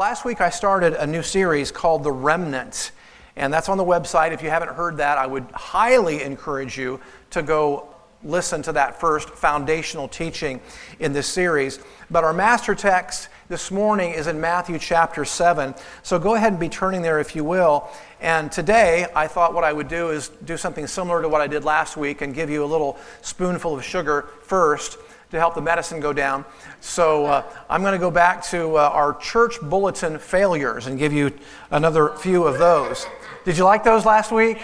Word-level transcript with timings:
last 0.00 0.24
week 0.24 0.40
I 0.40 0.48
started 0.48 0.94
a 0.94 1.06
new 1.06 1.22
series 1.22 1.70
called 1.70 2.04
The 2.04 2.10
Remnant, 2.10 2.92
and 3.36 3.52
that's 3.52 3.68
on 3.68 3.76
the 3.76 3.84
website. 3.84 4.32
If 4.32 4.42
you 4.42 4.48
haven't 4.48 4.70
heard 4.70 4.96
that, 4.96 5.18
I 5.18 5.26
would 5.26 5.44
highly 5.52 6.22
encourage 6.22 6.78
you 6.78 7.00
to 7.32 7.42
go 7.42 7.86
listen 8.24 8.62
to 8.62 8.72
that 8.72 8.98
first 8.98 9.28
foundational 9.28 10.08
teaching 10.08 10.58
in 11.00 11.12
this 11.12 11.26
series. 11.26 11.80
But 12.10 12.24
our 12.24 12.32
master 12.32 12.74
text 12.74 13.28
this 13.50 13.70
morning 13.70 14.14
is 14.14 14.26
in 14.26 14.40
Matthew 14.40 14.78
chapter 14.78 15.26
7. 15.26 15.74
So 16.02 16.18
go 16.18 16.34
ahead 16.34 16.52
and 16.52 16.60
be 16.60 16.70
turning 16.70 17.02
there 17.02 17.20
if 17.20 17.36
you 17.36 17.44
will. 17.44 17.86
And 18.22 18.50
today, 18.50 19.06
I 19.14 19.26
thought 19.26 19.52
what 19.52 19.64
I 19.64 19.72
would 19.74 19.88
do 19.88 20.08
is 20.08 20.30
do 20.46 20.56
something 20.56 20.86
similar 20.86 21.20
to 21.20 21.28
what 21.28 21.42
I 21.42 21.46
did 21.46 21.62
last 21.62 21.98
week 21.98 22.22
and 22.22 22.34
give 22.34 22.48
you 22.48 22.64
a 22.64 22.66
little 22.66 22.98
spoonful 23.20 23.76
of 23.76 23.84
sugar 23.84 24.28
first 24.44 24.96
to 25.30 25.38
help 25.38 25.54
the 25.54 25.60
medicine 25.60 26.00
go 26.00 26.12
down. 26.12 26.44
So 26.80 27.26
uh, 27.26 27.42
I'm 27.68 27.82
going 27.82 27.92
to 27.92 27.98
go 27.98 28.10
back 28.10 28.42
to 28.46 28.76
uh, 28.76 28.90
our 28.92 29.14
church 29.14 29.60
bulletin 29.60 30.18
failures 30.18 30.86
and 30.86 30.98
give 30.98 31.12
you 31.12 31.32
another 31.70 32.10
few 32.16 32.44
of 32.46 32.58
those. 32.58 33.06
Did 33.44 33.56
you 33.56 33.64
like 33.64 33.84
those 33.84 34.04
last 34.04 34.32
week? 34.32 34.58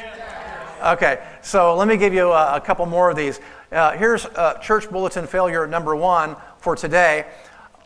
Okay, 0.83 1.25
so 1.43 1.75
let 1.75 1.89
me 1.89 1.97
give 1.97 2.13
you 2.13 2.33
a, 2.33 2.57
a 2.57 2.61
couple 2.61 2.85
more 2.87 3.11
of 3.11 3.17
these. 3.17 3.41
Uh, 3.73 3.93
here's 3.93 4.27
uh, 4.27 4.59
church 4.59 4.91
bulletin 4.91 5.27
failure 5.27 5.67
number 5.67 5.97
one 5.97 6.37
for 6.59 6.77
today. 6.77 7.27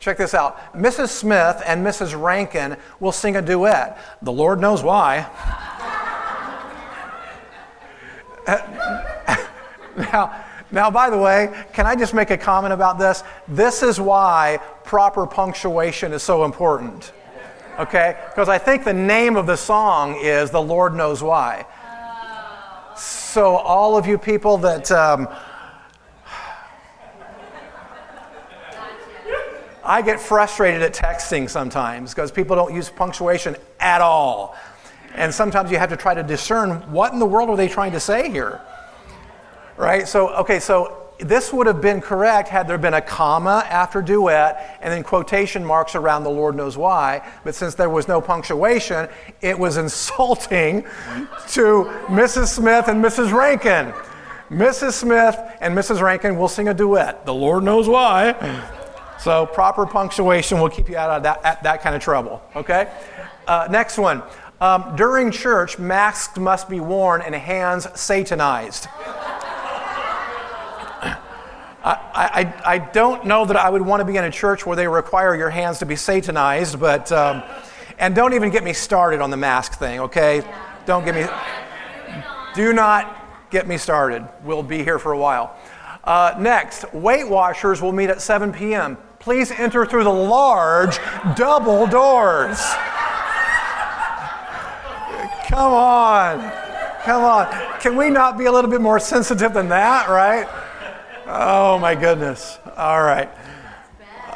Check 0.00 0.16
this 0.16 0.34
out. 0.34 0.72
Mrs. 0.74 1.08
Smith 1.08 1.62
and 1.66 1.86
Mrs. 1.86 2.20
Rankin 2.20 2.76
will 3.00 3.12
sing 3.12 3.36
a 3.36 3.42
duet. 3.42 3.98
The 4.22 4.32
Lord 4.32 4.58
knows 4.58 4.82
why. 4.82 5.28
now, 9.96 10.44
now, 10.72 10.90
by 10.90 11.10
the 11.10 11.18
way, 11.18 11.52
can 11.72 11.86
I 11.86 11.96
just 11.96 12.14
make 12.14 12.30
a 12.30 12.38
comment 12.38 12.72
about 12.72 12.98
this? 12.98 13.24
This 13.48 13.82
is 13.82 14.00
why 14.00 14.60
proper 14.84 15.26
punctuation 15.26 16.12
is 16.12 16.22
so 16.22 16.44
important. 16.44 17.12
Okay? 17.78 18.16
Because 18.28 18.48
I 18.48 18.58
think 18.58 18.84
the 18.84 18.92
name 18.92 19.36
of 19.36 19.46
the 19.46 19.56
song 19.56 20.16
is 20.20 20.50
The 20.50 20.62
Lord 20.62 20.94
Knows 20.94 21.22
Why. 21.22 21.66
So, 22.96 23.56
all 23.56 23.96
of 23.96 24.06
you 24.06 24.18
people 24.18 24.58
that. 24.58 24.90
Um, 24.90 25.28
I 29.82 30.02
get 30.02 30.20
frustrated 30.20 30.82
at 30.82 30.94
texting 30.94 31.48
sometimes 31.48 32.14
because 32.14 32.30
people 32.30 32.54
don't 32.54 32.72
use 32.72 32.90
punctuation 32.90 33.56
at 33.80 34.00
all. 34.00 34.54
And 35.14 35.34
sometimes 35.34 35.70
you 35.70 35.78
have 35.78 35.88
to 35.88 35.96
try 35.96 36.14
to 36.14 36.22
discern 36.22 36.92
what 36.92 37.12
in 37.12 37.18
the 37.18 37.26
world 37.26 37.48
are 37.48 37.56
they 37.56 37.66
trying 37.66 37.92
to 37.92 38.00
say 38.00 38.30
here? 38.30 38.60
Right? 39.80 40.06
So, 40.06 40.28
okay, 40.34 40.60
so 40.60 41.10
this 41.20 41.52
would 41.52 41.66
have 41.66 41.80
been 41.80 42.00
correct 42.00 42.48
had 42.48 42.68
there 42.68 42.78
been 42.78 42.94
a 42.94 43.00
comma 43.00 43.64
after 43.68 44.02
duet 44.02 44.78
and 44.82 44.92
then 44.92 45.02
quotation 45.02 45.64
marks 45.64 45.94
around 45.94 46.24
the 46.24 46.30
Lord 46.30 46.54
knows 46.54 46.76
why. 46.76 47.26
But 47.44 47.54
since 47.54 47.74
there 47.74 47.88
was 47.88 48.06
no 48.06 48.20
punctuation, 48.20 49.08
it 49.40 49.58
was 49.58 49.78
insulting 49.78 50.82
to 51.48 51.90
Mrs. 52.08 52.48
Smith 52.48 52.88
and 52.88 53.02
Mrs. 53.02 53.32
Rankin. 53.32 53.94
Mrs. 54.50 54.92
Smith 54.92 55.38
and 55.60 55.76
Mrs. 55.76 56.02
Rankin 56.02 56.36
will 56.36 56.48
sing 56.48 56.68
a 56.68 56.74
duet. 56.74 57.24
The 57.24 57.34
Lord 57.34 57.64
knows 57.64 57.88
why. 57.88 58.34
So 59.18 59.46
proper 59.46 59.86
punctuation 59.86 60.60
will 60.60 60.70
keep 60.70 60.88
you 60.88 60.96
out 60.96 61.10
of 61.10 61.22
that, 61.22 61.62
that 61.62 61.82
kind 61.82 61.94
of 61.94 62.02
trouble. 62.02 62.42
Okay? 62.56 62.90
Uh, 63.46 63.68
next 63.70 63.96
one. 63.96 64.22
Um, 64.60 64.94
during 64.94 65.30
church, 65.30 65.78
masks 65.78 66.38
must 66.38 66.68
be 66.68 66.80
worn 66.80 67.22
and 67.22 67.34
hands 67.34 67.86
satanized. 67.98 68.88
I, 71.82 72.52
I, 72.64 72.74
I, 72.74 72.78
don't 72.78 73.24
know 73.24 73.46
that 73.46 73.56
I 73.56 73.70
would 73.70 73.80
want 73.80 74.00
to 74.00 74.04
be 74.04 74.16
in 74.16 74.24
a 74.24 74.30
church 74.30 74.66
where 74.66 74.76
they 74.76 74.86
require 74.86 75.34
your 75.34 75.48
hands 75.48 75.78
to 75.78 75.86
be 75.86 75.96
satanized, 75.96 76.78
but, 76.78 77.10
um, 77.10 77.42
and 77.98 78.14
don't 78.14 78.34
even 78.34 78.50
get 78.50 78.64
me 78.64 78.74
started 78.74 79.22
on 79.22 79.30
the 79.30 79.38
mask 79.38 79.78
thing, 79.78 80.00
okay? 80.00 80.42
Don't 80.84 81.06
get 81.06 81.14
me, 81.14 81.26
do 82.54 82.74
not 82.74 83.48
get 83.50 83.66
me 83.66 83.78
started. 83.78 84.28
We'll 84.44 84.62
be 84.62 84.84
here 84.84 84.98
for 84.98 85.12
a 85.12 85.18
while. 85.18 85.56
Uh, 86.04 86.34
next, 86.38 86.92
Weight 86.92 87.28
Washers 87.28 87.80
will 87.80 87.92
meet 87.92 88.10
at 88.10 88.20
7 88.20 88.52
p.m. 88.52 88.98
Please 89.18 89.50
enter 89.50 89.86
through 89.86 90.04
the 90.04 90.10
large 90.10 90.98
double 91.34 91.86
doors. 91.86 92.58
Come 95.48 95.72
on. 95.72 96.52
Come 97.04 97.24
on. 97.24 97.80
Can 97.80 97.96
we 97.96 98.10
not 98.10 98.38
be 98.38 98.44
a 98.44 98.52
little 98.52 98.70
bit 98.70 98.80
more 98.80 99.00
sensitive 99.00 99.52
than 99.52 99.68
that, 99.70 100.08
right? 100.08 100.46
Oh, 101.32 101.78
my 101.78 101.94
goodness. 101.94 102.58
All 102.76 103.00
right. 103.00 103.30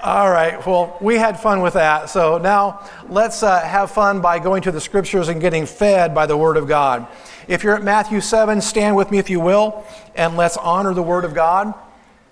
All 0.05 0.31
right. 0.31 0.65
Well, 0.65 0.97
we 1.01 1.17
had 1.17 1.41
fun 1.41 1.61
with 1.61 1.75
that. 1.75 2.09
So 2.09 2.39
now 2.39 2.89
let's 3.09 3.43
uh, 3.43 3.61
have 3.63 3.91
fun 3.91 4.21
by 4.21 4.39
going 4.39 4.63
to 4.63 4.71
the 4.71 4.81
scriptures 4.81 5.29
and 5.29 5.41
getting 5.41 5.67
fed 5.67 6.15
by 6.15 6.27
the 6.27 6.37
Word 6.37 6.57
of 6.57 6.69
God. 6.69 7.09
If 7.49 7.65
you're 7.65 7.75
at 7.75 7.83
Matthew 7.83 8.21
7, 8.21 8.61
stand 8.61 8.95
with 8.95 9.11
me 9.11 9.19
if 9.19 9.29
you 9.29 9.41
will, 9.41 9.85
and 10.15 10.37
let's 10.37 10.57
honor 10.57 10.95
the 10.95 11.03
Word 11.03 11.25
of 11.25 11.35
God 11.35 11.75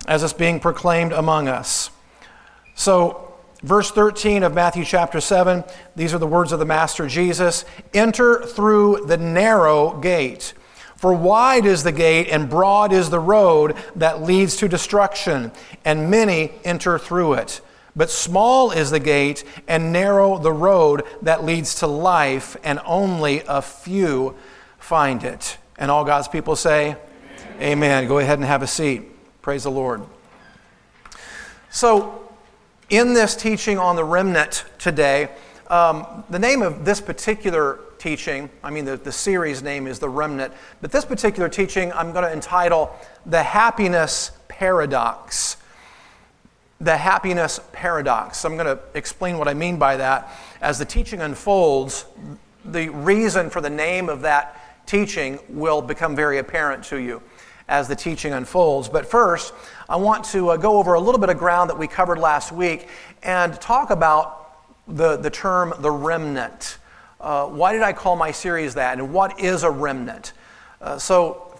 as 0.06 0.22
it's 0.22 0.32
being 0.32 0.60
proclaimed 0.60 1.12
among 1.12 1.48
us. 1.48 1.90
So, 2.76 3.34
verse 3.64 3.90
13 3.90 4.44
of 4.44 4.54
Matthew 4.54 4.84
chapter 4.84 5.20
7, 5.20 5.64
these 5.96 6.14
are 6.14 6.18
the 6.18 6.26
words 6.26 6.52
of 6.52 6.60
the 6.60 6.66
Master 6.66 7.08
Jesus 7.08 7.64
Enter 7.92 8.44
through 8.44 9.06
the 9.06 9.16
narrow 9.16 9.98
gate. 9.98 10.54
For 11.02 11.12
wide 11.12 11.66
is 11.66 11.82
the 11.82 11.90
gate 11.90 12.28
and 12.28 12.48
broad 12.48 12.92
is 12.92 13.10
the 13.10 13.18
road 13.18 13.74
that 13.96 14.22
leads 14.22 14.54
to 14.58 14.68
destruction, 14.68 15.50
and 15.84 16.12
many 16.12 16.52
enter 16.62 16.96
through 16.96 17.32
it. 17.32 17.60
But 17.96 18.08
small 18.08 18.70
is 18.70 18.92
the 18.92 19.00
gate 19.00 19.42
and 19.66 19.92
narrow 19.92 20.38
the 20.38 20.52
road 20.52 21.02
that 21.22 21.42
leads 21.42 21.74
to 21.80 21.88
life, 21.88 22.56
and 22.62 22.78
only 22.84 23.42
a 23.48 23.60
few 23.60 24.36
find 24.78 25.24
it. 25.24 25.58
And 25.76 25.90
all 25.90 26.04
God's 26.04 26.28
people 26.28 26.54
say, 26.54 26.90
Amen. 26.90 27.62
Amen. 27.62 28.06
Go 28.06 28.20
ahead 28.20 28.38
and 28.38 28.46
have 28.46 28.62
a 28.62 28.68
seat. 28.68 29.02
Praise 29.42 29.64
the 29.64 29.72
Lord. 29.72 30.02
So, 31.68 32.32
in 32.90 33.12
this 33.12 33.34
teaching 33.34 33.76
on 33.76 33.96
the 33.96 34.04
remnant 34.04 34.66
today, 34.78 35.30
um, 35.66 36.22
the 36.30 36.38
name 36.38 36.62
of 36.62 36.84
this 36.84 37.00
particular 37.00 37.80
teaching, 38.02 38.50
I 38.64 38.70
mean, 38.70 38.84
the, 38.84 38.96
the 38.96 39.12
series 39.12 39.62
name 39.62 39.86
is 39.86 40.00
The 40.00 40.08
Remnant, 40.08 40.52
but 40.80 40.90
this 40.90 41.04
particular 41.04 41.48
teaching 41.48 41.92
I'm 41.92 42.10
going 42.10 42.24
to 42.24 42.32
entitle 42.32 42.92
The 43.26 43.44
Happiness 43.44 44.32
Paradox. 44.48 45.56
The 46.80 46.96
Happiness 46.96 47.60
Paradox. 47.70 48.38
So 48.38 48.48
I'm 48.48 48.56
going 48.56 48.76
to 48.76 48.82
explain 48.94 49.38
what 49.38 49.46
I 49.46 49.54
mean 49.54 49.76
by 49.78 49.96
that. 49.98 50.28
As 50.60 50.80
the 50.80 50.84
teaching 50.84 51.20
unfolds, 51.20 52.06
the 52.64 52.88
reason 52.88 53.50
for 53.50 53.60
the 53.60 53.70
name 53.70 54.08
of 54.08 54.22
that 54.22 54.84
teaching 54.84 55.38
will 55.48 55.80
become 55.80 56.16
very 56.16 56.38
apparent 56.38 56.82
to 56.86 56.96
you 56.96 57.22
as 57.68 57.86
the 57.86 57.94
teaching 57.94 58.32
unfolds. 58.32 58.88
But 58.88 59.06
first, 59.06 59.54
I 59.88 59.94
want 59.94 60.24
to 60.24 60.50
uh, 60.50 60.56
go 60.56 60.78
over 60.78 60.94
a 60.94 61.00
little 61.00 61.20
bit 61.20 61.30
of 61.30 61.38
ground 61.38 61.70
that 61.70 61.78
we 61.78 61.86
covered 61.86 62.18
last 62.18 62.50
week 62.50 62.88
and 63.22 63.54
talk 63.60 63.90
about 63.90 64.58
the, 64.88 65.18
the 65.18 65.30
term 65.30 65.72
the 65.78 65.92
remnant. 65.92 66.78
Uh, 67.22 67.46
why 67.46 67.72
did 67.72 67.82
I 67.82 67.92
call 67.92 68.16
my 68.16 68.32
series 68.32 68.74
that, 68.74 68.98
and 68.98 69.12
what 69.12 69.38
is 69.38 69.62
a 69.62 69.70
remnant? 69.70 70.32
Uh, 70.80 70.98
so 70.98 71.56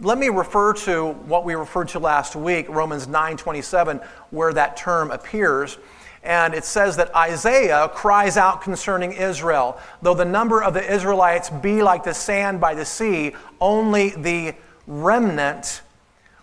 let 0.00 0.18
me 0.18 0.28
refer 0.28 0.74
to 0.74 1.12
what 1.12 1.44
we 1.44 1.54
referred 1.54 1.88
to 1.88 1.98
last 1.98 2.36
week, 2.36 2.68
Romans 2.68 3.06
9:27, 3.06 4.00
where 4.30 4.52
that 4.52 4.76
term 4.76 5.10
appears. 5.10 5.78
And 6.22 6.54
it 6.54 6.64
says 6.64 6.96
that 6.96 7.14
Isaiah 7.16 7.88
cries 7.88 8.36
out 8.36 8.60
concerning 8.60 9.12
Israel, 9.12 9.78
though 10.02 10.12
the 10.14 10.24
number 10.24 10.62
of 10.62 10.74
the 10.74 10.92
Israelites 10.92 11.48
be 11.48 11.82
like 11.82 12.04
the 12.04 12.12
sand 12.12 12.60
by 12.60 12.74
the 12.74 12.84
sea, 12.84 13.34
only 13.58 14.10
the 14.10 14.54
remnant 14.86 15.80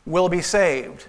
will 0.06 0.30
be 0.30 0.42
saved. 0.42 1.06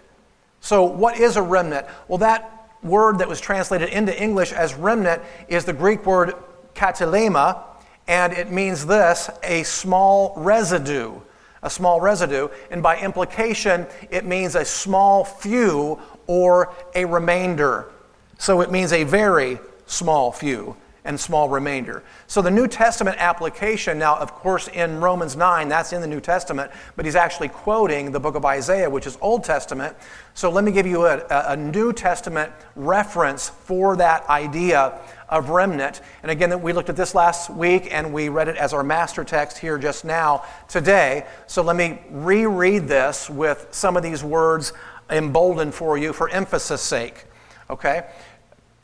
So, 0.60 0.82
what 0.82 1.18
is 1.18 1.36
a 1.36 1.42
remnant? 1.42 1.86
Well, 2.08 2.18
that 2.18 2.50
word 2.82 3.20
that 3.20 3.28
was 3.28 3.40
translated 3.40 3.88
into 3.88 4.20
English 4.22 4.52
as 4.52 4.74
remnant 4.74 5.22
is 5.48 5.64
the 5.64 5.72
Greek 5.72 6.04
word 6.04 6.34
katalema, 6.74 7.62
and 8.06 8.32
it 8.32 8.50
means 8.50 8.86
this 8.86 9.30
a 9.42 9.62
small 9.62 10.34
residue. 10.36 11.20
A 11.62 11.70
small 11.70 11.98
residue, 11.98 12.48
and 12.70 12.82
by 12.82 12.98
implication, 13.00 13.86
it 14.10 14.26
means 14.26 14.54
a 14.54 14.66
small 14.66 15.24
few 15.24 15.98
or 16.26 16.74
a 16.94 17.06
remainder. 17.06 17.90
So 18.36 18.60
it 18.60 18.70
means 18.70 18.92
a 18.92 19.04
very 19.04 19.58
small 19.86 20.30
few 20.30 20.76
and 21.04 21.20
small 21.20 21.48
remainder. 21.48 22.02
So 22.26 22.40
the 22.40 22.50
New 22.50 22.66
Testament 22.66 23.18
application, 23.18 23.98
now, 23.98 24.16
of 24.16 24.32
course, 24.32 24.68
in 24.68 25.00
Romans 25.00 25.36
9, 25.36 25.68
that's 25.68 25.92
in 25.92 26.00
the 26.00 26.06
New 26.06 26.20
Testament, 26.20 26.70
but 26.96 27.04
he's 27.04 27.14
actually 27.14 27.48
quoting 27.48 28.10
the 28.10 28.20
book 28.20 28.34
of 28.34 28.44
Isaiah, 28.44 28.88
which 28.88 29.06
is 29.06 29.18
Old 29.20 29.44
Testament. 29.44 29.94
So 30.32 30.50
let 30.50 30.64
me 30.64 30.72
give 30.72 30.86
you 30.86 31.04
a, 31.06 31.22
a 31.28 31.56
New 31.56 31.92
Testament 31.92 32.52
reference 32.74 33.50
for 33.50 33.96
that 33.96 34.26
idea 34.30 34.98
of 35.34 35.50
remnant. 35.50 36.00
And 36.22 36.30
again, 36.30 36.50
that 36.50 36.58
we 36.58 36.72
looked 36.72 36.88
at 36.88 36.96
this 36.96 37.14
last 37.14 37.50
week 37.50 37.92
and 37.92 38.12
we 38.12 38.28
read 38.28 38.46
it 38.46 38.56
as 38.56 38.72
our 38.72 38.84
master 38.84 39.24
text 39.24 39.58
here 39.58 39.78
just 39.78 40.04
now 40.04 40.44
today. 40.68 41.26
So 41.48 41.60
let 41.62 41.74
me 41.74 42.00
reread 42.10 42.86
this 42.86 43.28
with 43.28 43.66
some 43.72 43.96
of 43.96 44.04
these 44.04 44.22
words 44.22 44.72
emboldened 45.10 45.74
for 45.74 45.98
you 45.98 46.12
for 46.12 46.28
emphasis 46.28 46.80
sake. 46.80 47.24
Okay? 47.68 48.06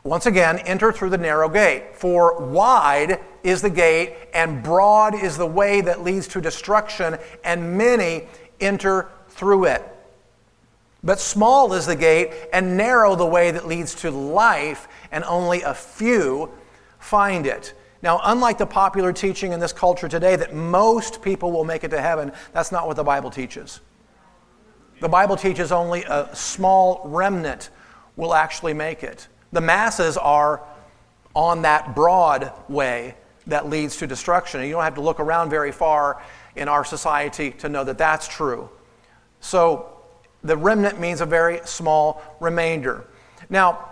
Once 0.03 0.27
again, 0.27 0.59
enter 0.61 0.91
through 0.91 1.11
the 1.11 1.19
narrow 1.19 1.49
gate. 1.49 1.95
For 1.95 2.45
wide 2.45 3.21
is 3.45 3.63
the 3.63 3.71
gate, 3.71 4.17
and 4.35 4.63
broad 4.63 5.15
is 5.15 5.37
the 5.37 5.47
way 5.47 5.83
that 5.83 6.03
leads 6.03 6.27
to 6.29 6.41
destruction, 6.41 7.17
and 7.45 7.77
many 7.77 8.27
enter 8.61 9.09
through 9.29 9.67
it. 9.67 9.87
But 11.03 11.19
small 11.21 11.73
is 11.73 11.87
the 11.87 11.97
gate, 11.97 12.33
and 12.53 12.77
narrow 12.77 13.15
the 13.17 13.27
way 13.27 13.51
that 13.51 13.67
leads 13.67 13.95
to 13.97 14.11
life, 14.11 14.89
and 15.11 15.25
only 15.25 15.63
a 15.63 15.75
few 15.75 16.51
find 16.99 17.47
it. 17.47 17.75
Now, 18.03 18.21
unlike 18.25 18.59
the 18.59 18.67
popular 18.67 19.13
teaching 19.13 19.53
in 19.53 19.61
this 19.61 19.73
culture 19.73 20.09
today 20.09 20.37
that 20.37 20.55
most 20.55 21.23
people 21.23 21.53
will 21.53 21.65
make 21.65 21.85
it 21.85 21.91
to 21.91 22.01
heaven, 22.01 22.33
that's 22.53 22.73
not 22.73 22.87
what 22.87 22.97
the 22.97 23.05
Bible 23.05 23.31
teaches. 23.31 23.81
The 25.01 25.09
Bible 25.09 25.37
teaches 25.37 25.73
only 25.73 26.05
a 26.05 26.29
small 26.35 27.03
remnant 27.05 27.71
will 28.17 28.35
actually 28.35 28.75
make 28.75 29.03
it. 29.03 29.29
The 29.53 29.61
masses 29.61 30.17
are 30.17 30.63
on 31.35 31.63
that 31.63 31.95
broad 31.95 32.53
way 32.69 33.17
that 33.47 33.69
leads 33.69 33.97
to 33.99 34.07
destruction. 34.07 34.61
And 34.61 34.69
you 34.69 34.75
don't 34.75 34.85
have 34.85 34.95
to 34.97 35.01
look 35.01 35.21
around 35.21 35.51
very 35.51 35.73
far 35.73 36.23
in 36.57 36.69
our 36.69 36.85
society 36.85 37.53
to 37.53 37.69
know 37.69 37.85
that 37.85 37.99
that's 37.99 38.29
true. 38.29 38.69
So 39.41 40.00
the 40.43 40.57
remnant 40.57 41.01
means 41.01 41.21
a 41.21 41.27
very 41.27 41.61
small 41.65 42.23
remainder. 42.41 43.05
Now, 43.49 43.87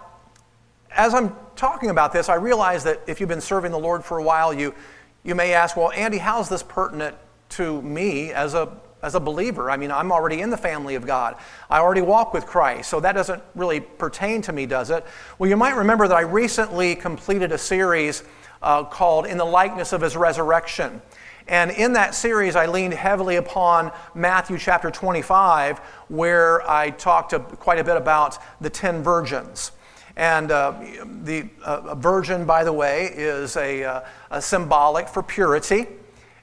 as 0.90 1.14
I'm 1.14 1.34
talking 1.56 1.90
about 1.90 2.12
this, 2.12 2.28
I 2.28 2.34
realize 2.36 2.84
that 2.84 3.00
if 3.06 3.20
you've 3.20 3.28
been 3.28 3.40
serving 3.40 3.72
the 3.72 3.78
Lord 3.78 4.04
for 4.04 4.18
a 4.18 4.22
while, 4.22 4.54
you, 4.54 4.74
you 5.22 5.34
may 5.34 5.52
ask, 5.52 5.76
well, 5.76 5.90
Andy, 5.92 6.18
how's 6.18 6.48
this 6.48 6.62
pertinent 6.62 7.16
to 7.50 7.82
me 7.82 8.32
as 8.32 8.54
a 8.54 8.76
as 9.02 9.14
a 9.14 9.20
believer. 9.20 9.70
I 9.70 9.76
mean, 9.76 9.90
I'm 9.90 10.10
already 10.10 10.40
in 10.40 10.50
the 10.50 10.56
family 10.56 10.94
of 10.94 11.06
God. 11.06 11.36
I 11.70 11.78
already 11.78 12.00
walk 12.00 12.34
with 12.34 12.46
Christ, 12.46 12.90
so 12.90 13.00
that 13.00 13.12
doesn't 13.12 13.42
really 13.54 13.80
pertain 13.80 14.42
to 14.42 14.52
me, 14.52 14.66
does 14.66 14.90
it? 14.90 15.04
Well, 15.38 15.48
you 15.48 15.56
might 15.56 15.76
remember 15.76 16.08
that 16.08 16.16
I 16.16 16.22
recently 16.22 16.94
completed 16.96 17.52
a 17.52 17.58
series 17.58 18.24
uh, 18.62 18.84
called 18.84 19.26
In 19.26 19.38
the 19.38 19.44
Likeness 19.44 19.92
of 19.92 20.00
His 20.00 20.16
Resurrection. 20.16 21.00
And 21.48 21.70
in 21.70 21.94
that 21.94 22.14
series, 22.14 22.56
I 22.56 22.66
leaned 22.66 22.92
heavily 22.92 23.36
upon 23.36 23.90
Matthew 24.14 24.58
chapter 24.58 24.90
25, 24.90 25.78
where 26.08 26.68
I 26.70 26.90
talked 26.90 27.32
quite 27.58 27.78
a 27.78 27.84
bit 27.84 27.96
about 27.96 28.36
the 28.60 28.68
10 28.68 29.02
virgins. 29.02 29.72
And 30.14 30.50
uh, 30.50 30.74
the 31.22 31.48
uh, 31.64 31.94
virgin, 31.94 32.44
by 32.44 32.64
the 32.64 32.72
way, 32.72 33.12
is 33.14 33.56
a, 33.56 33.82
uh, 33.84 34.00
a 34.30 34.42
symbolic 34.42 35.08
for 35.08 35.22
purity. 35.22 35.86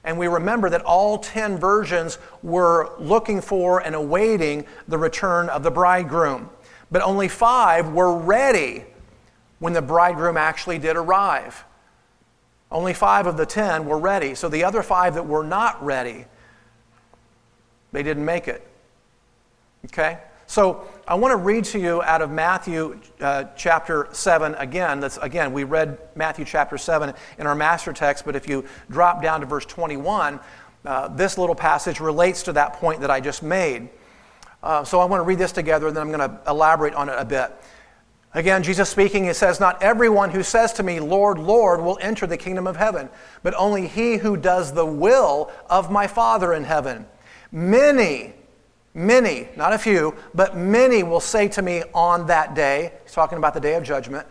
And 0.02 0.18
we 0.18 0.26
remember 0.26 0.70
that 0.70 0.82
all 0.82 1.18
10 1.18 1.58
virgins 1.58 2.18
were 2.42 2.90
looking 2.98 3.40
for 3.40 3.80
and 3.80 3.94
awaiting 3.94 4.66
the 4.88 4.98
return 4.98 5.48
of 5.50 5.62
the 5.62 5.70
bridegroom. 5.70 6.50
But 6.90 7.02
only 7.02 7.28
five 7.28 7.92
were 7.92 8.16
ready 8.16 8.84
when 9.60 9.72
the 9.72 9.82
bridegroom 9.82 10.36
actually 10.36 10.78
did 10.78 10.96
arrive. 10.96 11.64
Only 12.70 12.94
five 12.94 13.26
of 13.26 13.36
the 13.36 13.46
10 13.46 13.86
were 13.86 13.98
ready. 13.98 14.34
So 14.34 14.48
the 14.48 14.64
other 14.64 14.82
five 14.82 15.14
that 15.14 15.26
were 15.26 15.44
not 15.44 15.82
ready, 15.84 16.24
they 17.92 18.02
didn't 18.02 18.24
make 18.24 18.48
it. 18.48 18.66
Okay? 19.86 20.18
So 20.48 20.86
I 21.06 21.14
want 21.14 21.32
to 21.32 21.36
read 21.36 21.64
to 21.66 21.78
you 21.78 22.02
out 22.02 22.22
of 22.22 22.30
Matthew 22.30 23.00
uh, 23.20 23.44
chapter 23.56 24.08
7 24.12 24.54
again. 24.56 25.00
That's, 25.00 25.16
again, 25.18 25.52
we 25.52 25.64
read 25.64 25.98
Matthew 26.14 26.44
chapter 26.44 26.78
7 26.78 27.14
in 27.38 27.46
our 27.46 27.54
master 27.54 27.92
text, 27.92 28.24
but 28.24 28.36
if 28.36 28.48
you 28.48 28.64
drop 28.90 29.22
down 29.22 29.40
to 29.40 29.46
verse 29.46 29.64
21, 29.64 30.38
uh, 30.84 31.08
this 31.08 31.36
little 31.36 31.54
passage 31.54 31.98
relates 31.98 32.44
to 32.44 32.52
that 32.52 32.74
point 32.74 33.00
that 33.00 33.10
I 33.10 33.20
just 33.20 33.42
made. 33.42 33.88
Uh, 34.62 34.84
so 34.84 35.00
I 35.00 35.04
want 35.04 35.20
to 35.20 35.24
read 35.24 35.38
this 35.38 35.52
together, 35.52 35.88
and 35.88 35.96
then 35.96 36.02
I'm 36.02 36.12
going 36.12 36.30
to 36.30 36.40
elaborate 36.48 36.94
on 36.94 37.08
it 37.08 37.16
a 37.18 37.24
bit. 37.24 37.52
Again, 38.34 38.62
Jesus 38.62 38.88
speaking, 38.88 39.24
he 39.24 39.32
says, 39.32 39.60
Not 39.60 39.82
everyone 39.82 40.30
who 40.30 40.42
says 40.42 40.72
to 40.74 40.82
me, 40.82 41.00
Lord, 41.00 41.38
Lord, 41.38 41.80
will 41.80 41.98
enter 42.02 42.26
the 42.26 42.36
kingdom 42.36 42.66
of 42.66 42.76
heaven, 42.76 43.08
but 43.42 43.54
only 43.54 43.86
he 43.86 44.18
who 44.18 44.36
does 44.36 44.72
the 44.72 44.86
will 44.86 45.50
of 45.70 45.90
my 45.90 46.06
Father 46.06 46.52
in 46.52 46.64
heaven. 46.64 47.06
Many 47.50 48.34
Many, 48.96 49.46
not 49.56 49.74
a 49.74 49.78
few, 49.78 50.14
but 50.34 50.56
many 50.56 51.02
will 51.02 51.20
say 51.20 51.48
to 51.48 51.60
me 51.60 51.82
on 51.92 52.28
that 52.28 52.54
day, 52.54 52.94
he's 53.02 53.12
talking 53.12 53.36
about 53.36 53.52
the 53.52 53.60
day 53.60 53.74
of 53.74 53.82
judgment. 53.82 54.26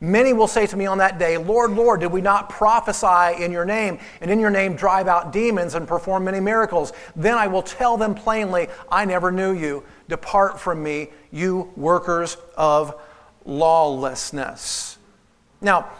Many 0.00 0.32
will 0.32 0.46
say 0.46 0.66
to 0.66 0.78
me 0.78 0.86
on 0.86 0.96
that 0.96 1.18
day, 1.18 1.36
Lord, 1.36 1.72
Lord, 1.72 2.00
did 2.00 2.10
we 2.10 2.22
not 2.22 2.48
prophesy 2.48 3.44
in 3.44 3.52
your 3.52 3.66
name, 3.66 3.98
and 4.22 4.30
in 4.30 4.40
your 4.40 4.48
name 4.48 4.76
drive 4.76 5.08
out 5.08 5.30
demons 5.30 5.74
and 5.74 5.86
perform 5.86 6.24
many 6.24 6.40
miracles? 6.40 6.94
Then 7.16 7.36
I 7.36 7.48
will 7.48 7.60
tell 7.60 7.98
them 7.98 8.14
plainly, 8.14 8.68
I 8.90 9.04
never 9.04 9.30
knew 9.30 9.52
you. 9.52 9.84
Depart 10.08 10.58
from 10.58 10.82
me, 10.82 11.10
you 11.30 11.70
workers 11.76 12.38
of 12.56 12.98
lawlessness. 13.48 14.98
Now, 15.60 15.90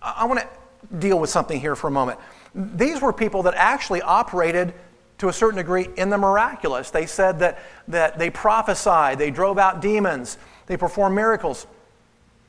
I 0.00 0.24
want 0.24 0.40
to 0.40 0.96
deal 0.96 1.18
with 1.18 1.28
something 1.28 1.60
here 1.60 1.74
for 1.74 1.88
a 1.88 1.90
moment. 1.90 2.18
These 2.54 3.02
were 3.02 3.12
people 3.12 3.42
that 3.42 3.54
actually 3.56 4.00
operated 4.00 4.72
to 5.18 5.28
a 5.28 5.32
certain 5.32 5.58
degree 5.58 5.88
in 5.96 6.10
the 6.10 6.16
miraculous. 6.16 6.90
They 6.90 7.06
said 7.06 7.40
that, 7.40 7.58
that 7.88 8.18
they 8.18 8.30
prophesied, 8.30 9.18
they 9.18 9.30
drove 9.30 9.58
out 9.58 9.82
demons, 9.82 10.38
they 10.66 10.76
performed 10.76 11.16
miracles. 11.16 11.66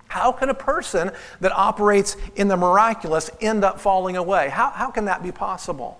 How 0.08 0.32
can 0.32 0.50
a 0.50 0.54
person 0.54 1.12
that 1.42 1.52
operates 1.52 2.16
in 2.36 2.48
the 2.48 2.56
miraculous 2.56 3.30
end 3.42 3.66
up 3.66 3.80
falling 3.80 4.16
away? 4.16 4.50
How, 4.50 4.70
how 4.70 4.92
can 4.92 5.06
that 5.06 5.24
be 5.24 5.32
possible? 5.32 6.00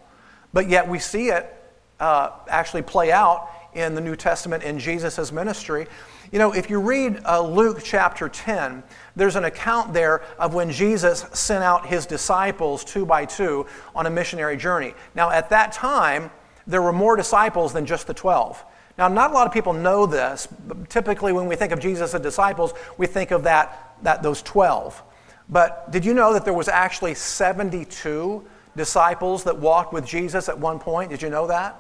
But 0.54 0.70
yet 0.70 0.88
we 0.88 1.00
see 1.00 1.30
it 1.30 1.54
uh, 2.00 2.32
actually 2.48 2.84
play 2.84 3.12
out 3.12 3.50
in 3.78 3.96
the 3.96 4.02
New 4.02 4.16
Testament 4.16 4.64
in 4.64 4.80
Jesus' 4.80 5.32
ministry. 5.32 5.88
You 6.32 6.40
know, 6.40 6.54
if 6.54 6.70
you 6.70 6.80
read 6.80 7.22
uh, 7.26 7.42
Luke 7.42 7.82
chapter 7.84 8.28
10, 8.28 8.84
there's 9.16 9.36
an 9.36 9.46
account 9.46 9.94
there 9.94 10.24
of 10.40 10.54
when 10.54 10.72
Jesus 10.72 11.26
sent 11.34 11.64
out 11.64 11.86
his 11.86 12.06
disciples 12.06 12.84
two 12.84 13.06
by 13.06 13.26
two 13.26 13.66
on 13.96 14.08
a 14.08 14.10
missionary 14.10 14.58
journey. 14.58 14.94
Now, 15.16 15.30
at 15.30 15.50
that 15.52 15.72
time, 15.72 16.32
there 16.66 16.82
were 16.82 16.92
more 16.92 17.16
disciples 17.16 17.72
than 17.72 17.86
just 17.86 18.08
the 18.08 18.14
12. 18.14 18.64
Now, 18.98 19.08
not 19.08 19.32
a 19.32 19.34
lot 19.34 19.46
of 19.46 19.54
people 19.54 19.74
know 19.74 20.06
this, 20.06 20.48
typically 20.90 21.32
when 21.32 21.46
we 21.46 21.56
think 21.56 21.72
of 21.72 21.80
Jesus 21.80 22.14
and 22.14 22.24
disciples, 22.24 22.74
we 22.98 23.06
think 23.06 23.32
of 23.32 23.44
that, 23.44 23.96
that 24.02 24.24
those 24.24 24.42
12. 24.42 25.04
But 25.50 25.92
did 25.92 26.04
you 26.04 26.14
know 26.14 26.34
that 26.34 26.44
there 26.44 26.54
was 26.54 26.68
actually 26.68 27.14
72 27.14 28.46
disciples 28.76 29.44
that 29.46 29.58
walked 29.58 29.94
with 29.94 30.06
Jesus 30.06 30.50
at 30.50 30.58
one 30.58 30.80
point? 30.80 31.12
Did 31.12 31.22
you 31.22 31.30
know 31.30 31.48
that? 31.48 31.80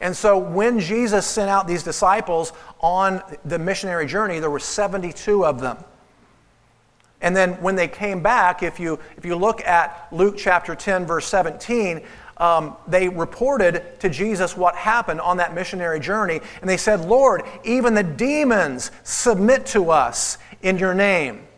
And 0.00 0.16
so 0.16 0.38
when 0.38 0.80
Jesus 0.80 1.26
sent 1.26 1.50
out 1.50 1.66
these 1.66 1.82
disciples 1.82 2.52
on 2.80 3.22
the 3.44 3.58
missionary 3.58 4.06
journey, 4.06 4.38
there 4.38 4.50
were 4.50 4.58
72 4.58 5.44
of 5.44 5.60
them. 5.60 5.78
And 7.20 7.34
then 7.36 7.54
when 7.54 7.74
they 7.74 7.88
came 7.88 8.22
back, 8.22 8.62
if 8.62 8.78
you, 8.78 9.00
if 9.16 9.24
you 9.24 9.34
look 9.34 9.60
at 9.64 10.08
Luke 10.12 10.36
chapter 10.36 10.74
10, 10.74 11.04
verse 11.04 11.26
17, 11.26 12.02
um, 12.36 12.76
they 12.86 13.08
reported 13.08 13.98
to 14.00 14.08
Jesus 14.08 14.56
what 14.56 14.76
happened 14.76 15.20
on 15.20 15.38
that 15.38 15.54
missionary 15.54 15.98
journey, 15.98 16.40
and 16.60 16.70
they 16.70 16.76
said, 16.76 17.00
Lord, 17.00 17.42
even 17.64 17.94
the 17.94 18.04
demons 18.04 18.92
submit 19.02 19.66
to 19.66 19.90
us 19.90 20.38
in 20.62 20.78
your 20.78 20.94
name. 20.94 21.48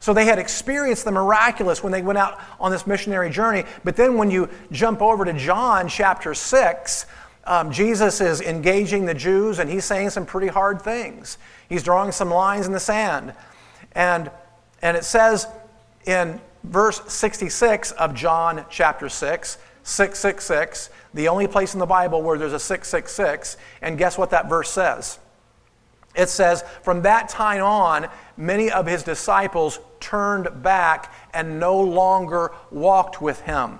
So 0.00 0.14
they 0.14 0.24
had 0.24 0.38
experienced 0.38 1.04
the 1.04 1.12
miraculous 1.12 1.82
when 1.82 1.92
they 1.92 2.02
went 2.02 2.18
out 2.18 2.40
on 2.60 2.70
this 2.70 2.86
missionary 2.86 3.30
journey. 3.30 3.64
But 3.84 3.96
then 3.96 4.16
when 4.16 4.30
you 4.30 4.48
jump 4.70 5.02
over 5.02 5.24
to 5.24 5.32
John 5.32 5.88
chapter 5.88 6.34
6, 6.34 7.06
um, 7.48 7.72
Jesus 7.72 8.20
is 8.20 8.40
engaging 8.42 9.06
the 9.06 9.14
Jews 9.14 9.58
and 9.58 9.70
he's 9.70 9.84
saying 9.84 10.10
some 10.10 10.26
pretty 10.26 10.48
hard 10.48 10.82
things. 10.82 11.38
He's 11.68 11.82
drawing 11.82 12.12
some 12.12 12.30
lines 12.30 12.66
in 12.66 12.72
the 12.72 12.80
sand. 12.80 13.32
And, 13.92 14.30
and 14.82 14.96
it 14.96 15.04
says 15.04 15.46
in 16.06 16.40
verse 16.62 17.00
66 17.10 17.92
of 17.92 18.14
John 18.14 18.64
chapter 18.70 19.08
6 19.08 19.58
666, 19.82 20.90
the 21.14 21.28
only 21.28 21.46
place 21.46 21.72
in 21.72 21.80
the 21.80 21.86
Bible 21.86 22.20
where 22.20 22.36
there's 22.36 22.52
a 22.52 22.58
666. 22.58 23.56
And 23.80 23.96
guess 23.96 24.18
what 24.18 24.28
that 24.30 24.46
verse 24.46 24.70
says? 24.70 25.18
It 26.14 26.28
says, 26.28 26.62
From 26.82 27.02
that 27.02 27.30
time 27.30 27.62
on, 27.62 28.08
many 28.36 28.70
of 28.70 28.86
his 28.86 29.02
disciples 29.02 29.80
turned 29.98 30.62
back 30.62 31.10
and 31.32 31.58
no 31.58 31.80
longer 31.80 32.52
walked 32.70 33.22
with 33.22 33.40
him. 33.40 33.78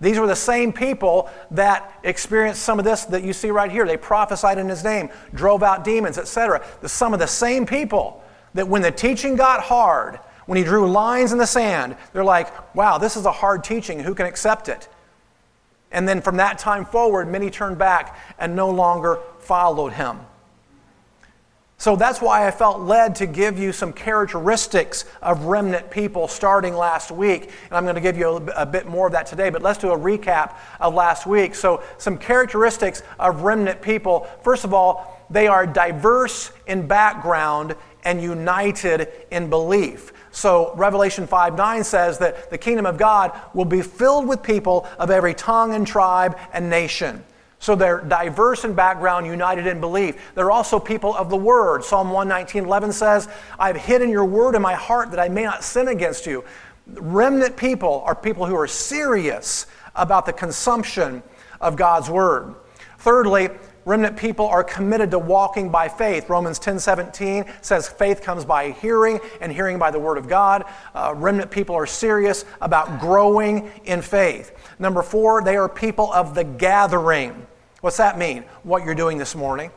These 0.00 0.18
were 0.18 0.26
the 0.26 0.36
same 0.36 0.72
people 0.72 1.28
that 1.50 1.98
experienced 2.04 2.62
some 2.62 2.78
of 2.78 2.84
this 2.84 3.04
that 3.06 3.24
you 3.24 3.32
see 3.32 3.50
right 3.50 3.70
here. 3.70 3.86
They 3.86 3.96
prophesied 3.96 4.58
in 4.58 4.68
his 4.68 4.84
name, 4.84 5.10
drove 5.34 5.62
out 5.62 5.82
demons, 5.82 6.18
etc. 6.18 6.64
Some 6.86 7.12
of 7.12 7.18
the 7.18 7.26
same 7.26 7.66
people 7.66 8.22
that 8.54 8.68
when 8.68 8.82
the 8.82 8.92
teaching 8.92 9.34
got 9.34 9.60
hard, 9.60 10.20
when 10.46 10.56
he 10.56 10.64
drew 10.64 10.90
lines 10.90 11.32
in 11.32 11.38
the 11.38 11.46
sand, 11.46 11.96
they're 12.12 12.24
like, 12.24 12.74
wow, 12.74 12.98
this 12.98 13.16
is 13.16 13.26
a 13.26 13.32
hard 13.32 13.64
teaching. 13.64 14.00
Who 14.00 14.14
can 14.14 14.26
accept 14.26 14.68
it? 14.68 14.88
And 15.90 16.08
then 16.08 16.20
from 16.20 16.36
that 16.36 16.58
time 16.58 16.84
forward, 16.84 17.28
many 17.28 17.50
turned 17.50 17.78
back 17.78 18.16
and 18.38 18.54
no 18.54 18.70
longer 18.70 19.18
followed 19.40 19.94
him. 19.94 20.20
So 21.80 21.94
that's 21.94 22.20
why 22.20 22.44
I 22.44 22.50
felt 22.50 22.80
led 22.80 23.14
to 23.16 23.26
give 23.26 23.56
you 23.56 23.72
some 23.72 23.92
characteristics 23.92 25.04
of 25.22 25.44
remnant 25.44 25.92
people 25.92 26.26
starting 26.26 26.74
last 26.74 27.12
week. 27.12 27.44
And 27.44 27.72
I'm 27.72 27.84
going 27.84 27.94
to 27.94 28.00
give 28.00 28.18
you 28.18 28.42
a, 28.56 28.66
bit 28.66 28.88
more 28.88 29.06
of 29.06 29.12
that 29.12 29.26
today, 29.26 29.48
but 29.48 29.62
let's 29.62 29.78
do 29.78 29.92
a 29.92 29.96
recap 29.98 30.56
of 30.80 30.94
last 30.94 31.24
week. 31.24 31.54
So, 31.54 31.84
some 31.96 32.18
characteristics 32.18 33.04
of 33.20 33.42
remnant 33.42 33.80
people. 33.80 34.26
First 34.42 34.64
of 34.64 34.74
all, 34.74 35.24
they 35.30 35.46
are 35.46 35.66
diverse 35.66 36.50
in 36.66 36.88
background 36.88 37.76
and 38.02 38.20
united 38.20 39.08
in 39.30 39.48
belief. 39.48 40.12
So 40.32 40.74
Revelation 40.74 41.26
5 41.26 41.56
9 41.56 41.84
says 41.84 42.18
that 42.18 42.50
the 42.50 42.58
kingdom 42.58 42.86
of 42.86 42.98
God 42.98 43.38
will 43.54 43.64
be 43.64 43.82
filled 43.82 44.26
with 44.26 44.42
people 44.42 44.86
of 44.98 45.10
every 45.10 45.34
tongue 45.34 45.74
and 45.74 45.86
tribe 45.86 46.38
and 46.52 46.68
nation. 46.68 47.24
So 47.60 47.74
they're 47.74 48.00
diverse 48.00 48.64
in 48.64 48.74
background, 48.74 49.26
united 49.26 49.66
in 49.66 49.80
belief. 49.80 50.16
They're 50.34 50.50
also 50.50 50.78
people 50.78 51.14
of 51.14 51.28
the 51.28 51.36
word. 51.36 51.82
Psalm 51.82 52.10
119 52.10 52.64
11 52.64 52.92
says, 52.92 53.28
I've 53.58 53.76
hidden 53.76 54.10
your 54.10 54.24
word 54.24 54.54
in 54.54 54.62
my 54.62 54.74
heart 54.74 55.10
that 55.10 55.20
I 55.20 55.28
may 55.28 55.44
not 55.44 55.64
sin 55.64 55.88
against 55.88 56.26
you. 56.26 56.44
Remnant 56.86 57.56
people 57.56 58.02
are 58.06 58.14
people 58.14 58.46
who 58.46 58.56
are 58.56 58.68
serious 58.68 59.66
about 59.94 60.24
the 60.24 60.32
consumption 60.32 61.22
of 61.60 61.76
God's 61.76 62.08
word. 62.08 62.54
Thirdly, 62.98 63.48
remnant 63.88 64.18
people 64.18 64.46
are 64.46 64.62
committed 64.62 65.10
to 65.10 65.18
walking 65.18 65.70
by 65.70 65.88
faith. 65.88 66.28
Romans 66.28 66.58
10 66.58 66.78
17 66.78 67.46
says 67.62 67.88
faith 67.88 68.22
comes 68.22 68.44
by 68.44 68.70
hearing, 68.70 69.18
and 69.40 69.50
hearing 69.50 69.78
by 69.78 69.90
the 69.90 69.98
word 69.98 70.18
of 70.18 70.28
God. 70.28 70.64
Uh, 70.94 71.14
remnant 71.16 71.50
people 71.50 71.74
are 71.74 71.86
serious 71.86 72.44
about 72.60 73.00
growing 73.00 73.72
in 73.84 74.02
faith. 74.02 74.52
Number 74.78 75.02
four, 75.02 75.42
they 75.42 75.56
are 75.56 75.68
people 75.68 76.12
of 76.12 76.34
the 76.34 76.44
gathering. 76.44 77.46
What's 77.80 77.96
that 77.96 78.18
mean? 78.18 78.44
What 78.62 78.84
you're 78.84 78.94
doing 78.94 79.16
this 79.16 79.34
morning. 79.34 79.70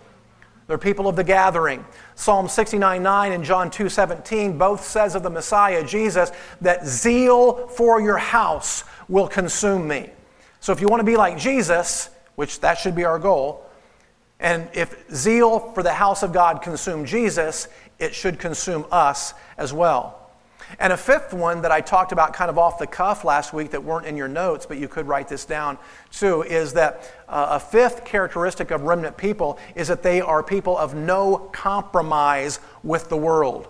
They're 0.68 0.78
people 0.78 1.08
of 1.08 1.16
the 1.16 1.24
gathering. 1.24 1.86
Psalm 2.16 2.50
69 2.50 3.02
9 3.02 3.32
and 3.32 3.44
John 3.44 3.72
2 3.72 3.88
17 3.88 4.58
both 4.58 4.84
says 4.84 5.16
of 5.16 5.24
the 5.24 5.30
Messiah, 5.30 5.86
Jesus, 5.86 6.32
that 6.60 6.86
zeal 6.86 7.68
for 7.68 8.02
your 8.02 8.18
house 8.18 8.84
will 9.08 9.28
consume 9.28 9.88
me. 9.88 10.10
So 10.60 10.74
if 10.74 10.82
you 10.82 10.88
want 10.88 11.00
to 11.00 11.06
be 11.06 11.18
like 11.18 11.38
Jesus, 11.38 12.10
which 12.36 12.60
that 12.60 12.78
should 12.78 12.96
be 12.96 13.06
our 13.06 13.18
goal, 13.18 13.70
and 14.42 14.68
if 14.74 15.10
zeal 15.14 15.60
for 15.60 15.84
the 15.84 15.94
house 15.94 16.24
of 16.24 16.34
God 16.34 16.62
consumed 16.62 17.08
Jesus, 17.08 17.68
it 18.00 18.14
should 18.16 18.40
consume 18.40 18.86
us 18.92 19.34
as 19.58 19.72
well. 19.72 20.18
And 20.80 20.92
a 20.92 20.98
fifth 20.98 21.34
one 21.34 21.62
that 21.62 21.72
I 21.72 21.82
talked 21.82 22.12
about 22.12 22.34
kind 22.34 22.50
of 22.50 22.58
off 22.58 22.80
the 22.80 22.88
cuff 22.88 23.24
last 23.24 23.54
week 23.54 23.72
that 23.72 23.84
weren't 23.84 24.08
in 24.08 24.18
your 24.18 24.28
notes, 24.28 24.66
but 24.66 24.78
you 24.78 24.88
could 24.88 25.08
write 25.08 25.28
this 25.28 25.46
down 25.46 25.78
too, 26.12 26.44
is 26.44 26.74
that 26.74 27.04
uh, 27.30 27.48
a 27.52 27.60
fifth 27.60 28.04
characteristic 28.04 28.72
of 28.72 28.82
remnant 28.82 29.16
people 29.18 29.60
is 29.76 29.90
that 29.90 30.02
they 30.02 30.22
are 30.22 30.42
people 30.42 30.78
of 30.78 30.96
no 30.96 31.38
compromise 31.52 32.60
with 32.84 33.10
the 33.10 33.18
world. 33.18 33.68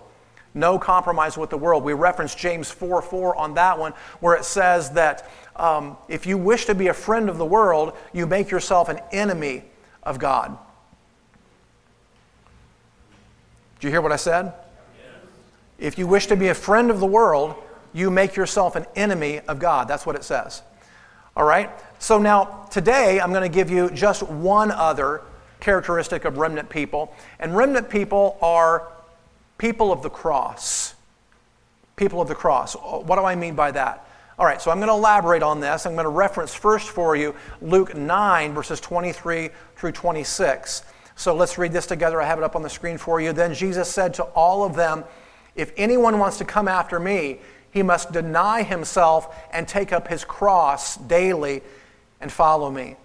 No 0.54 0.78
compromise 0.78 1.36
with 1.36 1.50
the 1.50 1.58
world. 1.58 1.82
We 1.82 1.92
referenced 1.92 2.38
James 2.38 2.70
4 2.70 3.02
4 3.02 3.36
on 3.36 3.54
that 3.54 3.78
one, 3.78 3.92
where 4.20 4.36
it 4.36 4.44
says 4.44 4.90
that 4.92 5.28
um, 5.56 5.96
if 6.08 6.26
you 6.26 6.38
wish 6.38 6.66
to 6.66 6.74
be 6.74 6.88
a 6.88 6.94
friend 6.94 7.28
of 7.28 7.38
the 7.38 7.44
world, 7.44 7.94
you 8.12 8.26
make 8.26 8.50
yourself 8.50 8.88
an 8.88 9.00
enemy 9.12 9.64
of 10.02 10.18
God. 10.18 10.58
Did 13.82 13.88
you 13.88 13.94
hear 13.94 14.00
what 14.00 14.12
I 14.12 14.16
said? 14.16 14.52
If 15.76 15.98
you 15.98 16.06
wish 16.06 16.28
to 16.28 16.36
be 16.36 16.46
a 16.46 16.54
friend 16.54 16.88
of 16.88 17.00
the 17.00 17.06
world, 17.06 17.56
you 17.92 18.12
make 18.12 18.36
yourself 18.36 18.76
an 18.76 18.86
enemy 18.94 19.40
of 19.48 19.58
God. 19.58 19.88
That's 19.88 20.06
what 20.06 20.14
it 20.14 20.22
says. 20.22 20.62
All 21.36 21.42
right? 21.42 21.68
So 21.98 22.16
now, 22.20 22.68
today, 22.70 23.20
I'm 23.20 23.30
going 23.30 23.42
to 23.42 23.52
give 23.52 23.70
you 23.70 23.90
just 23.90 24.22
one 24.22 24.70
other 24.70 25.22
characteristic 25.58 26.24
of 26.24 26.38
remnant 26.38 26.68
people. 26.68 27.12
And 27.40 27.56
remnant 27.56 27.90
people 27.90 28.38
are 28.40 28.86
people 29.58 29.90
of 29.90 30.04
the 30.04 30.10
cross. 30.10 30.94
People 31.96 32.20
of 32.20 32.28
the 32.28 32.36
cross. 32.36 32.74
What 32.74 33.16
do 33.16 33.24
I 33.24 33.34
mean 33.34 33.56
by 33.56 33.72
that? 33.72 34.06
All 34.38 34.46
right, 34.46 34.62
so 34.62 34.70
I'm 34.70 34.78
going 34.78 34.90
to 34.90 34.94
elaborate 34.94 35.42
on 35.42 35.58
this. 35.58 35.86
I'm 35.86 35.94
going 35.94 36.04
to 36.04 36.08
reference 36.08 36.54
first 36.54 36.90
for 36.90 37.16
you 37.16 37.34
Luke 37.60 37.96
9, 37.96 38.54
verses 38.54 38.78
23 38.78 39.50
through 39.74 39.90
26. 39.90 40.84
So 41.16 41.34
let's 41.34 41.58
read 41.58 41.72
this 41.72 41.86
together. 41.86 42.20
I 42.20 42.26
have 42.26 42.38
it 42.38 42.44
up 42.44 42.56
on 42.56 42.62
the 42.62 42.70
screen 42.70 42.98
for 42.98 43.20
you. 43.20 43.32
Then 43.32 43.54
Jesus 43.54 43.88
said 43.88 44.14
to 44.14 44.24
all 44.24 44.64
of 44.64 44.74
them, 44.74 45.04
If 45.54 45.72
anyone 45.76 46.18
wants 46.18 46.38
to 46.38 46.44
come 46.44 46.68
after 46.68 46.98
me, 46.98 47.40
he 47.70 47.82
must 47.82 48.12
deny 48.12 48.62
himself 48.62 49.34
and 49.52 49.66
take 49.66 49.92
up 49.92 50.08
his 50.08 50.24
cross 50.24 50.96
daily 50.96 51.62
and 52.20 52.30
follow 52.30 52.70
me. 52.70 52.96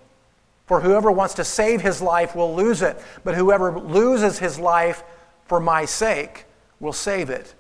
For 0.68 0.82
whoever 0.82 1.10
wants 1.10 1.36
to 1.36 1.46
save 1.46 1.82
his 1.82 2.02
life 2.02 2.36
will 2.36 2.54
lose 2.54 2.82
it, 2.82 3.02
but 3.24 3.36
whoever 3.36 3.80
loses 3.80 4.38
his 4.38 4.60
life 4.60 5.04
for 5.46 5.62
my 5.62 5.86
sake 5.86 6.46
will 6.82 6.94
save 6.94 7.30
it. 7.30 7.54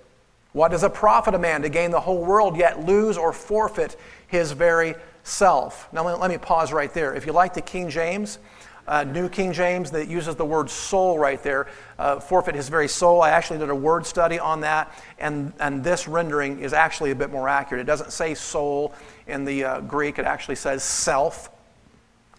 What 0.52 0.72
does 0.72 0.84
it 0.84 0.94
profit 0.94 1.34
a 1.34 1.40
man 1.40 1.62
to 1.62 1.70
gain 1.70 1.92
the 1.92 2.00
whole 2.02 2.24
world 2.24 2.58
yet 2.58 2.86
lose 2.86 3.18
or 3.18 3.32
forfeit 3.32 3.96
his 4.28 4.52
very 4.52 4.96
self? 5.24 5.88
Now, 5.94 6.04
let 6.18 6.30
me 6.30 6.38
pause 6.38 6.74
right 6.74 6.94
there. 6.94 7.14
If 7.14 7.26
you 7.26 7.32
like 7.32 7.54
the 7.54 7.62
King 7.62 7.90
James, 7.90 8.40
uh, 8.88 9.04
New 9.04 9.30
King 9.30 9.54
James 9.54 9.92
that 9.92 10.08
uses 10.08 10.36
the 10.36 10.46
word 10.46 10.70
soul 10.70 11.20
right 11.20 11.42
there, 11.44 11.68
uh, 12.00 12.20
forfeit 12.20 12.56
his 12.56 12.70
very 12.70 12.88
soul. 12.88 13.22
I 13.22 13.32
actually 13.32 13.60
did 13.60 13.70
a 13.70 13.76
word 13.76 14.06
study 14.06 14.40
on 14.40 14.62
that, 14.62 14.92
and, 15.20 15.54
and 15.60 15.84
this 15.84 16.08
rendering 16.08 16.60
is 16.60 16.74
actually 16.74 17.12
a 17.12 17.16
bit 17.16 17.32
more 17.32 17.50
accurate. 17.50 17.82
It 17.82 17.86
doesn't 17.88 18.12
say 18.12 18.34
soul 18.34 18.94
in 19.28 19.46
the 19.46 19.64
uh, 19.64 19.82
Greek, 19.82 20.20
it 20.20 20.26
actually 20.26 20.56
says 20.56 20.84
self. 20.84 21.50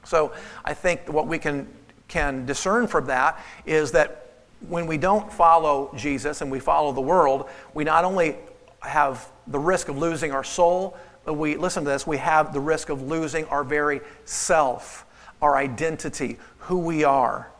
So 0.04 0.32
I 0.64 0.74
think 0.74 1.12
what 1.12 1.26
we 1.26 1.38
can, 1.38 1.68
can 2.08 2.46
discern 2.46 2.86
from 2.86 3.06
that 3.06 3.38
is 3.66 3.92
that 3.92 4.24
when 4.68 4.86
we 4.86 4.96
don't 4.96 5.32
follow 5.32 5.92
Jesus 5.96 6.40
and 6.40 6.50
we 6.50 6.60
follow 6.60 6.92
the 6.92 7.00
world, 7.00 7.48
we 7.74 7.84
not 7.84 8.04
only 8.04 8.36
have 8.80 9.30
the 9.46 9.58
risk 9.58 9.88
of 9.88 9.98
losing 9.98 10.32
our 10.32 10.44
soul, 10.44 10.96
but 11.24 11.34
we, 11.34 11.56
listen 11.56 11.84
to 11.84 11.90
this, 11.90 12.06
we 12.06 12.16
have 12.16 12.52
the 12.52 12.60
risk 12.60 12.88
of 12.88 13.02
losing 13.02 13.44
our 13.46 13.62
very 13.62 14.00
self, 14.24 15.04
our 15.40 15.56
identity, 15.56 16.38
who 16.58 16.78
we 16.78 17.04
are. 17.04 17.50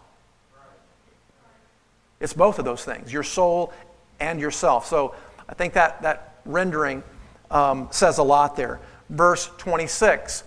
It's 2.20 2.32
both 2.32 2.58
of 2.58 2.64
those 2.64 2.84
things, 2.84 3.12
your 3.12 3.22
soul 3.22 3.72
and 4.20 4.40
yourself. 4.40 4.86
So 4.86 5.14
I 5.48 5.54
think 5.54 5.74
that, 5.74 6.02
that 6.02 6.40
rendering 6.44 7.02
um, 7.50 7.88
says 7.90 8.18
a 8.18 8.22
lot 8.22 8.56
there. 8.56 8.80
Verse 9.08 9.50
26 9.58 10.44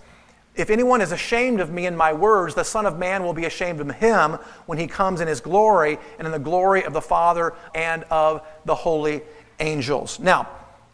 if 0.55 0.69
anyone 0.69 0.99
is 0.99 1.13
ashamed 1.13 1.61
of 1.61 1.71
me 1.71 1.85
and 1.85 1.97
my 1.97 2.11
words, 2.11 2.55
the 2.55 2.63
Son 2.63 2.85
of 2.85 2.99
Man 2.99 3.23
will 3.23 3.33
be 3.33 3.45
ashamed 3.45 3.79
of 3.79 3.89
him 3.89 4.33
when 4.65 4.77
he 4.77 4.85
comes 4.85 5.21
in 5.21 5.27
his 5.27 5.39
glory 5.39 5.97
and 6.19 6.25
in 6.25 6.31
the 6.31 6.39
glory 6.39 6.83
of 6.83 6.91
the 6.91 7.01
Father 7.01 7.53
and 7.73 8.03
of 8.11 8.45
the 8.65 8.75
holy 8.75 9.21
angels. 9.61 10.19
Now, 10.19 10.49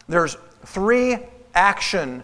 there's 0.08 0.36
three 0.64 1.18
action 1.54 2.22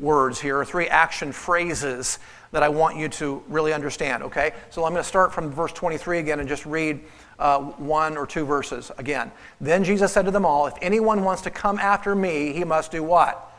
words 0.00 0.40
here, 0.40 0.58
or 0.58 0.64
three 0.64 0.88
action 0.88 1.32
phrases 1.32 2.18
that 2.52 2.62
I 2.62 2.68
want 2.68 2.96
you 2.96 3.08
to 3.08 3.42
really 3.48 3.72
understand, 3.72 4.24
okay? 4.24 4.52
So 4.70 4.84
I'm 4.84 4.92
going 4.92 5.02
to 5.02 5.08
start 5.08 5.32
from 5.32 5.52
verse 5.52 5.72
23 5.72 6.18
again 6.18 6.40
and 6.40 6.48
just 6.48 6.66
read 6.66 7.00
uh, 7.38 7.60
one 7.60 8.16
or 8.16 8.26
two 8.26 8.44
verses 8.44 8.90
again. 8.98 9.30
Then 9.60 9.84
Jesus 9.84 10.12
said 10.12 10.24
to 10.24 10.30
them 10.30 10.44
all, 10.44 10.66
If 10.66 10.74
anyone 10.82 11.22
wants 11.22 11.42
to 11.42 11.50
come 11.50 11.78
after 11.78 12.14
me, 12.16 12.52
he 12.52 12.64
must 12.64 12.90
do 12.90 13.02
what? 13.02 13.50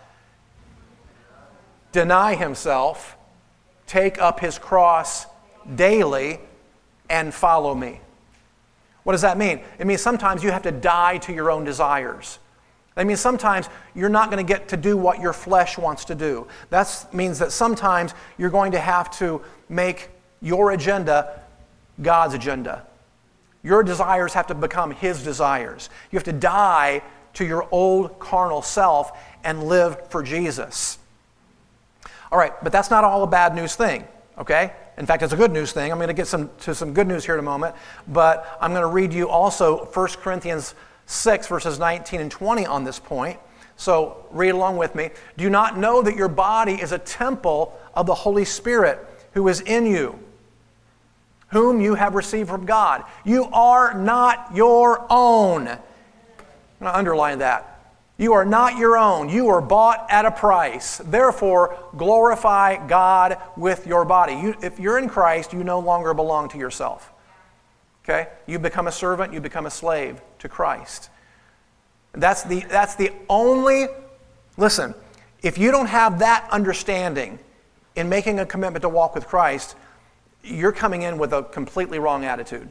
deny 1.91 2.35
himself, 2.35 3.17
take 3.87 4.21
up 4.21 4.39
his 4.39 4.57
cross 4.57 5.25
daily, 5.75 6.39
and 7.09 7.33
follow 7.33 7.75
me. 7.75 7.99
What 9.03 9.13
does 9.13 9.21
that 9.21 9.37
mean? 9.37 9.61
It 9.79 9.87
means 9.87 10.01
sometimes 10.01 10.43
you 10.43 10.51
have 10.51 10.63
to 10.63 10.71
die 10.71 11.17
to 11.19 11.33
your 11.33 11.51
own 11.51 11.63
desires. 11.63 12.39
That 13.01 13.07
means 13.07 13.19
sometimes 13.19 13.67
you're 13.95 14.09
not 14.09 14.29
going 14.29 14.45
to 14.45 14.47
get 14.47 14.67
to 14.67 14.77
do 14.77 14.95
what 14.95 15.19
your 15.19 15.33
flesh 15.33 15.75
wants 15.75 16.05
to 16.05 16.13
do. 16.13 16.45
That 16.69 17.07
means 17.11 17.39
that 17.39 17.51
sometimes 17.51 18.13
you're 18.37 18.51
going 18.51 18.73
to 18.73 18.79
have 18.79 19.09
to 19.17 19.41
make 19.69 20.09
your 20.39 20.69
agenda 20.69 21.41
God's 21.99 22.35
agenda. 22.35 22.85
Your 23.63 23.81
desires 23.81 24.33
have 24.33 24.45
to 24.47 24.53
become 24.53 24.91
His 24.91 25.23
desires. 25.23 25.89
You 26.11 26.17
have 26.17 26.25
to 26.25 26.31
die 26.31 27.01
to 27.33 27.43
your 27.43 27.67
old 27.71 28.19
carnal 28.19 28.61
self 28.61 29.17
and 29.43 29.63
live 29.63 30.07
for 30.11 30.21
Jesus. 30.21 30.99
All 32.31 32.37
right, 32.37 32.53
but 32.63 32.71
that's 32.71 32.91
not 32.91 33.03
all 33.03 33.23
a 33.23 33.27
bad 33.27 33.55
news 33.55 33.75
thing, 33.75 34.03
okay? 34.37 34.73
In 34.99 35.07
fact, 35.07 35.23
it's 35.23 35.33
a 35.33 35.37
good 35.37 35.51
news 35.51 35.71
thing. 35.71 35.91
I'm 35.91 35.97
going 35.97 36.09
to 36.09 36.13
get 36.13 36.27
some, 36.27 36.51
to 36.59 36.75
some 36.75 36.93
good 36.93 37.07
news 37.07 37.25
here 37.25 37.33
in 37.33 37.39
a 37.39 37.41
moment, 37.41 37.75
but 38.07 38.59
I'm 38.61 38.69
going 38.73 38.83
to 38.83 38.87
read 38.87 39.11
you 39.11 39.27
also 39.27 39.85
1 39.85 40.07
Corinthians 40.21 40.75
6, 41.11 41.47
verses 41.47 41.77
19 41.77 42.21
and 42.21 42.31
20 42.31 42.65
on 42.65 42.83
this 42.83 42.97
point. 42.99 43.39
So 43.75 44.25
read 44.31 44.51
along 44.51 44.77
with 44.77 44.95
me. 44.95 45.09
Do 45.37 45.43
you 45.43 45.49
not 45.49 45.77
know 45.77 46.01
that 46.01 46.15
your 46.15 46.27
body 46.27 46.73
is 46.73 46.91
a 46.91 46.99
temple 46.99 47.77
of 47.93 48.05
the 48.05 48.13
Holy 48.13 48.45
Spirit 48.45 48.99
who 49.33 49.47
is 49.47 49.61
in 49.61 49.85
you, 49.85 50.19
whom 51.49 51.81
you 51.81 51.95
have 51.95 52.15
received 52.15 52.49
from 52.49 52.65
God? 52.65 53.03
You 53.25 53.45
are 53.45 53.93
not 53.93 54.51
your 54.53 55.05
own. 55.09 55.67
I'm 55.67 55.77
going 56.79 56.91
to 56.91 56.97
underline 56.97 57.39
that. 57.39 57.67
You 58.17 58.33
are 58.33 58.45
not 58.45 58.77
your 58.77 58.97
own. 58.97 59.29
You 59.29 59.49
are 59.49 59.61
bought 59.61 60.05
at 60.09 60.25
a 60.25 60.31
price. 60.31 60.99
Therefore, 60.99 61.77
glorify 61.97 62.87
God 62.87 63.37
with 63.57 63.87
your 63.87 64.05
body. 64.05 64.33
You, 64.33 64.55
if 64.61 64.79
you're 64.79 64.99
in 64.99 65.09
Christ, 65.09 65.53
you 65.53 65.63
no 65.63 65.79
longer 65.79 66.13
belong 66.13 66.49
to 66.49 66.57
yourself. 66.57 67.11
Okay? 68.03 68.29
You 68.45 68.59
become 68.59 68.87
a 68.87 68.91
servant, 68.91 69.33
you 69.33 69.41
become 69.41 69.65
a 69.65 69.71
slave 69.71 70.21
to 70.41 70.49
Christ. 70.49 71.09
That's 72.13 72.43
the, 72.43 72.59
that's 72.61 72.95
the 72.95 73.11
only, 73.29 73.87
listen, 74.57 74.93
if 75.41 75.57
you 75.57 75.71
don't 75.71 75.87
have 75.87 76.19
that 76.19 76.47
understanding 76.51 77.39
in 77.95 78.09
making 78.09 78.39
a 78.39 78.45
commitment 78.45 78.83
to 78.83 78.89
walk 78.89 79.15
with 79.15 79.27
Christ, 79.27 79.75
you're 80.43 80.71
coming 80.71 81.03
in 81.03 81.17
with 81.17 81.33
a 81.33 81.43
completely 81.43 81.99
wrong 81.99 82.25
attitude. 82.25 82.69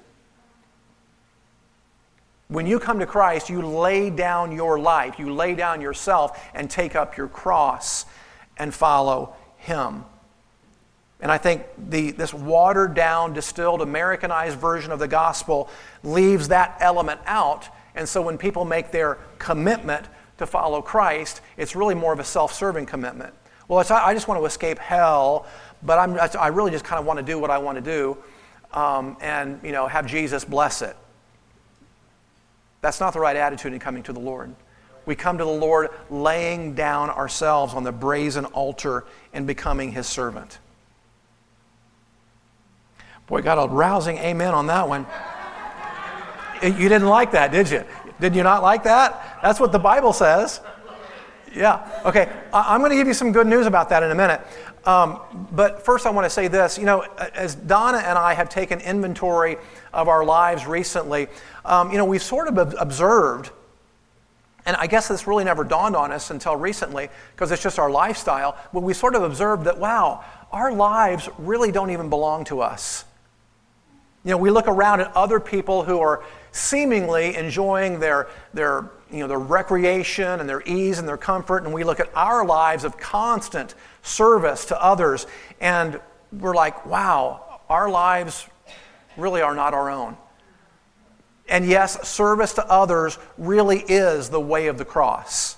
When 2.48 2.66
you 2.66 2.80
come 2.80 2.98
to 2.98 3.06
Christ, 3.06 3.48
you 3.48 3.62
lay 3.62 4.10
down 4.10 4.50
your 4.50 4.78
life, 4.78 5.18
you 5.18 5.32
lay 5.32 5.54
down 5.54 5.80
yourself 5.80 6.44
and 6.52 6.68
take 6.68 6.96
up 6.96 7.16
your 7.16 7.28
cross 7.28 8.06
and 8.58 8.74
follow 8.74 9.34
Him. 9.56 10.04
And 11.22 11.30
I 11.30 11.38
think 11.38 11.64
the, 11.90 12.12
this 12.12 12.32
watered 12.32 12.94
down, 12.94 13.34
distilled, 13.34 13.82
Americanized 13.82 14.58
version 14.58 14.90
of 14.90 14.98
the 14.98 15.08
gospel 15.08 15.68
leaves 16.02 16.48
that 16.48 16.78
element 16.80 17.20
out. 17.26 17.68
And 17.94 18.08
so 18.08 18.22
when 18.22 18.38
people 18.38 18.64
make 18.64 18.90
their 18.90 19.18
commitment 19.38 20.06
to 20.38 20.46
follow 20.46 20.80
Christ, 20.80 21.42
it's 21.56 21.76
really 21.76 21.94
more 21.94 22.12
of 22.12 22.20
a 22.20 22.24
self 22.24 22.54
serving 22.54 22.86
commitment. 22.86 23.34
Well, 23.68 23.84
I 23.90 24.14
just 24.14 24.26
want 24.26 24.40
to 24.40 24.46
escape 24.46 24.78
hell, 24.78 25.46
but 25.82 25.98
I'm, 25.98 26.18
I 26.38 26.48
really 26.48 26.70
just 26.70 26.84
kind 26.84 26.98
of 26.98 27.06
want 27.06 27.18
to 27.18 27.24
do 27.24 27.38
what 27.38 27.50
I 27.50 27.58
want 27.58 27.76
to 27.76 27.82
do 27.82 28.18
um, 28.72 29.16
and 29.20 29.60
you 29.62 29.72
know, 29.72 29.86
have 29.86 30.06
Jesus 30.06 30.44
bless 30.44 30.82
it. 30.82 30.96
That's 32.80 33.00
not 33.00 33.12
the 33.12 33.20
right 33.20 33.36
attitude 33.36 33.72
in 33.72 33.78
coming 33.78 34.02
to 34.04 34.12
the 34.12 34.20
Lord. 34.20 34.54
We 35.06 35.14
come 35.14 35.38
to 35.38 35.44
the 35.44 35.50
Lord 35.50 35.90
laying 36.08 36.74
down 36.74 37.10
ourselves 37.10 37.74
on 37.74 37.84
the 37.84 37.92
brazen 37.92 38.44
altar 38.46 39.04
and 39.32 39.46
becoming 39.46 39.92
his 39.92 40.06
servant. 40.06 40.58
Boy, 43.30 43.42
got 43.42 43.54
a 43.54 43.72
rousing 43.72 44.18
amen 44.18 44.54
on 44.54 44.66
that 44.66 44.88
one. 44.88 45.06
You 46.62 46.88
didn't 46.88 47.06
like 47.06 47.30
that, 47.30 47.52
did 47.52 47.70
you? 47.70 47.84
Did 48.20 48.34
you 48.34 48.42
not 48.42 48.60
like 48.60 48.82
that? 48.82 49.38
That's 49.40 49.60
what 49.60 49.70
the 49.70 49.78
Bible 49.78 50.12
says. 50.12 50.60
Yeah. 51.54 51.88
Okay. 52.04 52.28
I'm 52.52 52.80
going 52.80 52.90
to 52.90 52.96
give 52.96 53.06
you 53.06 53.14
some 53.14 53.30
good 53.30 53.46
news 53.46 53.66
about 53.66 53.88
that 53.90 54.02
in 54.02 54.10
a 54.10 54.16
minute. 54.16 54.40
Um, 54.84 55.20
but 55.52 55.84
first, 55.84 56.06
I 56.06 56.10
want 56.10 56.24
to 56.24 56.30
say 56.30 56.48
this. 56.48 56.76
You 56.76 56.86
know, 56.86 57.02
as 57.34 57.54
Donna 57.54 57.98
and 57.98 58.18
I 58.18 58.34
have 58.34 58.48
taken 58.48 58.80
inventory 58.80 59.58
of 59.92 60.08
our 60.08 60.24
lives 60.24 60.66
recently, 60.66 61.28
um, 61.64 61.92
you 61.92 61.98
know, 61.98 62.04
we've 62.04 62.22
sort 62.22 62.48
of 62.48 62.74
observed, 62.80 63.50
and 64.66 64.76
I 64.76 64.88
guess 64.88 65.06
this 65.06 65.28
really 65.28 65.44
never 65.44 65.62
dawned 65.62 65.94
on 65.94 66.10
us 66.10 66.32
until 66.32 66.56
recently 66.56 67.08
because 67.36 67.52
it's 67.52 67.62
just 67.62 67.78
our 67.78 67.90
lifestyle, 67.90 68.56
but 68.72 68.82
we 68.82 68.92
sort 68.92 69.14
of 69.14 69.22
observed 69.22 69.64
that, 69.64 69.78
wow, 69.78 70.24
our 70.50 70.72
lives 70.72 71.28
really 71.38 71.70
don't 71.70 71.90
even 71.90 72.10
belong 72.10 72.44
to 72.46 72.60
us. 72.60 73.04
You 74.24 74.32
know, 74.32 74.36
we 74.36 74.50
look 74.50 74.68
around 74.68 75.00
at 75.00 75.16
other 75.16 75.40
people 75.40 75.82
who 75.82 76.00
are 76.00 76.22
seemingly 76.52 77.36
enjoying 77.36 78.00
their, 78.00 78.28
their, 78.52 78.90
you 79.10 79.20
know, 79.20 79.28
their 79.28 79.38
recreation 79.38 80.40
and 80.40 80.48
their 80.48 80.62
ease 80.66 80.98
and 80.98 81.08
their 81.08 81.16
comfort, 81.16 81.64
and 81.64 81.72
we 81.72 81.84
look 81.84 82.00
at 82.00 82.10
our 82.14 82.44
lives 82.44 82.84
of 82.84 82.98
constant 82.98 83.74
service 84.02 84.66
to 84.66 84.82
others, 84.82 85.26
and 85.60 86.00
we're 86.32 86.54
like, 86.54 86.84
wow, 86.84 87.60
our 87.68 87.88
lives 87.88 88.46
really 89.16 89.40
are 89.40 89.54
not 89.54 89.72
our 89.72 89.90
own. 89.90 90.16
And 91.48 91.66
yes, 91.66 92.06
service 92.08 92.52
to 92.54 92.66
others 92.66 93.18
really 93.38 93.80
is 93.80 94.28
the 94.28 94.40
way 94.40 94.66
of 94.66 94.78
the 94.78 94.84
cross. 94.84 95.56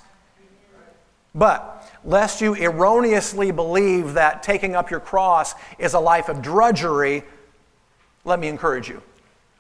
But 1.35 1.90
lest 2.04 2.40
you 2.40 2.54
erroneously 2.54 3.50
believe 3.50 4.14
that 4.14 4.42
taking 4.42 4.75
up 4.76 4.90
your 4.90 5.00
cross 5.00 5.54
is 5.78 5.95
a 5.95 6.00
life 6.00 6.28
of 6.28 6.42
drudgery, 6.42 7.25
let 8.24 8.38
me 8.38 8.48
encourage 8.48 8.88
you. 8.88 9.02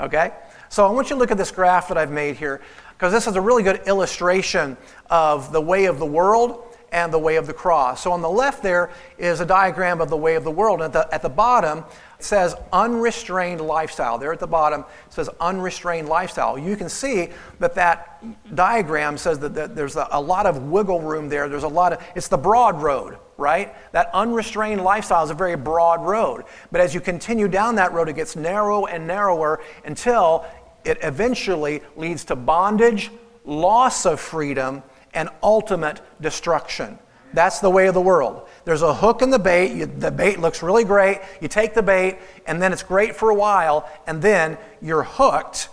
Okay? 0.00 0.32
So 0.68 0.86
I 0.86 0.90
want 0.90 1.10
you 1.10 1.16
to 1.16 1.20
look 1.20 1.30
at 1.30 1.38
this 1.38 1.50
graph 1.50 1.88
that 1.88 1.98
I've 1.98 2.10
made 2.10 2.36
here, 2.36 2.60
because 2.92 3.12
this 3.12 3.26
is 3.26 3.36
a 3.36 3.40
really 3.40 3.62
good 3.62 3.82
illustration 3.86 4.76
of 5.10 5.52
the 5.52 5.60
way 5.60 5.86
of 5.86 5.98
the 5.98 6.06
world 6.06 6.64
and 6.92 7.12
the 7.12 7.18
way 7.18 7.36
of 7.36 7.46
the 7.46 7.52
cross. 7.52 8.02
So 8.02 8.12
on 8.12 8.20
the 8.20 8.28
left 8.28 8.62
there 8.62 8.90
is 9.18 9.40
a 9.40 9.46
diagram 9.46 10.00
of 10.00 10.10
the 10.10 10.16
way 10.16 10.34
of 10.34 10.44
the 10.44 10.50
world. 10.50 10.80
And 10.82 10.94
at 10.94 11.10
the, 11.10 11.14
at 11.14 11.22
the 11.22 11.28
bottom, 11.28 11.84
says 12.24 12.54
unrestrained 12.72 13.60
lifestyle. 13.60 14.18
There 14.18 14.32
at 14.32 14.38
the 14.38 14.46
bottom 14.46 14.84
says 15.08 15.28
unrestrained 15.40 16.08
lifestyle. 16.08 16.58
You 16.58 16.76
can 16.76 16.88
see 16.88 17.30
that 17.58 17.74
that 17.74 18.22
diagram 18.54 19.18
says 19.18 19.38
that, 19.40 19.54
that 19.54 19.74
there's 19.74 19.96
a, 19.96 20.06
a, 20.12 20.20
lot 20.20 20.46
of 20.46 20.64
wiggle 20.70 21.00
room 21.00 21.28
there. 21.28 21.48
There's 21.48 21.64
a 21.64 21.68
lot 21.68 21.92
of, 21.92 22.02
it's 22.14 22.28
the 22.28 22.38
broad 22.38 22.80
road, 22.80 23.18
right? 23.42 23.74
That 23.92 24.08
unrestrained 24.14 24.82
lifestyle 24.82 25.24
is 25.24 25.30
a 25.30 25.34
very 25.34 25.56
broad 25.56 26.06
road. 26.06 26.44
But 26.70 26.80
as 26.80 26.94
you 26.94 27.00
continue 27.00 27.48
down 27.48 27.74
that 27.74 27.92
road, 27.92 28.08
it 28.08 28.14
gets 28.14 28.36
narrow 28.36 28.86
and 28.86 29.06
narrower 29.06 29.60
until 29.84 30.46
it 30.84 30.98
eventually 31.02 31.82
leads 31.96 32.24
to 32.26 32.36
bondage, 32.36 33.10
loss 33.44 34.06
of 34.06 34.20
freedom, 34.20 34.82
and 35.12 35.28
ultimate 35.42 36.00
destruction. 36.20 36.98
That's 37.34 37.60
the 37.60 37.70
way 37.70 37.86
of 37.88 37.94
the 37.94 38.00
world. 38.00 38.48
There's 38.64 38.82
a 38.82 38.94
hook 38.94 39.22
in 39.22 39.30
the 39.30 39.38
bait. 39.38 39.72
You, 39.72 39.86
the 39.86 40.10
bait 40.10 40.38
looks 40.38 40.62
really 40.62 40.84
great. 40.84 41.20
You 41.40 41.48
take 41.48 41.74
the 41.74 41.82
bait, 41.82 42.18
and 42.46 42.60
then 42.60 42.72
it's 42.72 42.82
great 42.82 43.16
for 43.16 43.30
a 43.30 43.34
while, 43.34 43.88
and 44.06 44.22
then 44.22 44.58
you're 44.80 45.02
hooked. 45.02 45.68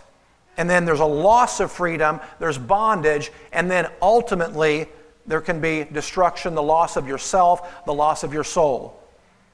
And 0.58 0.70
then 0.70 0.86
there's 0.86 1.00
a 1.00 1.06
loss 1.06 1.60
of 1.60 1.72
freedom, 1.72 2.20
there's 2.40 2.58
bondage, 2.58 3.32
and 3.54 3.70
then 3.70 3.90
ultimately 4.02 4.88
there 5.30 5.40
can 5.42 5.62
be 5.62 5.86
destruction, 5.86 6.56
the 6.56 6.64
loss 6.64 6.98
of 6.98 7.08
yourself, 7.08 7.86
the 7.86 7.94
loss 7.94 8.24
of 8.24 8.34
your 8.34 8.44
soul. 8.44 9.00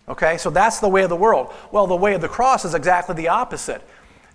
Okay, 0.07 0.37
so 0.37 0.49
that's 0.49 0.79
the 0.79 0.87
way 0.87 1.03
of 1.03 1.09
the 1.09 1.15
world. 1.17 1.53
Well, 1.71 1.85
the 1.85 1.95
way 1.95 2.13
of 2.13 2.21
the 2.21 2.29
cross 2.29 2.63
is 2.63 2.73
exactly 2.73 3.13
the 3.13 3.27
opposite. 3.27 3.81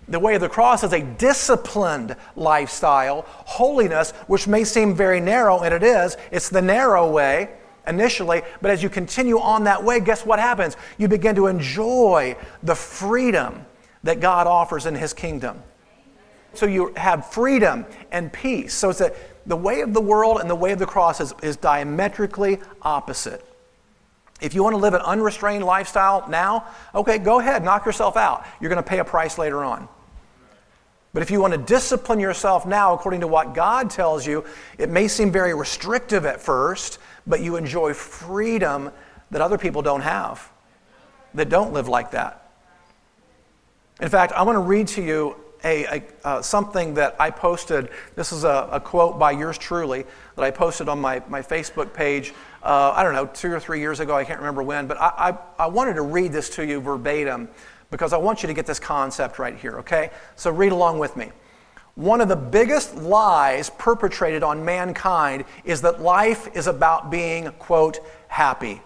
The 0.07 0.19
way 0.19 0.35
of 0.35 0.41
the 0.41 0.49
cross 0.49 0.83
is 0.83 0.93
a 0.93 1.01
disciplined 1.01 2.15
lifestyle, 2.35 3.25
holiness, 3.27 4.11
which 4.27 4.47
may 4.47 4.63
seem 4.63 4.93
very 4.93 5.19
narrow, 5.19 5.61
and 5.61 5.73
it 5.73 5.81
is. 5.81 6.15
It's 6.31 6.49
the 6.49 6.61
narrow 6.61 7.09
way 7.09 7.49
initially, 7.87 8.43
but 8.61 8.69
as 8.69 8.83
you 8.83 8.89
continue 8.89 9.39
on 9.39 9.63
that 9.63 9.83
way, 9.83 9.99
guess 9.99 10.23
what 10.23 10.37
happens? 10.37 10.77
You 10.99 11.07
begin 11.07 11.35
to 11.37 11.47
enjoy 11.47 12.35
the 12.61 12.75
freedom 12.75 13.65
that 14.03 14.19
God 14.19 14.45
offers 14.45 14.85
in 14.85 14.93
His 14.93 15.11
kingdom. 15.11 15.63
So 16.53 16.67
you 16.67 16.93
have 16.97 17.31
freedom 17.31 17.85
and 18.11 18.31
peace. 18.31 18.73
So 18.73 18.89
it's 18.89 18.99
that 18.99 19.15
the 19.45 19.55
way 19.55 19.81
of 19.81 19.93
the 19.93 20.01
world 20.01 20.39
and 20.39 20.49
the 20.49 20.55
way 20.55 20.71
of 20.71 20.79
the 20.79 20.85
cross 20.85 21.19
is, 21.19 21.33
is 21.41 21.57
diametrically 21.57 22.59
opposite. 22.81 23.45
If 24.41 24.55
you 24.55 24.63
want 24.63 24.73
to 24.73 24.77
live 24.77 24.93
an 24.93 25.01
unrestrained 25.01 25.63
lifestyle 25.63 26.27
now, 26.27 26.65
okay, 26.95 27.19
go 27.19 27.39
ahead, 27.39 27.63
knock 27.63 27.85
yourself 27.85 28.17
out. 28.17 28.45
You're 28.59 28.69
going 28.69 28.83
to 28.83 28.89
pay 28.89 28.99
a 28.99 29.05
price 29.05 29.37
later 29.37 29.63
on. 29.63 29.87
But 31.13 31.21
if 31.21 31.29
you 31.29 31.41
want 31.41 31.53
to 31.53 31.59
discipline 31.59 32.19
yourself 32.19 32.65
now 32.65 32.93
according 32.93 33.21
to 33.21 33.27
what 33.27 33.53
God 33.53 33.89
tells 33.89 34.25
you, 34.25 34.45
it 34.77 34.89
may 34.89 35.07
seem 35.07 35.31
very 35.31 35.53
restrictive 35.53 36.25
at 36.25 36.41
first, 36.41 36.99
but 37.27 37.41
you 37.41 37.55
enjoy 37.55 37.93
freedom 37.93 38.91
that 39.29 39.41
other 39.41 39.57
people 39.57 39.81
don't 39.81 40.01
have, 40.01 40.49
that 41.33 41.49
don't 41.49 41.73
live 41.73 41.87
like 41.87 42.11
that. 42.11 42.49
In 43.99 44.09
fact, 44.09 44.33
I 44.33 44.43
want 44.43 44.55
to 44.55 44.61
read 44.61 44.87
to 44.89 45.03
you 45.03 45.35
a, 45.63 45.83
a 45.85 46.03
uh, 46.23 46.41
something 46.41 46.93
that 46.95 47.15
I 47.19 47.29
posted. 47.29 47.89
This 48.15 48.31
is 48.31 48.43
a, 48.43 48.69
a, 48.71 48.79
quote 48.79 49.19
by 49.19 49.31
yours 49.31 49.57
truly 49.57 50.05
that 50.35 50.43
I 50.43 50.51
posted 50.51 50.89
on 50.89 50.99
my, 50.99 51.21
my 51.27 51.41
Facebook 51.41 51.93
page, 51.93 52.33
uh, 52.63 52.93
I 52.95 53.03
don't 53.03 53.13
know, 53.13 53.27
two 53.27 53.51
or 53.51 53.59
three 53.59 53.79
years 53.79 53.99
ago. 53.99 54.15
I 54.15 54.23
can't 54.23 54.39
remember 54.39 54.63
when, 54.63 54.87
but 54.87 54.99
I, 54.99 55.37
I, 55.59 55.63
I 55.63 55.67
wanted 55.67 55.95
to 55.95 56.01
read 56.01 56.31
this 56.31 56.49
to 56.51 56.65
you 56.65 56.81
verbatim 56.81 57.49
because 57.91 58.13
I 58.13 58.17
want 58.17 58.41
you 58.41 58.47
to 58.47 58.53
get 58.53 58.65
this 58.65 58.79
concept 58.79 59.37
right 59.37 59.57
here, 59.57 59.79
okay? 59.79 60.11
So 60.35 60.51
read 60.51 60.71
along 60.71 60.99
with 60.99 61.15
me. 61.15 61.31
One 61.95 62.21
of 62.21 62.29
the 62.29 62.37
biggest 62.37 62.95
lies 62.95 63.69
perpetrated 63.71 64.43
on 64.43 64.63
mankind 64.63 65.43
is 65.65 65.81
that 65.81 66.01
life 66.01 66.47
is 66.55 66.67
about 66.67 67.11
being, 67.11 67.51
quote, 67.59 67.99
happy. 68.29 68.81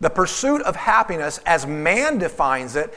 The 0.00 0.10
pursuit 0.10 0.62
of 0.62 0.76
happiness, 0.76 1.38
as 1.44 1.66
man 1.66 2.18
defines 2.18 2.76
it, 2.76 2.94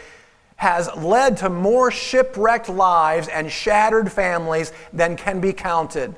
has 0.62 0.96
led 0.96 1.38
to 1.38 1.50
more 1.50 1.90
shipwrecked 1.90 2.70
lives 2.70 3.28
and 3.28 3.52
shattered 3.52 4.12
families 4.12 4.72
than 4.94 5.16
can 5.16 5.42
be 5.42 5.52
counted. 5.52 6.16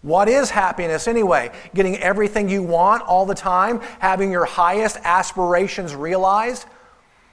What 0.00 0.30
is 0.30 0.48
happiness 0.48 1.06
anyway? 1.06 1.50
Getting 1.74 1.98
everything 1.98 2.48
you 2.48 2.62
want 2.62 3.02
all 3.02 3.26
the 3.26 3.34
time? 3.34 3.82
Having 3.98 4.32
your 4.32 4.46
highest 4.46 4.96
aspirations 5.04 5.94
realized? 5.94 6.64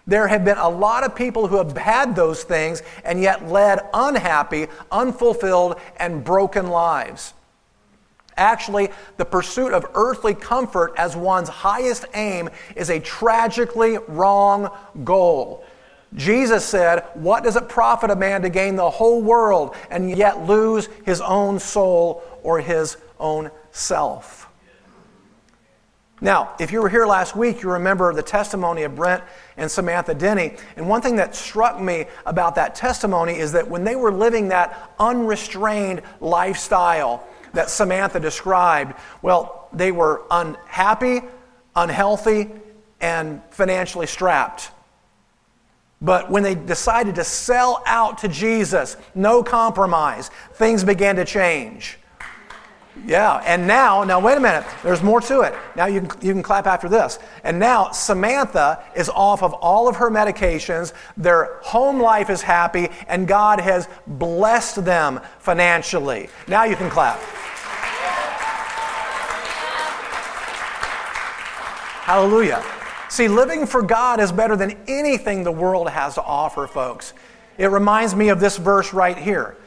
There 0.06 0.28
have 0.28 0.44
been 0.44 0.58
a 0.58 0.68
lot 0.68 1.06
of 1.06 1.16
people 1.16 1.48
who 1.48 1.56
have 1.56 1.78
had 1.78 2.14
those 2.14 2.44
things 2.44 2.84
and 3.06 3.22
yet 3.22 3.48
led 3.48 3.80
unhappy, 3.94 4.68
unfulfilled, 4.92 5.80
and 5.96 6.26
broken 6.26 6.68
lives. 6.68 7.34
Actually, 8.36 8.90
the 9.16 9.24
pursuit 9.24 9.72
of 9.72 9.86
earthly 9.94 10.34
comfort 10.34 10.92
as 10.98 11.16
one's 11.16 11.48
highest 11.48 12.04
aim 12.16 12.50
is 12.76 12.90
a 12.90 13.00
tragically 13.00 13.98
wrong 14.10 14.70
goal. 15.06 15.64
Jesus 16.16 16.66
said, 16.66 17.06
What 17.14 17.44
does 17.44 17.56
it 17.56 17.70
profit 17.70 18.10
a 18.10 18.16
man 18.16 18.42
to 18.42 18.50
gain 18.50 18.76
the 18.76 18.90
whole 18.90 19.22
world 19.22 19.76
and 19.92 20.10
yet 20.10 20.46
lose 20.46 20.90
his 21.06 21.22
own 21.22 21.60
soul 21.60 22.24
or 22.44 22.60
his 22.60 22.98
own 23.20 23.52
self? 23.72 24.50
Now, 26.22 26.54
if 26.60 26.72
you 26.72 26.82
were 26.82 26.90
here 26.90 27.06
last 27.06 27.36
week, 27.36 27.62
you 27.62 27.72
remember 27.72 28.14
the 28.14 28.24
testimony 28.24 28.84
of 28.84 28.96
Brent 28.96 29.24
and 29.56 29.72
Samantha 29.72 30.14
Denny. 30.14 30.58
And 30.76 30.90
one 30.90 31.02
thing 31.02 31.16
that 31.16 31.34
struck 31.34 31.80
me 31.80 32.08
about 32.26 32.56
that 32.56 32.76
testimony 32.76 33.38
is 33.38 33.54
that 33.54 33.70
when 33.70 33.86
they 33.86 33.96
were 33.96 34.12
living 34.12 34.50
that 34.50 34.94
unrestrained 35.00 36.02
lifestyle 36.20 37.26
that 37.54 37.70
Samantha 37.70 38.20
described, 38.20 38.96
well, 39.22 39.70
they 39.72 39.92
were 39.94 40.24
unhappy, 40.30 41.22
unhealthy, 41.76 42.50
and 43.00 43.42
financially 43.52 44.08
strapped. 44.08 44.72
But 46.02 46.32
when 46.32 46.44
they 46.44 46.56
decided 46.56 47.16
to 47.16 47.24
sell 47.24 47.84
out 47.86 48.20
to 48.20 48.28
Jesus, 48.28 48.96
no 49.16 49.44
compromise, 49.44 50.30
things 50.54 50.84
began 50.84 51.18
to 51.18 51.26
change. 51.26 51.98
Yeah, 53.06 53.42
and 53.46 53.68
now, 53.68 54.04
now 54.04 54.20
wait 54.20 54.38
a 54.38 54.42
minute, 54.42 54.66
there's 54.84 55.02
more 55.02 55.22
to 55.22 55.42
it. 55.42 55.56
Now 55.76 55.86
you 55.86 56.02
can, 56.02 56.26
you 56.26 56.34
can 56.34 56.44
clap 56.44 56.68
after 56.68 56.90
this. 56.90 57.20
And 57.44 57.60
now 57.60 57.92
Samantha 57.92 58.84
is 58.96 59.10
off 59.10 59.42
of 59.42 59.54
all 59.54 59.88
of 59.88 59.98
her 59.98 60.10
medications, 60.10 60.94
their 61.16 61.60
home 61.62 62.00
life 62.00 62.30
is 62.30 62.42
happy, 62.42 62.90
and 63.08 63.28
God 63.28 63.60
has 63.60 63.88
blessed 64.08 64.84
them 64.84 65.22
financially. 65.40 66.30
Now 66.48 66.64
you 66.64 66.76
can 66.76 66.90
clap. 66.90 67.20
Hallelujah. 72.04 72.64
See, 73.10 73.28
living 73.28 73.66
for 73.66 73.82
God 73.82 74.20
is 74.20 74.32
better 74.32 74.56
than 74.56 74.78
anything 74.88 75.44
the 75.44 75.52
world 75.52 75.90
has 75.90 76.14
to 76.14 76.24
offer, 76.24 76.68
folks. 76.68 77.14
It 77.58 77.68
reminds 77.68 78.16
me 78.16 78.30
of 78.30 78.40
this 78.40 78.58
verse 78.58 78.94
right 78.94 79.18
here 79.18 79.58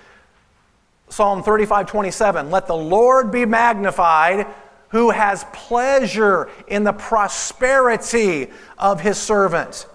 Psalm 1.09 1.43
35 1.43 1.87
27. 1.87 2.51
Let 2.51 2.67
the 2.67 2.77
Lord 2.77 3.31
be 3.31 3.45
magnified 3.45 4.47
who 4.89 5.11
has 5.11 5.45
pleasure 5.53 6.49
in 6.69 6.85
the 6.85 6.93
prosperity 6.93 8.49
of 8.79 9.01
his 9.01 9.19
servant. 9.19 9.87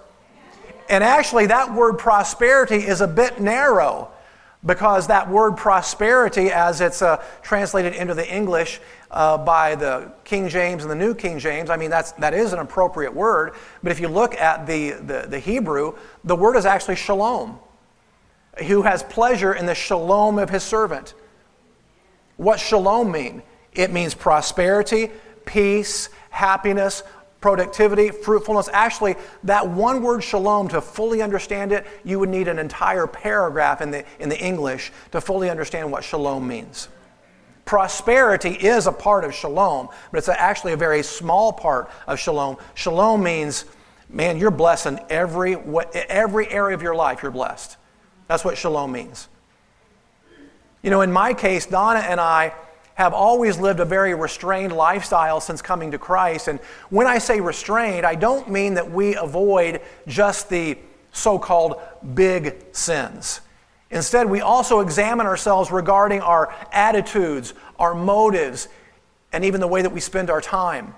And 0.90 1.02
actually, 1.02 1.46
that 1.46 1.72
word 1.72 1.98
prosperity 1.98 2.76
is 2.76 3.00
a 3.00 3.08
bit 3.08 3.40
narrow 3.40 4.10
because 4.64 5.06
that 5.06 5.28
word 5.28 5.56
prosperity, 5.56 6.50
as 6.50 6.80
it's 6.80 7.00
uh, 7.00 7.22
translated 7.42 7.94
into 7.94 8.14
the 8.14 8.28
English 8.28 8.80
uh, 9.10 9.38
by 9.38 9.74
the 9.74 10.12
King 10.24 10.48
James 10.48 10.82
and 10.82 10.90
the 10.90 10.96
New 10.96 11.14
King 11.14 11.38
James, 11.38 11.70
I 11.70 11.76
mean, 11.76 11.90
that's, 11.90 12.12
that 12.12 12.34
is 12.34 12.52
an 12.52 12.58
appropriate 12.58 13.14
word. 13.14 13.54
But 13.82 13.92
if 13.92 14.00
you 14.00 14.08
look 14.08 14.34
at 14.34 14.66
the, 14.66 14.92
the, 14.92 15.26
the 15.28 15.38
Hebrew, 15.38 15.94
the 16.24 16.36
word 16.36 16.56
is 16.56 16.66
actually 16.66 16.96
shalom, 16.96 17.58
who 18.66 18.82
has 18.82 19.02
pleasure 19.02 19.54
in 19.54 19.66
the 19.66 19.74
shalom 19.74 20.38
of 20.38 20.50
his 20.50 20.62
servant. 20.62 21.14
What 22.36 22.60
shalom 22.60 23.10
mean? 23.10 23.42
It 23.72 23.92
means 23.92 24.14
prosperity, 24.14 25.10
peace, 25.44 26.10
happiness, 26.30 27.02
productivity, 27.40 28.10
fruitfulness. 28.10 28.68
Actually, 28.72 29.16
that 29.44 29.68
one 29.68 30.02
word 30.02 30.22
shalom, 30.22 30.68
to 30.68 30.80
fully 30.80 31.22
understand 31.22 31.72
it, 31.72 31.86
you 32.04 32.18
would 32.18 32.28
need 32.28 32.48
an 32.48 32.58
entire 32.58 33.06
paragraph 33.06 33.80
in 33.80 33.90
the, 33.90 34.04
in 34.18 34.28
the 34.28 34.38
English 34.38 34.92
to 35.12 35.20
fully 35.20 35.48
understand 35.48 35.90
what 35.90 36.04
shalom 36.04 36.46
means. 36.46 36.88
Prosperity 37.68 38.52
is 38.52 38.86
a 38.86 38.92
part 38.92 39.24
of 39.24 39.34
shalom, 39.34 39.90
but 40.10 40.16
it's 40.16 40.28
actually 40.30 40.72
a 40.72 40.76
very 40.78 41.02
small 41.02 41.52
part 41.52 41.90
of 42.06 42.18
shalom. 42.18 42.56
Shalom 42.72 43.22
means, 43.22 43.66
man, 44.08 44.38
you're 44.38 44.50
blessed 44.50 44.86
in 44.86 45.00
every, 45.10 45.54
every 46.08 46.48
area 46.48 46.74
of 46.74 46.80
your 46.80 46.94
life, 46.94 47.22
you're 47.22 47.30
blessed. 47.30 47.76
That's 48.26 48.42
what 48.42 48.56
shalom 48.56 48.90
means. 48.92 49.28
You 50.80 50.88
know, 50.88 51.02
in 51.02 51.12
my 51.12 51.34
case, 51.34 51.66
Donna 51.66 51.98
and 51.98 52.18
I, 52.18 52.54
have 52.94 53.12
always 53.12 53.58
lived 53.58 53.80
a 53.80 53.84
very 53.84 54.14
restrained 54.14 54.72
lifestyle 54.72 55.38
since 55.38 55.60
coming 55.60 55.90
to 55.90 55.98
Christ. 55.98 56.48
And 56.48 56.60
when 56.88 57.06
I 57.06 57.18
say 57.18 57.38
restrained, 57.38 58.06
I 58.06 58.14
don't 58.14 58.50
mean 58.50 58.74
that 58.74 58.90
we 58.90 59.14
avoid 59.14 59.82
just 60.06 60.48
the 60.48 60.78
so 61.12 61.38
called 61.38 61.82
big 62.14 62.64
sins. 62.72 63.42
Instead, 63.90 64.28
we 64.28 64.40
also 64.40 64.80
examine 64.80 65.26
ourselves 65.26 65.70
regarding 65.70 66.20
our 66.20 66.54
attitudes, 66.72 67.54
our 67.78 67.94
motives, 67.94 68.68
and 69.32 69.44
even 69.44 69.60
the 69.60 69.66
way 69.66 69.82
that 69.82 69.92
we 69.92 70.00
spend 70.00 70.30
our 70.30 70.40
time. 70.40 70.94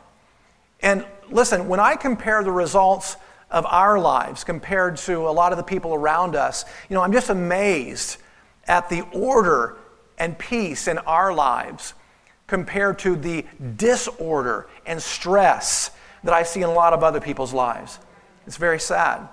And 0.80 1.04
listen, 1.30 1.68
when 1.68 1.80
I 1.80 1.96
compare 1.96 2.42
the 2.42 2.50
results 2.50 3.16
of 3.50 3.66
our 3.66 3.98
lives 3.98 4.44
compared 4.44 4.96
to 4.96 5.28
a 5.28 5.30
lot 5.30 5.52
of 5.52 5.58
the 5.58 5.64
people 5.64 5.94
around 5.94 6.34
us, 6.34 6.64
you 6.88 6.94
know, 6.94 7.02
I'm 7.02 7.12
just 7.12 7.30
amazed 7.30 8.16
at 8.66 8.88
the 8.88 9.02
order 9.12 9.76
and 10.18 10.38
peace 10.38 10.88
in 10.88 10.98
our 10.98 11.32
lives 11.32 11.94
compared 12.46 12.98
to 13.00 13.14
the 13.16 13.44
disorder 13.76 14.68
and 14.84 15.00
stress 15.00 15.90
that 16.24 16.34
I 16.34 16.42
see 16.42 16.62
in 16.62 16.68
a 16.68 16.72
lot 16.72 16.92
of 16.92 17.02
other 17.02 17.20
people's 17.20 17.52
lives. 17.52 17.98
It's 18.46 18.56
very 18.56 18.80
sad. 18.80 19.28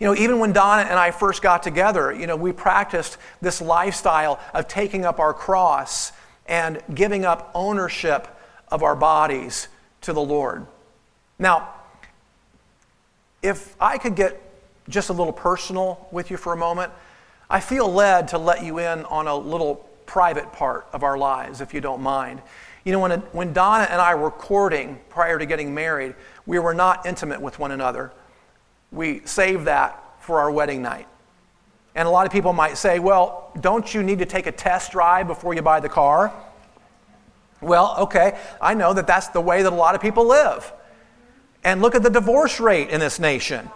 You 0.00 0.08
know, 0.08 0.14
even 0.14 0.38
when 0.38 0.52
Donna 0.52 0.82
and 0.82 0.98
I 0.98 1.10
first 1.10 1.42
got 1.42 1.62
together, 1.62 2.12
you 2.12 2.26
know, 2.26 2.36
we 2.36 2.52
practiced 2.52 3.16
this 3.40 3.60
lifestyle 3.60 4.40
of 4.52 4.66
taking 4.68 5.04
up 5.04 5.18
our 5.18 5.32
cross 5.32 6.12
and 6.46 6.80
giving 6.92 7.24
up 7.24 7.50
ownership 7.54 8.28
of 8.68 8.82
our 8.82 8.96
bodies 8.96 9.68
to 10.02 10.12
the 10.12 10.20
Lord. 10.20 10.66
Now, 11.38 11.68
if 13.42 13.76
I 13.80 13.98
could 13.98 14.14
get 14.14 14.40
just 14.88 15.10
a 15.10 15.12
little 15.12 15.32
personal 15.32 16.08
with 16.10 16.30
you 16.30 16.36
for 16.36 16.52
a 16.52 16.56
moment, 16.56 16.92
I 17.48 17.60
feel 17.60 17.90
led 17.90 18.28
to 18.28 18.38
let 18.38 18.64
you 18.64 18.78
in 18.78 19.04
on 19.04 19.26
a 19.26 19.36
little 19.36 19.76
private 20.06 20.52
part 20.52 20.86
of 20.92 21.02
our 21.02 21.16
lives, 21.16 21.60
if 21.60 21.72
you 21.72 21.80
don't 21.80 22.02
mind. 22.02 22.42
You 22.84 22.92
know, 22.92 23.00
when, 23.00 23.12
when 23.32 23.52
Donna 23.52 23.84
and 23.84 24.00
I 24.00 24.14
were 24.14 24.30
courting 24.30 25.00
prior 25.08 25.38
to 25.38 25.46
getting 25.46 25.74
married, 25.74 26.14
we 26.46 26.58
were 26.58 26.74
not 26.74 27.06
intimate 27.06 27.40
with 27.40 27.58
one 27.58 27.70
another. 27.70 28.12
We 28.94 29.20
save 29.26 29.66
that 29.66 30.02
for 30.20 30.40
our 30.40 30.50
wedding 30.50 30.80
night. 30.80 31.06
And 31.94 32.08
a 32.08 32.10
lot 32.10 32.24
of 32.24 32.32
people 32.32 32.54
might 32.54 32.78
say, 32.78 32.98
well, 32.98 33.52
don't 33.60 33.92
you 33.92 34.02
need 34.02 34.20
to 34.20 34.26
take 34.26 34.46
a 34.46 34.52
test 34.52 34.92
drive 34.92 35.26
before 35.26 35.52
you 35.52 35.60
buy 35.60 35.80
the 35.80 35.88
car? 35.88 36.32
Well, 37.60 37.96
okay, 37.98 38.38
I 38.60 38.72
know 38.72 38.94
that 38.94 39.06
that's 39.06 39.28
the 39.28 39.40
way 39.40 39.62
that 39.62 39.72
a 39.72 39.76
lot 39.76 39.94
of 39.94 40.00
people 40.00 40.26
live. 40.26 40.72
And 41.62 41.82
look 41.82 41.94
at 41.94 42.02
the 42.02 42.10
divorce 42.10 42.58
rate 42.60 42.88
in 42.88 43.00
this 43.00 43.18
nation. 43.18 43.68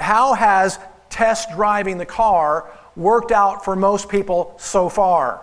How 0.00 0.34
has 0.34 0.78
test 1.12 1.50
driving 1.50 1.98
the 1.98 2.06
car 2.06 2.72
worked 2.96 3.32
out 3.32 3.64
for 3.64 3.76
most 3.76 4.08
people 4.08 4.54
so 4.58 4.88
far. 4.88 5.42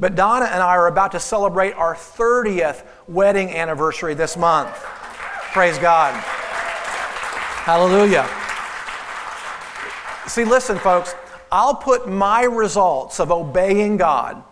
But 0.00 0.14
Donna 0.14 0.46
and 0.46 0.62
I 0.62 0.76
are 0.76 0.86
about 0.86 1.12
to 1.12 1.20
celebrate 1.20 1.72
our 1.74 1.94
30th 1.94 2.84
wedding 3.06 3.50
anniversary 3.50 4.14
this 4.14 4.36
month. 4.36 4.74
Praise 5.52 5.78
God. 5.78 6.24
Hallelujah. 7.64 8.28
See, 10.26 10.44
listen, 10.44 10.78
folks, 10.78 11.14
I'll 11.50 11.74
put 11.74 12.06
my 12.06 12.42
results 12.42 13.20
of 13.20 13.32
obeying 13.32 13.96
God, 13.96 14.42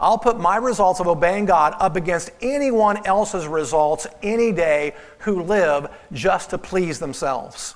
I'll 0.00 0.16
put 0.16 0.40
my 0.40 0.56
results 0.56 0.98
of 0.98 1.06
obeying 1.06 1.44
God 1.44 1.74
up 1.78 1.94
against 1.94 2.30
anyone 2.40 3.04
else's 3.06 3.46
results 3.46 4.06
any 4.22 4.50
day 4.50 4.94
who 5.18 5.42
live 5.42 5.90
just 6.10 6.48
to 6.50 6.58
please 6.58 6.98
themselves. 6.98 7.74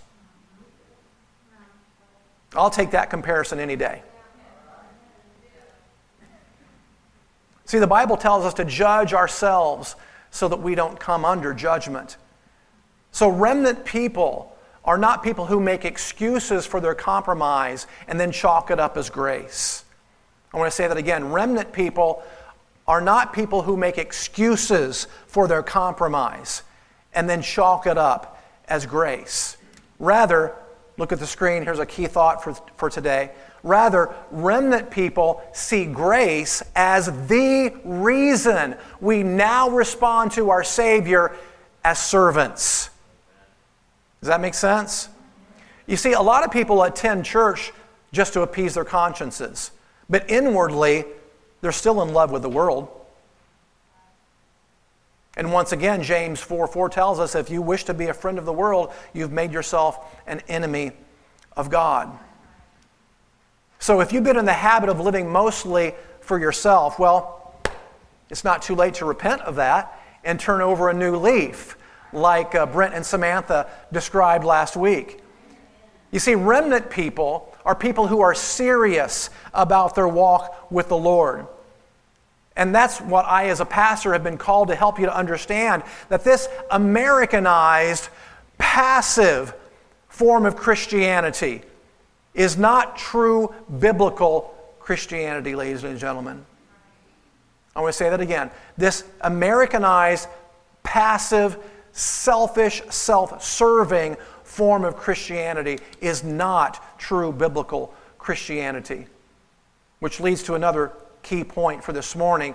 I'll 2.54 2.70
take 2.70 2.92
that 2.92 3.10
comparison 3.10 3.60
any 3.60 3.76
day. 3.76 4.02
See, 7.66 7.78
the 7.78 7.86
Bible 7.86 8.16
tells 8.16 8.46
us 8.46 8.54
to 8.54 8.64
judge 8.64 9.12
ourselves 9.12 9.96
so 10.30 10.48
that 10.48 10.62
we 10.62 10.74
don't 10.74 10.98
come 10.98 11.26
under 11.26 11.52
judgment. 11.52 12.16
So, 13.16 13.30
remnant 13.30 13.86
people 13.86 14.54
are 14.84 14.98
not 14.98 15.22
people 15.22 15.46
who 15.46 15.58
make 15.58 15.86
excuses 15.86 16.66
for 16.66 16.82
their 16.82 16.94
compromise 16.94 17.86
and 18.08 18.20
then 18.20 18.30
chalk 18.30 18.70
it 18.70 18.78
up 18.78 18.98
as 18.98 19.08
grace. 19.08 19.86
I 20.52 20.58
want 20.58 20.70
to 20.70 20.76
say 20.76 20.86
that 20.86 20.98
again. 20.98 21.32
Remnant 21.32 21.72
people 21.72 22.22
are 22.86 23.00
not 23.00 23.32
people 23.32 23.62
who 23.62 23.74
make 23.74 23.96
excuses 23.96 25.06
for 25.28 25.48
their 25.48 25.62
compromise 25.62 26.62
and 27.14 27.26
then 27.26 27.40
chalk 27.40 27.86
it 27.86 27.96
up 27.96 28.44
as 28.68 28.84
grace. 28.84 29.56
Rather, 29.98 30.54
Look 30.98 31.12
at 31.12 31.18
the 31.18 31.26
screen. 31.26 31.62
Here's 31.62 31.78
a 31.78 31.86
key 31.86 32.06
thought 32.06 32.42
for, 32.42 32.54
for 32.76 32.88
today. 32.88 33.30
Rather, 33.62 34.14
remnant 34.30 34.90
people 34.90 35.42
see 35.52 35.84
grace 35.84 36.62
as 36.74 37.06
the 37.28 37.74
reason 37.84 38.76
we 39.00 39.22
now 39.22 39.68
respond 39.68 40.32
to 40.32 40.50
our 40.50 40.64
Savior 40.64 41.36
as 41.84 41.98
servants. 41.98 42.90
Does 44.20 44.28
that 44.28 44.40
make 44.40 44.54
sense? 44.54 45.08
You 45.86 45.96
see, 45.96 46.12
a 46.12 46.22
lot 46.22 46.44
of 46.44 46.50
people 46.50 46.82
attend 46.82 47.24
church 47.24 47.72
just 48.12 48.32
to 48.32 48.42
appease 48.42 48.74
their 48.74 48.84
consciences, 48.84 49.70
but 50.08 50.30
inwardly, 50.30 51.04
they're 51.60 51.72
still 51.72 52.02
in 52.02 52.12
love 52.12 52.30
with 52.30 52.42
the 52.42 52.48
world. 52.48 52.88
And 55.36 55.52
once 55.52 55.72
again, 55.72 56.02
James 56.02 56.40
4 56.40 56.66
4 56.66 56.88
tells 56.88 57.20
us 57.20 57.34
if 57.34 57.50
you 57.50 57.60
wish 57.60 57.84
to 57.84 57.94
be 57.94 58.06
a 58.06 58.14
friend 58.14 58.38
of 58.38 58.46
the 58.46 58.52
world, 58.52 58.92
you've 59.12 59.32
made 59.32 59.52
yourself 59.52 59.98
an 60.26 60.40
enemy 60.48 60.92
of 61.56 61.70
God. 61.70 62.18
So 63.78 64.00
if 64.00 64.12
you've 64.12 64.24
been 64.24 64.38
in 64.38 64.46
the 64.46 64.52
habit 64.52 64.88
of 64.88 64.98
living 64.98 65.30
mostly 65.30 65.94
for 66.20 66.38
yourself, 66.38 66.98
well, 66.98 67.54
it's 68.30 68.44
not 68.44 68.62
too 68.62 68.74
late 68.74 68.94
to 68.94 69.04
repent 69.04 69.42
of 69.42 69.56
that 69.56 70.00
and 70.24 70.40
turn 70.40 70.60
over 70.60 70.88
a 70.88 70.94
new 70.94 71.16
leaf, 71.16 71.76
like 72.16 72.54
uh, 72.54 72.66
Brent 72.66 72.94
and 72.94 73.04
Samantha 73.04 73.68
described 73.92 74.44
last 74.44 74.76
week. 74.76 75.20
You 76.10 76.18
see, 76.18 76.34
remnant 76.34 76.90
people 76.90 77.54
are 77.64 77.74
people 77.74 78.06
who 78.06 78.20
are 78.20 78.34
serious 78.34 79.30
about 79.52 79.94
their 79.94 80.08
walk 80.08 80.70
with 80.70 80.88
the 80.88 80.96
Lord. 80.96 81.46
And 82.56 82.74
that's 82.74 83.00
what 83.00 83.26
I, 83.26 83.48
as 83.48 83.60
a 83.60 83.66
pastor, 83.66 84.12
have 84.14 84.24
been 84.24 84.38
called 84.38 84.68
to 84.68 84.74
help 84.74 84.98
you 84.98 85.06
to 85.06 85.14
understand 85.14 85.82
that 86.08 86.24
this 86.24 86.48
Americanized, 86.70 88.08
passive 88.56 89.54
form 90.08 90.46
of 90.46 90.56
Christianity 90.56 91.62
is 92.34 92.56
not 92.56 92.96
true 92.96 93.54
biblical 93.78 94.54
Christianity, 94.78 95.54
ladies 95.54 95.84
and 95.84 95.98
gentlemen. 95.98 96.46
I 97.74 97.80
want 97.80 97.92
to 97.92 97.96
say 97.96 98.08
that 98.08 98.20
again. 98.20 98.50
This 98.78 99.04
Americanized, 99.20 100.28
passive, 100.82 101.58
selfish, 101.96 102.82
self 102.90 103.42
serving 103.42 104.16
form 104.44 104.84
of 104.84 104.96
Christianity 104.96 105.78
is 106.00 106.22
not 106.22 106.98
true 106.98 107.32
biblical 107.32 107.92
Christianity. 108.18 109.06
Which 110.00 110.20
leads 110.20 110.42
to 110.44 110.54
another 110.54 110.92
key 111.22 111.42
point 111.42 111.82
for 111.82 111.92
this 111.92 112.14
morning 112.14 112.54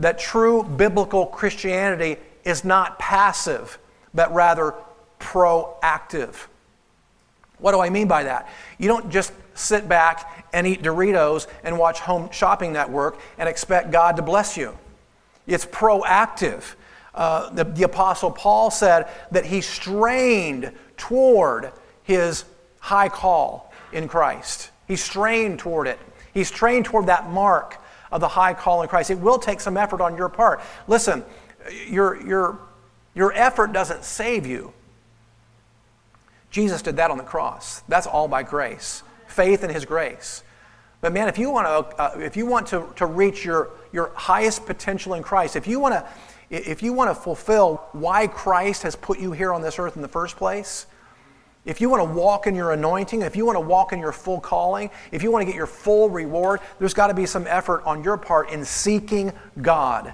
that 0.00 0.18
true 0.18 0.64
biblical 0.64 1.26
Christianity 1.26 2.16
is 2.44 2.64
not 2.64 2.98
passive, 2.98 3.78
but 4.12 4.34
rather 4.34 4.74
proactive. 5.20 6.34
What 7.58 7.70
do 7.70 7.80
I 7.80 7.88
mean 7.88 8.08
by 8.08 8.24
that? 8.24 8.48
You 8.78 8.88
don't 8.88 9.10
just 9.10 9.32
sit 9.54 9.88
back 9.88 10.48
and 10.52 10.66
eat 10.66 10.82
Doritos 10.82 11.46
and 11.62 11.78
watch 11.78 12.00
Home 12.00 12.28
Shopping 12.32 12.72
Network 12.72 13.20
and 13.38 13.48
expect 13.48 13.92
God 13.92 14.16
to 14.16 14.22
bless 14.22 14.56
you. 14.56 14.76
It's 15.46 15.64
proactive. 15.64 16.74
Uh, 17.14 17.50
the, 17.50 17.64
the 17.64 17.82
Apostle 17.82 18.30
Paul 18.30 18.70
said 18.70 19.08
that 19.30 19.44
he 19.44 19.60
strained 19.60 20.72
toward 20.96 21.72
his 22.04 22.44
high 22.80 23.08
call 23.08 23.72
in 23.92 24.08
Christ. 24.08 24.70
He 24.88 24.96
strained 24.96 25.58
toward 25.58 25.86
it. 25.86 25.98
He's 26.32 26.48
strained 26.48 26.86
toward 26.86 27.06
that 27.06 27.28
mark 27.28 27.78
of 28.10 28.20
the 28.20 28.28
high 28.28 28.54
call 28.54 28.82
in 28.82 28.88
Christ. 28.88 29.10
It 29.10 29.18
will 29.18 29.38
take 29.38 29.60
some 29.60 29.76
effort 29.76 30.00
on 30.00 30.16
your 30.16 30.28
part. 30.28 30.60
Listen, 30.86 31.24
your, 31.86 32.24
your, 32.26 32.58
your 33.14 33.32
effort 33.32 33.72
doesn't 33.72 34.04
save 34.04 34.46
you. 34.46 34.72
Jesus 36.50 36.82
did 36.82 36.96
that 36.96 37.10
on 37.10 37.18
the 37.18 37.24
cross. 37.24 37.82
That's 37.88 38.06
all 38.06 38.28
by 38.28 38.42
grace, 38.42 39.02
faith 39.26 39.64
in 39.64 39.70
His 39.70 39.84
grace. 39.84 40.42
But 41.00 41.12
man, 41.12 41.28
if 41.28 41.38
you 41.38 41.50
want 41.50 41.66
to, 41.66 42.00
uh, 42.00 42.18
if 42.18 42.36
you 42.36 42.46
want 42.46 42.68
to, 42.68 42.86
to 42.96 43.06
reach 43.06 43.44
your, 43.44 43.70
your 43.92 44.12
highest 44.14 44.66
potential 44.66 45.14
in 45.14 45.22
Christ, 45.22 45.56
if 45.56 45.66
you 45.66 45.80
want 45.80 45.94
to, 45.94 46.06
if 46.52 46.82
you 46.82 46.92
want 46.92 47.08
to 47.08 47.14
fulfill 47.14 47.82
why 47.92 48.26
Christ 48.26 48.82
has 48.82 48.94
put 48.94 49.18
you 49.18 49.32
here 49.32 49.52
on 49.54 49.62
this 49.62 49.78
earth 49.78 49.96
in 49.96 50.02
the 50.02 50.08
first 50.08 50.36
place, 50.36 50.86
if 51.64 51.80
you 51.80 51.88
want 51.88 52.06
to 52.06 52.14
walk 52.14 52.46
in 52.46 52.54
your 52.54 52.72
anointing, 52.72 53.22
if 53.22 53.36
you 53.36 53.46
want 53.46 53.56
to 53.56 53.60
walk 53.60 53.92
in 53.92 54.00
your 54.00 54.12
full 54.12 54.38
calling, 54.38 54.90
if 55.12 55.22
you 55.22 55.30
want 55.30 55.42
to 55.42 55.46
get 55.46 55.54
your 55.54 55.66
full 55.66 56.10
reward, 56.10 56.60
there's 56.78 56.92
got 56.92 57.06
to 57.06 57.14
be 57.14 57.24
some 57.24 57.46
effort 57.46 57.82
on 57.84 58.04
your 58.04 58.18
part 58.18 58.50
in 58.50 58.64
seeking 58.64 59.32
God. 59.62 60.12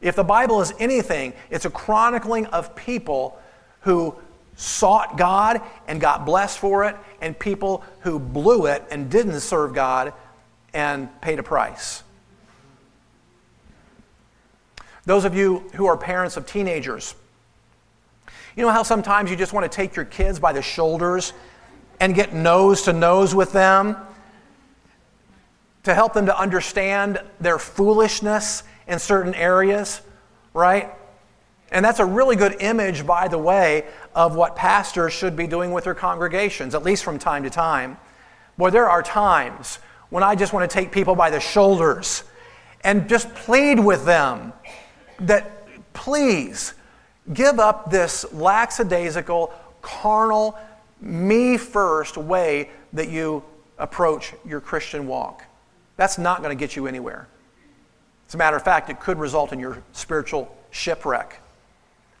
If 0.00 0.14
the 0.14 0.24
Bible 0.24 0.60
is 0.60 0.72
anything, 0.78 1.32
it's 1.50 1.64
a 1.64 1.70
chronicling 1.70 2.46
of 2.46 2.76
people 2.76 3.38
who 3.80 4.14
sought 4.56 5.16
God 5.16 5.60
and 5.88 6.00
got 6.00 6.24
blessed 6.24 6.58
for 6.58 6.84
it, 6.84 6.96
and 7.20 7.36
people 7.36 7.82
who 8.00 8.18
blew 8.18 8.66
it 8.66 8.84
and 8.90 9.10
didn't 9.10 9.40
serve 9.40 9.74
God 9.74 10.12
and 10.72 11.08
paid 11.20 11.38
a 11.38 11.42
price. 11.42 12.04
Those 15.10 15.24
of 15.24 15.34
you 15.34 15.68
who 15.74 15.86
are 15.86 15.96
parents 15.96 16.36
of 16.36 16.46
teenagers, 16.46 17.16
you 18.54 18.62
know 18.62 18.70
how 18.70 18.84
sometimes 18.84 19.28
you 19.28 19.36
just 19.36 19.52
want 19.52 19.64
to 19.64 19.76
take 19.76 19.96
your 19.96 20.04
kids 20.04 20.38
by 20.38 20.52
the 20.52 20.62
shoulders 20.62 21.32
and 21.98 22.14
get 22.14 22.32
nose 22.32 22.82
to 22.82 22.92
nose 22.92 23.34
with 23.34 23.52
them 23.52 23.96
to 25.82 25.94
help 25.94 26.12
them 26.12 26.26
to 26.26 26.38
understand 26.38 27.20
their 27.40 27.58
foolishness 27.58 28.62
in 28.86 29.00
certain 29.00 29.34
areas, 29.34 30.00
right? 30.54 30.92
And 31.72 31.84
that's 31.84 31.98
a 31.98 32.06
really 32.06 32.36
good 32.36 32.62
image, 32.62 33.04
by 33.04 33.26
the 33.26 33.36
way, 33.36 33.86
of 34.14 34.36
what 34.36 34.54
pastors 34.54 35.12
should 35.12 35.34
be 35.34 35.48
doing 35.48 35.72
with 35.72 35.82
their 35.82 35.94
congregations, 35.96 36.72
at 36.72 36.84
least 36.84 37.02
from 37.02 37.18
time 37.18 37.42
to 37.42 37.50
time. 37.50 37.96
Boy, 38.56 38.70
there 38.70 38.88
are 38.88 39.02
times 39.02 39.80
when 40.08 40.22
I 40.22 40.36
just 40.36 40.52
want 40.52 40.70
to 40.70 40.72
take 40.72 40.92
people 40.92 41.16
by 41.16 41.30
the 41.30 41.40
shoulders 41.40 42.22
and 42.84 43.08
just 43.08 43.34
plead 43.34 43.80
with 43.80 44.04
them 44.04 44.52
that 45.20 45.92
please 45.92 46.74
give 47.32 47.58
up 47.58 47.90
this 47.90 48.30
lackadaisical, 48.32 49.52
carnal, 49.82 50.58
me 51.00 51.56
first 51.56 52.16
way 52.16 52.70
that 52.92 53.08
you 53.08 53.42
approach 53.78 54.34
your 54.44 54.60
Christian 54.60 55.06
walk. 55.06 55.44
That's 55.96 56.18
not 56.18 56.42
going 56.42 56.56
to 56.56 56.60
get 56.60 56.76
you 56.76 56.86
anywhere. 56.86 57.28
As 58.28 58.34
a 58.34 58.38
matter 58.38 58.56
of 58.56 58.62
fact, 58.62 58.90
it 58.90 59.00
could 59.00 59.18
result 59.18 59.52
in 59.52 59.58
your 59.58 59.82
spiritual 59.92 60.54
shipwreck. 60.70 61.40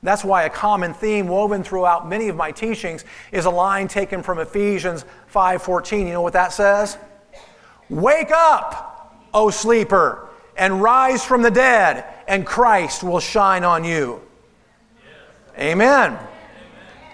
That's 0.02 0.24
why 0.24 0.44
a 0.44 0.50
common 0.50 0.94
theme 0.94 1.28
woven 1.28 1.62
throughout 1.62 2.08
many 2.08 2.28
of 2.28 2.36
my 2.36 2.52
teachings 2.52 3.04
is 3.32 3.44
a 3.44 3.50
line 3.50 3.86
taken 3.86 4.22
from 4.22 4.38
Ephesians 4.38 5.04
5:14. 5.26 6.06
You 6.06 6.14
know 6.14 6.22
what 6.22 6.32
that 6.32 6.52
says? 6.52 6.96
Wake 7.90 8.30
up, 8.30 9.14
O 9.34 9.50
sleeper, 9.50 10.28
and 10.56 10.82
rise 10.82 11.24
from 11.24 11.42
the 11.42 11.50
dead, 11.50 12.04
and 12.30 12.46
Christ 12.46 13.02
will 13.02 13.18
shine 13.18 13.64
on 13.64 13.82
you. 13.82 14.22
Amen. 15.58 16.16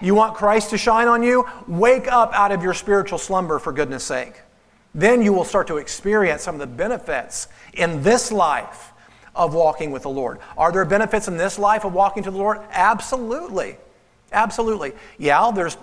You 0.02 0.14
want 0.14 0.34
Christ 0.34 0.68
to 0.70 0.78
shine 0.78 1.08
on 1.08 1.22
you? 1.22 1.48
Wake 1.66 2.06
up 2.06 2.34
out 2.34 2.52
of 2.52 2.62
your 2.62 2.74
spiritual 2.74 3.16
slumber 3.18 3.58
for 3.58 3.72
goodness 3.72 4.04
sake. 4.04 4.42
Then 4.94 5.22
you 5.22 5.32
will 5.32 5.44
start 5.44 5.68
to 5.68 5.78
experience 5.78 6.42
some 6.42 6.54
of 6.54 6.58
the 6.58 6.66
benefits 6.66 7.48
in 7.72 8.02
this 8.02 8.30
life 8.30 8.92
of 9.34 9.54
walking 9.54 9.90
with 9.90 10.02
the 10.02 10.10
Lord. 10.10 10.38
Are 10.58 10.70
there 10.70 10.84
benefits 10.84 11.28
in 11.28 11.38
this 11.38 11.58
life 11.58 11.86
of 11.86 11.94
walking 11.94 12.22
to 12.24 12.30
the 12.30 12.36
Lord? 12.36 12.60
Absolutely. 12.70 13.78
Absolutely. 14.32 14.92
Yeah, 15.16 15.50
there's 15.54 15.78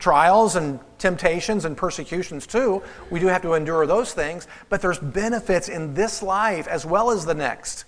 trials 0.00 0.56
and 0.56 0.80
temptations 0.98 1.64
and 1.64 1.76
persecutions 1.76 2.44
too. 2.44 2.82
We 3.08 3.20
do 3.20 3.28
have 3.28 3.42
to 3.42 3.54
endure 3.54 3.86
those 3.86 4.12
things, 4.14 4.48
but 4.68 4.80
there's 4.80 4.98
benefits 4.98 5.68
in 5.68 5.94
this 5.94 6.24
life 6.24 6.66
as 6.66 6.84
well 6.84 7.12
as 7.12 7.24
the 7.24 7.34
next 7.34 7.84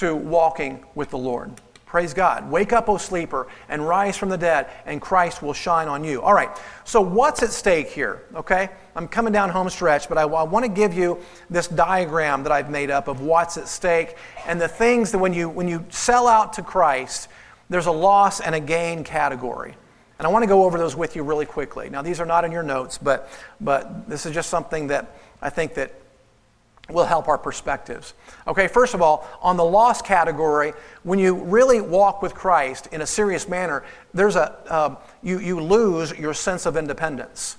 to 0.00 0.14
walking 0.14 0.84
with 0.94 1.10
the 1.10 1.18
Lord. 1.18 1.52
Praise 1.84 2.14
God. 2.14 2.50
Wake 2.50 2.72
up, 2.72 2.88
O 2.88 2.96
sleeper, 2.96 3.48
and 3.68 3.86
rise 3.86 4.16
from 4.16 4.30
the 4.30 4.38
dead, 4.38 4.70
and 4.86 4.98
Christ 5.00 5.42
will 5.42 5.52
shine 5.52 5.88
on 5.88 6.04
you. 6.04 6.22
All 6.22 6.32
right, 6.32 6.48
so 6.84 7.00
what's 7.00 7.42
at 7.42 7.50
stake 7.50 7.88
here? 7.88 8.22
Okay, 8.34 8.70
I'm 8.96 9.08
coming 9.08 9.32
down 9.32 9.50
home 9.50 9.68
stretch, 9.68 10.08
but 10.08 10.16
I, 10.16 10.22
I 10.22 10.44
want 10.44 10.64
to 10.64 10.70
give 10.70 10.94
you 10.94 11.18
this 11.50 11.66
diagram 11.66 12.44
that 12.44 12.52
I've 12.52 12.70
made 12.70 12.90
up 12.90 13.08
of 13.08 13.20
what's 13.20 13.58
at 13.58 13.68
stake 13.68 14.16
and 14.46 14.58
the 14.58 14.68
things 14.68 15.12
that 15.12 15.18
when 15.18 15.34
you, 15.34 15.48
when 15.48 15.68
you 15.68 15.84
sell 15.90 16.28
out 16.28 16.54
to 16.54 16.62
Christ, 16.62 17.28
there's 17.68 17.86
a 17.86 17.92
loss 17.92 18.40
and 18.40 18.54
a 18.54 18.60
gain 18.60 19.04
category. 19.04 19.74
And 20.18 20.26
I 20.26 20.30
want 20.30 20.44
to 20.44 20.48
go 20.48 20.64
over 20.64 20.78
those 20.78 20.96
with 20.96 21.14
you 21.14 21.24
really 21.24 21.46
quickly. 21.46 21.90
Now, 21.90 22.00
these 22.00 22.20
are 22.20 22.26
not 22.26 22.44
in 22.44 22.52
your 22.52 22.62
notes, 22.62 22.96
but, 22.96 23.28
but 23.60 24.08
this 24.08 24.24
is 24.24 24.32
just 24.32 24.48
something 24.48 24.86
that 24.86 25.14
I 25.42 25.50
think 25.50 25.74
that 25.74 25.92
will 26.92 27.04
help 27.04 27.28
our 27.28 27.38
perspectives. 27.38 28.14
Okay, 28.46 28.68
first 28.68 28.94
of 28.94 29.02
all, 29.02 29.28
on 29.40 29.56
the 29.56 29.64
loss 29.64 30.02
category, 30.02 30.72
when 31.02 31.18
you 31.18 31.34
really 31.34 31.80
walk 31.80 32.22
with 32.22 32.34
Christ 32.34 32.88
in 32.92 33.00
a 33.00 33.06
serious 33.06 33.48
manner, 33.48 33.84
there's 34.14 34.36
a, 34.36 34.58
uh, 34.70 34.96
you, 35.22 35.38
you 35.38 35.60
lose 35.60 36.12
your 36.18 36.34
sense 36.34 36.66
of 36.66 36.76
independence. 36.76 37.56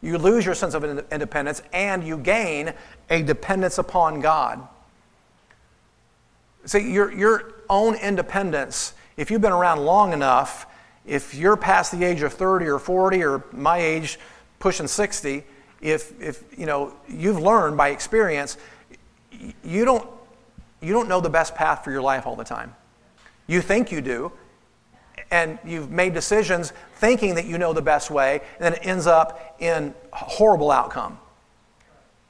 You 0.00 0.18
lose 0.18 0.44
your 0.44 0.54
sense 0.54 0.74
of 0.74 0.84
independence 0.84 1.62
and 1.72 2.04
you 2.04 2.18
gain 2.18 2.74
a 3.08 3.22
dependence 3.22 3.78
upon 3.78 4.20
God. 4.20 4.66
See, 6.64 6.92
your, 6.92 7.12
your 7.12 7.54
own 7.70 7.94
independence, 7.96 8.94
if 9.16 9.30
you've 9.30 9.40
been 9.40 9.52
around 9.52 9.80
long 9.84 10.12
enough, 10.12 10.66
if 11.06 11.34
you're 11.34 11.56
past 11.56 11.92
the 11.92 12.04
age 12.04 12.22
of 12.22 12.32
30 12.32 12.66
or 12.66 12.78
40 12.78 13.24
or 13.24 13.44
my 13.52 13.78
age 13.78 14.18
pushing 14.58 14.86
60, 14.86 15.44
if, 15.82 16.18
if 16.20 16.44
you 16.56 16.64
know, 16.64 16.94
you've 17.08 17.40
learned 17.40 17.76
by 17.76 17.88
experience, 17.88 18.56
you 19.64 19.84
don't, 19.84 20.08
you 20.80 20.92
don't 20.92 21.08
know 21.08 21.20
the 21.20 21.30
best 21.30 21.54
path 21.54 21.84
for 21.84 21.90
your 21.90 22.02
life 22.02 22.26
all 22.26 22.36
the 22.36 22.44
time. 22.44 22.74
You 23.46 23.60
think 23.60 23.90
you 23.90 24.00
do, 24.00 24.32
and 25.30 25.58
you've 25.64 25.90
made 25.90 26.14
decisions 26.14 26.72
thinking 26.94 27.34
that 27.34 27.46
you 27.46 27.58
know 27.58 27.72
the 27.72 27.82
best 27.82 28.10
way, 28.10 28.40
and 28.58 28.64
then 28.64 28.74
it 28.74 28.86
ends 28.86 29.06
up 29.06 29.56
in 29.58 29.94
horrible 30.12 30.70
outcome. 30.70 31.18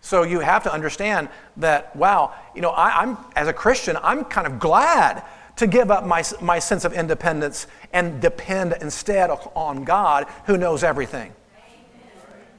So 0.01 0.25
you 0.25 0.41
have 0.41 0.65
to 0.65 0.73
understand 0.73 1.29
that, 1.59 1.95
wow, 1.95 2.35
you 2.55 2.63
know, 2.63 2.71
I, 2.71 3.03
am 3.03 3.19
as 3.37 3.47
a 3.49 3.53
Christian, 3.53 3.97
I'm 4.03 4.25
kind 4.25 4.47
of 4.47 4.59
glad 4.59 5.23
to 5.57 5.67
give 5.67 5.91
up 5.91 6.07
my, 6.07 6.25
my 6.41 6.59
sense 6.59 6.85
of 6.85 6.93
independence 6.93 7.67
and 7.93 8.21
depend 8.21 8.75
instead 8.81 9.31
on 9.31 9.85
God 9.85 10.27
who 10.47 10.57
knows 10.57 10.83
everything. 10.83 11.33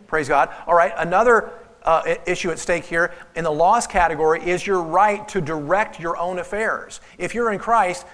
Praise 0.08 0.28
God. 0.28 0.50
All 0.68 0.76
right, 0.76 0.94
another 0.98 1.52
uh, 1.84 2.16
issue 2.26 2.52
at 2.52 2.60
stake 2.60 2.86
here 2.86 3.14
in 3.36 3.44
the 3.44 3.52
loss 3.52 3.88
category 3.88 4.42
is 4.42 4.66
your 4.66 4.82
right 4.82 5.28
to 5.30 5.42
direct 5.42 6.00
your 6.00 6.18
own 6.18 6.40
affairs. 6.40 7.02
If 7.18 7.36
you're 7.36 7.52
in 7.52 7.60
Christ, 7.60 8.06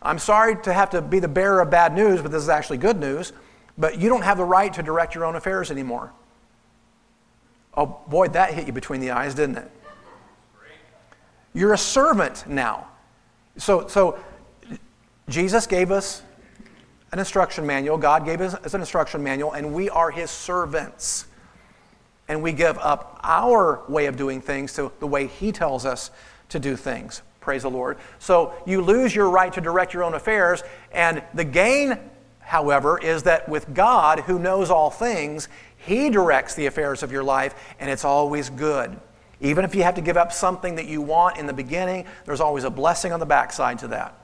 I'm 0.00 0.18
sorry 0.18 0.56
to 0.62 0.72
have 0.72 0.90
to 0.90 1.02
be 1.02 1.20
the 1.20 1.28
bearer 1.28 1.60
of 1.60 1.70
bad 1.70 1.94
news, 1.94 2.20
but 2.22 2.30
this 2.30 2.42
is 2.42 2.48
actually 2.48 2.78
good 2.78 2.98
news, 2.98 3.32
but 3.78 3.98
you 3.98 4.08
don't 4.08 4.22
have 4.22 4.36
the 4.36 4.44
right 4.44 4.72
to 4.74 4.82
direct 4.82 5.14
your 5.14 5.24
own 5.24 5.36
affairs 5.36 5.70
anymore. 5.70 6.12
Oh, 7.74 8.00
boy, 8.06 8.28
that 8.28 8.52
hit 8.52 8.66
you 8.66 8.72
between 8.72 9.00
the 9.00 9.12
eyes, 9.12 9.34
didn't 9.34 9.58
it? 9.58 9.70
You're 11.54 11.72
a 11.72 11.78
servant 11.78 12.46
now. 12.48 12.88
So, 13.56 13.86
so 13.86 14.18
Jesus 15.28 15.66
gave 15.66 15.90
us 15.90 16.22
an 17.12 17.18
instruction 17.18 17.66
manual. 17.66 17.98
God 17.98 18.24
gave 18.24 18.40
us 18.40 18.74
an 18.74 18.80
instruction 18.80 19.22
manual, 19.22 19.52
and 19.52 19.74
we 19.74 19.90
are 19.90 20.10
His 20.10 20.30
servants. 20.30 21.26
And 22.28 22.42
we 22.42 22.52
give 22.52 22.78
up 22.78 23.20
our 23.22 23.82
way 23.88 24.06
of 24.06 24.16
doing 24.16 24.40
things 24.40 24.72
to 24.74 24.90
the 24.98 25.06
way 25.06 25.26
He 25.26 25.52
tells 25.52 25.84
us 25.84 26.10
to 26.48 26.58
do 26.58 26.74
things. 26.74 27.22
Praise 27.40 27.62
the 27.62 27.70
Lord. 27.70 27.98
So 28.18 28.54
you 28.66 28.80
lose 28.80 29.14
your 29.14 29.28
right 29.28 29.52
to 29.52 29.60
direct 29.60 29.92
your 29.92 30.04
own 30.04 30.14
affairs, 30.14 30.62
and 30.92 31.22
the 31.34 31.44
gain, 31.44 31.98
however, 32.40 32.98
is 32.98 33.24
that 33.24 33.48
with 33.48 33.74
God, 33.74 34.20
who 34.20 34.38
knows 34.38 34.70
all 34.70 34.88
things, 34.88 35.48
He 35.76 36.08
directs 36.08 36.54
the 36.54 36.66
affairs 36.66 37.02
of 37.02 37.12
your 37.12 37.24
life, 37.24 37.54
and 37.78 37.90
it's 37.90 38.04
always 38.04 38.48
good. 38.48 38.98
Even 39.40 39.64
if 39.64 39.74
you 39.74 39.82
have 39.82 39.96
to 39.96 40.00
give 40.00 40.16
up 40.16 40.32
something 40.32 40.76
that 40.76 40.86
you 40.86 41.02
want 41.02 41.36
in 41.36 41.46
the 41.46 41.52
beginning, 41.52 42.06
there's 42.24 42.40
always 42.40 42.64
a 42.64 42.70
blessing 42.70 43.12
on 43.12 43.20
the 43.20 43.26
backside 43.26 43.80
to 43.80 43.88
that. 43.88 44.21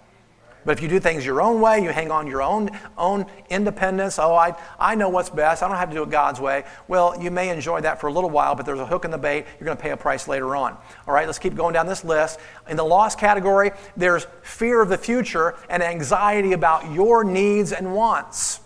But 0.65 0.77
if 0.77 0.83
you 0.83 0.89
do 0.89 1.01
things 1.01 1.25
your 1.25 1.41
own 1.41 1.61
way, 1.61 1.83
you 1.83 1.91
hang 1.91 2.11
on 2.11 2.27
your 2.27 2.43
own, 2.43 2.71
own 2.97 3.27
independence, 3.49 4.19
oh, 4.19 4.35
I, 4.35 4.55
I 4.79 4.95
know 4.95 5.09
what's 5.09 5.31
best, 5.31 5.63
I 5.63 5.69
don't 5.69 5.77
have 5.77 5.91
to 5.91 5.97
do 5.97 6.03
it 6.03 6.11
God's 6.11 6.41
way, 6.41 6.65
well, 6.89 7.21
you 7.21 7.31
may 7.31 7.49
enjoy 7.51 7.81
that 7.81 8.01
for 8.01 8.09
a 8.09 8.13
little 8.13 8.31
while, 8.31 8.55
but 8.55 8.67
there's 8.67 8.81
a 8.81 8.87
hook 8.87 9.05
in 9.05 9.11
the 9.11 9.19
bait. 9.19 9.47
You're 9.59 9.65
going 9.65 9.77
to 9.77 9.83
pay 9.83 9.91
a 9.91 9.97
price 9.97 10.29
later 10.29 10.57
on. 10.57 10.77
All 11.07 11.15
right, 11.15 11.27
let's 11.27 11.39
keep 11.39 11.55
going 11.55 11.73
down 11.75 11.87
this 11.87 12.05
list. 12.05 12.39
In 12.69 12.77
the 12.77 12.85
loss 12.85 13.15
category, 13.15 13.71
there's 13.97 14.27
fear 14.43 14.83
of 14.83 14.89
the 14.89 14.99
future 14.99 15.57
and 15.71 15.83
anxiety 15.83 16.53
about 16.53 16.93
your 16.93 17.25
needs 17.25 17.73
and 17.73 17.95
wants 17.95 18.61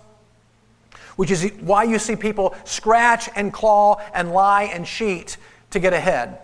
which 1.16 1.31
is 1.31 1.52
why 1.61 1.85
you 1.85 1.98
see 1.98 2.16
people 2.16 2.55
scratch 2.64 3.28
and 3.37 3.52
claw 3.52 4.00
and 4.14 4.33
lie 4.33 4.64
and 4.64 4.87
cheat 4.87 5.37
to 5.70 5.78
get 5.78 5.92
ahead. 5.92 6.38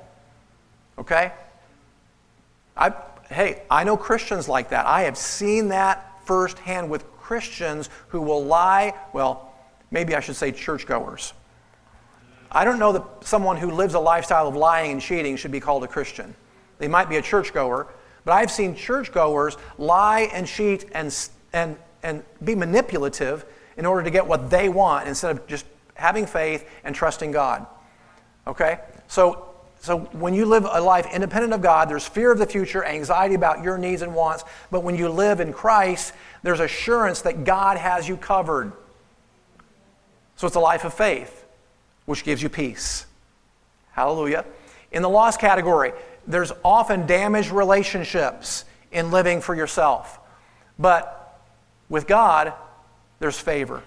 Okay? 0.99 1.33
I, 2.77 2.93
hey, 3.31 3.63
I 3.71 3.85
know 3.85 3.97
Christians 3.97 4.49
like 4.49 4.71
that. 4.71 4.87
I 4.87 5.03
have 5.03 5.17
seen 5.17 5.69
that 5.69 6.25
firsthand 6.25 6.91
with 6.91 7.11
Christians 7.17 7.91
who 8.09 8.21
will 8.23 8.45
lie, 8.45 8.95
well, 9.13 9.53
maybe 9.91 10.15
I 10.15 10.21
should 10.21 10.37
say 10.37 10.53
churchgoers. 10.53 11.33
I 12.51 12.65
don't 12.65 12.79
know 12.79 12.93
that 12.93 13.05
someone 13.25 13.59
who 13.59 13.71
lives 13.71 13.95
a 13.95 14.01
lifestyle 14.01 14.49
of 14.49 14.57
lying 14.57 14.93
and 14.93 15.01
cheating 15.01 15.37
should 15.37 15.53
be 15.53 15.61
called 15.61 15.85
a 15.85 15.89
Christian. 15.89 16.35
They 16.79 16.89
might 16.89 17.09
be 17.09 17.17
a 17.17 17.23
churchgoer, 17.23 17.89
but 18.25 18.33
I've 18.33 18.51
seen 18.51 18.75
churchgoers 18.75 19.57
lie 19.77 20.31
and 20.33 20.47
cheat 20.47 20.87
and, 20.93 21.15
and, 21.53 21.77
and 22.03 22.23
be 22.43 22.55
manipulative 22.55 23.45
in 23.77 23.85
order 23.85 24.03
to 24.03 24.11
get 24.11 24.27
what 24.27 24.49
they 24.51 24.69
want 24.69 25.07
instead 25.07 25.37
of 25.37 25.47
just 25.47 25.67
having 25.95 26.27
faith 26.27 26.69
and 26.85 26.95
trusting 26.95 27.33
God. 27.33 27.67
Okay? 28.47 28.81
So 29.07 29.48
so 29.81 29.99
when 29.99 30.35
you 30.35 30.45
live 30.45 30.67
a 30.69 30.81
life 30.81 31.07
independent 31.13 31.53
of 31.53 31.63
God, 31.63 31.89
there's 31.89 32.07
fear 32.07 32.33
of 32.33 32.39
the 32.39 32.47
future, 32.47 32.85
anxiety 32.85 33.35
about 33.35 33.63
your 33.63 33.79
needs 33.79 34.03
and 34.03 34.15
wants. 34.15 34.45
But 34.71 34.83
when 34.83 34.97
you 34.97 35.09
live 35.09 35.41
in 35.41 35.53
Christ, 35.53 36.13
there's 36.43 36.61
assurance 36.61 37.23
that 37.23 37.45
God 37.45 37.77
has 37.79 38.09
you 38.09 38.17
covered. 38.17 38.73
So 40.37 40.47
it's 40.47 40.57
a 40.57 40.61
life 40.61 40.85
of 40.85 40.95
faith, 40.95 41.47
which 42.07 42.25
gives 42.25 42.43
you 42.43 42.49
peace. 42.49 43.07
Hallelujah. 43.93 44.45
In 44.91 45.03
the 45.03 45.09
loss 45.09 45.37
category, 45.37 45.93
there's 46.27 46.53
often 46.65 47.07
damaged 47.07 47.51
relationships 47.51 48.65
in 48.91 49.11
living 49.11 49.41
for 49.41 49.55
yourself. 49.55 50.19
But 50.79 51.41
with 51.89 52.07
God, 52.07 52.53
there's 53.21 53.39
favor. 53.39 53.83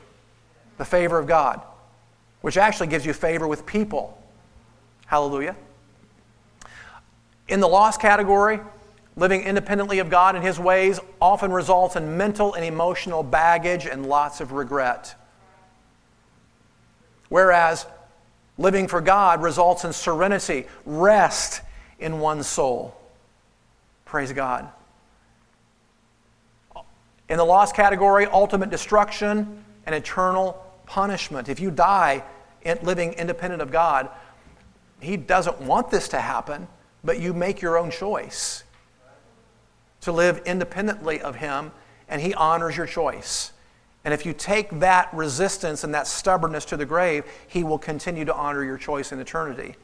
The 0.78 0.86
favor 0.86 1.20
of 1.20 1.28
God, 1.28 1.62
which 2.42 2.58
actually 2.58 2.88
gives 2.88 3.06
you 3.06 3.14
favor 3.14 3.48
with 3.48 3.66
people. 3.66 4.18
Hallelujah. 5.06 5.56
In 7.52 7.60
the 7.60 7.68
lost 7.68 8.00
category, 8.00 8.62
living 9.18 9.44
independently 9.44 10.00
of 10.00 10.10
God 10.10 10.36
and 10.36 10.44
His 10.44 10.58
ways 10.58 11.02
often 11.22 11.52
results 11.52 11.98
in 11.98 12.18
mental 12.18 12.54
and 12.54 12.64
emotional 12.64 13.24
baggage 13.24 13.86
and 13.86 14.06
lots 14.06 14.40
of 14.40 14.54
regret. 14.54 15.14
Whereas 17.28 17.86
living 18.58 18.88
for 18.88 19.02
God 19.02 19.44
results 19.44 19.84
in 19.84 19.92
serenity, 19.92 20.66
rest 20.86 21.62
in 22.00 22.20
one's 22.22 22.48
soul. 22.48 22.96
Praise 24.06 24.32
God. 24.32 24.70
In 27.28 27.36
the 27.36 27.44
lost 27.44 27.76
category, 27.76 28.28
ultimate 28.28 28.70
destruction 28.70 29.66
and 29.86 29.94
eternal 29.94 30.66
punishment. 30.86 31.50
If 31.50 31.60
you 31.60 31.70
die 31.70 32.24
living 32.82 33.12
independent 33.12 33.62
of 33.62 33.72
God, 33.72 34.08
He 35.02 35.18
doesn't 35.18 35.60
want 35.60 35.92
this 35.92 36.08
to 36.10 36.22
happen 36.22 36.70
but 37.04 37.20
you 37.20 37.34
make 37.34 37.62
your 37.62 37.78
own 37.78 37.92
choice 37.92 38.64
to 40.02 40.12
live 40.12 40.42
independently 40.46 41.22
of 41.22 41.36
Him, 41.36 41.72
and 42.10 42.22
He 42.22 42.34
honors 42.34 42.76
your 42.76 42.88
choice. 42.88 43.52
And 44.04 44.14
if 44.14 44.26
you 44.26 44.34
take 44.34 44.80
that 44.80 45.14
resistance 45.14 45.84
and 45.84 45.94
that 45.94 46.08
stubbornness 46.08 46.66
to 46.66 46.78
the 46.78 46.86
grave, 46.86 47.24
He 47.48 47.64
will 47.64 47.78
continue 47.78 48.26
to 48.26 48.36
honor 48.36 48.64
your 48.64 48.78
choice 48.78 49.12
in 49.12 49.20
eternity. 49.20 49.76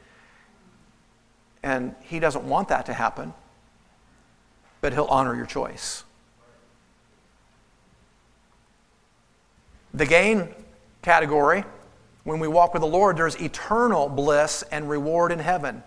And 1.61 1.95
He 2.01 2.19
doesn't 2.19 2.43
want 2.43 2.69
that 2.69 2.85
to 2.87 2.93
happen, 2.93 3.33
but 4.81 4.93
He'll 4.93 5.05
honor 5.05 5.35
your 5.35 5.45
choice. 5.45 6.03
The 9.93 10.05
gain 10.05 10.49
category, 11.01 11.63
when 12.23 12.39
we 12.39 12.47
walk 12.47 12.73
with 12.73 12.81
the 12.81 12.87
Lord, 12.87 13.17
there's 13.17 13.35
eternal 13.35 14.09
bliss 14.09 14.63
and 14.71 14.89
reward 14.89 15.31
in 15.31 15.39
heaven. 15.39 15.81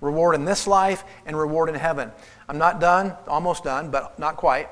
Reward 0.00 0.34
in 0.34 0.44
this 0.44 0.66
life 0.66 1.04
and 1.26 1.36
reward 1.36 1.68
in 1.68 1.74
heaven. 1.74 2.10
I'm 2.48 2.58
not 2.58 2.80
done, 2.80 3.14
almost 3.28 3.64
done, 3.64 3.90
but 3.90 4.18
not 4.18 4.36
quite. 4.36 4.68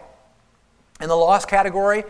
In 1.00 1.08
the 1.08 1.16
lost 1.16 1.48
category, 1.48 2.04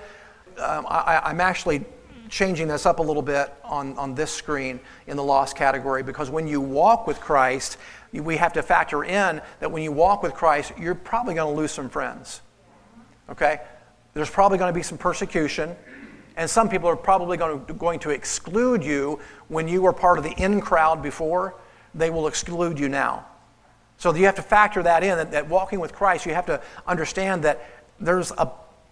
um, 0.59 0.87
I, 0.88 1.20
I'm 1.24 1.40
actually 1.40 1.85
changing 2.28 2.68
this 2.68 2.87
up 2.87 2.98
a 2.98 3.02
little 3.02 3.22
bit 3.22 3.52
on, 3.64 3.96
on 3.98 4.14
this 4.14 4.31
screen 4.31 4.81
in 5.07 5.16
the 5.16 5.24
lost 5.24 5.57
category 5.57 6.02
because 6.02 6.31
when 6.31 6.46
you 6.46 6.61
walk 6.61 7.07
with 7.07 7.20
Christ, 7.20 7.78
we 8.12 8.37
have 8.37 8.52
to 8.54 8.62
factor 8.62 9.04
in 9.04 9.40
that 9.61 9.70
when 9.70 9.83
you 9.83 9.92
walk 9.92 10.22
with 10.22 10.35
Christ, 10.35 10.72
you're 10.78 10.94
probably 10.94 11.35
going 11.35 11.52
to 11.52 11.61
lose 11.61 11.72
some 11.72 11.88
friends. 11.88 12.42
Okay? 13.31 13.61
There's 14.14 14.31
probably 14.31 14.59
going 14.59 14.72
to 14.72 14.74
be 14.74 14.83
some 14.83 14.98
persecution, 14.98 15.76
and 16.37 16.48
some 16.48 16.68
people 16.68 16.88
are 16.88 16.96
probably 16.96 17.37
going 17.37 17.64
to, 17.66 17.74
going 17.74 17.98
to 18.00 18.11
exclude 18.11 18.85
you 18.85 19.18
when 19.48 19.68
you 19.68 19.83
were 19.83 19.92
part 19.92 20.18
of 20.18 20.24
the 20.24 20.33
in 20.33 20.61
crowd 20.61 21.02
before 21.02 21.54
they 21.94 22.11
will 22.11 22.27
exclude 22.27 22.79
you 22.79 22.88
now. 22.88 23.27
So 23.98 24.14
you 24.14 24.27
have 24.27 24.37
to 24.37 24.42
factor 24.42 24.83
that 24.83 25.03
in, 25.03 25.16
that, 25.16 25.33
that 25.33 25.48
walking 25.48 25.81
with 25.81 25.92
Christ, 25.92 26.24
you 26.24 26.35
have 26.35 26.46
to 26.46 26.61
understand 26.87 27.42
that 27.44 27.68
there's 28.01 28.31
a 28.33 28.51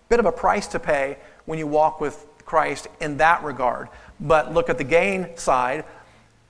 bit 0.09 0.18
of 0.18 0.26
a 0.26 0.32
price 0.32 0.66
to 0.68 0.80
pay 0.80 1.16
when 1.44 1.59
you 1.59 1.66
walk 1.66 2.00
with 2.00 2.26
Christ 2.44 2.88
in 3.00 3.16
that 3.18 3.42
regard. 3.44 3.88
But 4.18 4.52
look 4.52 4.68
at 4.68 4.78
the 4.78 4.85
gain 4.85 5.37
side. 5.37 5.85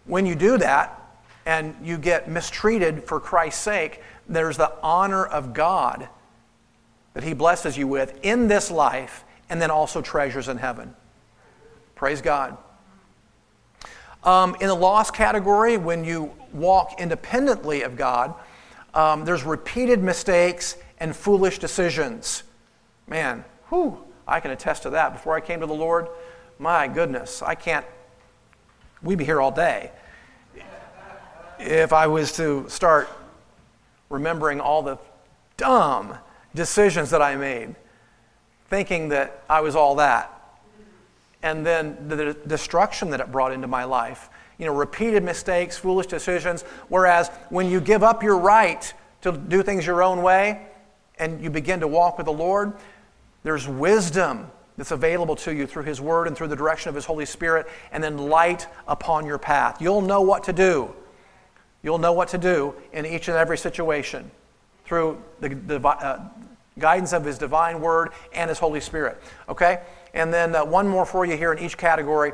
When 0.06 0.24
you 0.24 0.35
do 0.35 0.56
that 0.59 1.02
and 1.44 1.74
you 1.82 1.98
get 1.98 2.30
mistreated 2.30 3.04
for 3.04 3.20
Christ's 3.20 3.62
sake, 3.62 4.00
there's 4.28 4.56
the 4.56 4.72
honor 4.82 5.24
of 5.24 5.52
God 5.52 6.09
that 7.14 7.24
He 7.24 7.35
blesses 7.35 7.76
you 7.76 7.87
with 7.87 8.18
in 8.22 8.48
this 8.48 8.70
life 8.70 9.24
and 9.48 9.61
then 9.61 9.70
also 9.70 10.00
treasures 10.00 10.48
in 10.48 10.59
heaven. 10.59 10.94
Praise 11.94 12.20
God. 12.20 12.56
Um, 14.26 14.56
in 14.60 14.66
the 14.66 14.74
lost 14.74 15.14
category, 15.14 15.76
when 15.76 16.04
you 16.04 16.32
walk 16.52 17.00
independently 17.00 17.82
of 17.82 17.96
God, 17.96 18.34
um, 18.92 19.24
there's 19.24 19.44
repeated 19.44 20.02
mistakes 20.02 20.76
and 20.98 21.14
foolish 21.14 21.60
decisions. 21.60 22.42
Man, 23.06 23.44
whew, 23.68 24.02
I 24.26 24.40
can 24.40 24.50
attest 24.50 24.82
to 24.82 24.90
that. 24.90 25.12
Before 25.12 25.36
I 25.36 25.40
came 25.40 25.60
to 25.60 25.66
the 25.66 25.74
Lord, 25.74 26.08
my 26.58 26.88
goodness, 26.88 27.40
I 27.40 27.54
can't, 27.54 27.86
we'd 29.00 29.18
be 29.18 29.24
here 29.24 29.40
all 29.40 29.52
day. 29.52 29.92
If 31.60 31.92
I 31.92 32.08
was 32.08 32.32
to 32.32 32.68
start 32.68 33.08
remembering 34.10 34.60
all 34.60 34.82
the 34.82 34.98
dumb 35.56 36.16
decisions 36.52 37.10
that 37.10 37.22
I 37.22 37.36
made, 37.36 37.76
thinking 38.68 39.10
that 39.10 39.44
I 39.48 39.60
was 39.60 39.76
all 39.76 39.94
that 39.96 40.36
and 41.42 41.64
then 41.64 42.09
the 42.09 42.35
destruction 42.46 43.11
that 43.11 43.20
it 43.20 43.31
brought 43.31 43.53
into 43.53 43.66
my 43.66 43.85
life. 43.85 44.30
You 44.59 44.66
know, 44.66 44.74
repeated 44.74 45.22
mistakes, 45.22 45.76
foolish 45.76 46.07
decisions. 46.07 46.62
Whereas 46.89 47.28
when 47.51 47.68
you 47.70 47.80
give 47.80 48.03
up 48.03 48.22
your 48.22 48.39
right 48.39 48.93
to 49.22 49.32
do 49.32 49.62
things 49.62 49.87
your 49.87 50.03
own 50.03 50.22
way 50.22 50.66
and 51.18 51.43
you 51.43 51.51
begin 51.51 51.80
to 51.80 51.89
walk 51.89 52.16
with 52.16 52.26
the 52.26 52.32
Lord, 52.32 52.72
there's 53.43 53.68
wisdom 53.68 54.51
that's 54.76 54.91
available 54.91 55.37
to 55.37 55.55
you 55.55 55.66
through 55.66 55.84
His 55.84 56.01
Word 56.01 56.26
and 56.26 56.37
through 56.37 56.49
the 56.49 56.57
direction 56.57 56.89
of 56.89 56.95
His 56.95 57.05
Holy 57.05 57.26
Spirit, 57.26 57.66
and 57.93 58.03
then 58.03 58.18
light 58.18 58.66
upon 58.87 59.26
your 59.26 59.39
path. 59.39 59.80
You'll 59.80 60.03
know 60.03 60.20
what 60.20 60.45
to 60.45 60.53
do. 60.53 60.95
You'll 61.82 61.99
know 61.99 62.12
what 62.12 62.28
to 62.28 62.39
do 62.39 62.74
in 62.93 63.07
each 63.07 63.28
and 63.28 63.37
every 63.37 63.57
situation 63.57 64.30
through 64.84 65.22
the, 65.41 65.51
the 65.51 65.80
uh, 65.80 66.28
guidance 66.78 67.12
of 67.12 67.24
His 67.24 67.39
divine 67.39 67.80
Word 67.80 68.11
and 68.32 68.49
His 68.49 68.59
Holy 68.59 68.80
Spirit. 68.80 69.22
Okay? 69.49 69.80
And 70.16 70.32
then 70.32 70.56
uh, 70.56 70.64
one 70.64 70.88
more 70.88 71.06
for 71.06 71.24
you 71.24 71.36
here 71.36 71.52
in 71.52 71.58
each 71.58 71.76
category. 71.76 72.32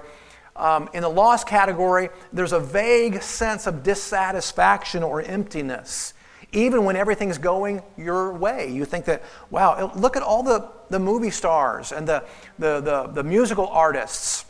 Um, 0.54 0.88
in 0.94 1.02
the 1.02 1.08
lost 1.08 1.46
category, 1.46 2.08
there's 2.32 2.52
a 2.52 2.60
vague 2.60 3.22
sense 3.22 3.66
of 3.66 3.82
dissatisfaction 3.82 5.02
or 5.02 5.20
emptiness 5.20 6.14
even 6.52 6.84
when 6.84 6.96
everything's 6.96 7.38
going 7.38 7.82
your 7.96 8.32
way. 8.34 8.70
You 8.70 8.84
think 8.84 9.06
that, 9.06 9.22
wow, 9.50 9.90
look 9.96 10.16
at 10.16 10.22
all 10.22 10.42
the, 10.42 10.68
the 10.90 10.98
movie 10.98 11.30
stars 11.30 11.92
and 11.92 12.06
the, 12.06 12.24
the, 12.58 12.80
the, 12.80 13.06
the 13.06 13.24
musical 13.24 13.66
artists, 13.68 14.44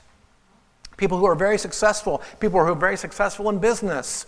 people 0.96 1.16
who 1.18 1.26
are 1.26 1.36
very 1.36 1.58
successful, 1.58 2.20
people 2.40 2.58
who 2.60 2.72
are 2.72 2.74
very 2.74 2.96
successful 2.96 3.48
in 3.50 3.58
business, 3.60 4.26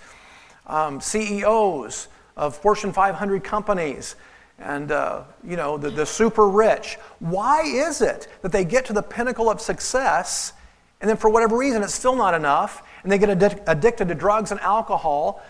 um, 0.67 1.01
CEOs 1.01 2.09
of 2.37 2.57
Fortune 2.57 2.93
500 2.93 3.43
companies 3.43 4.15
and 4.59 4.93
uh, 4.93 5.23
you 5.43 5.57
know 5.57 5.77
the, 5.77 5.91
the 5.91 6.07
super 6.07 6.49
rich 6.49 6.97
why 7.19 7.63
is 7.63 8.01
it 8.01 8.29
that 8.43 8.53
they 8.53 8.65
get 8.65 8.85
to 8.85 8.93
the 8.93 9.03
pinnacle 9.03 9.51
of 9.51 9.61
success 9.61 10.53
and 11.01 11.11
then 11.11 11.17
for 11.17 11.29
whatever 11.29 11.57
reason 11.57 11.83
it's 11.83 11.95
still 11.95 12.17
not 12.17 12.35
enough 12.35 12.83
and 13.03 13.11
they 13.11 13.19
get 13.19 13.29
addic- 13.29 13.63
addicted 13.67 14.09
to 14.09 14.15
drugs 14.15 14.53
and 14.53 14.61
alcohol 14.61 15.43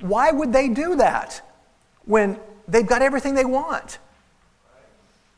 why 0.00 0.30
would 0.30 0.52
they 0.52 0.68
do 0.68 0.96
that 0.96 1.42
when 2.04 2.38
they've 2.68 2.86
got 2.86 3.02
everything 3.02 3.34
they 3.34 3.44
want. 3.44 3.98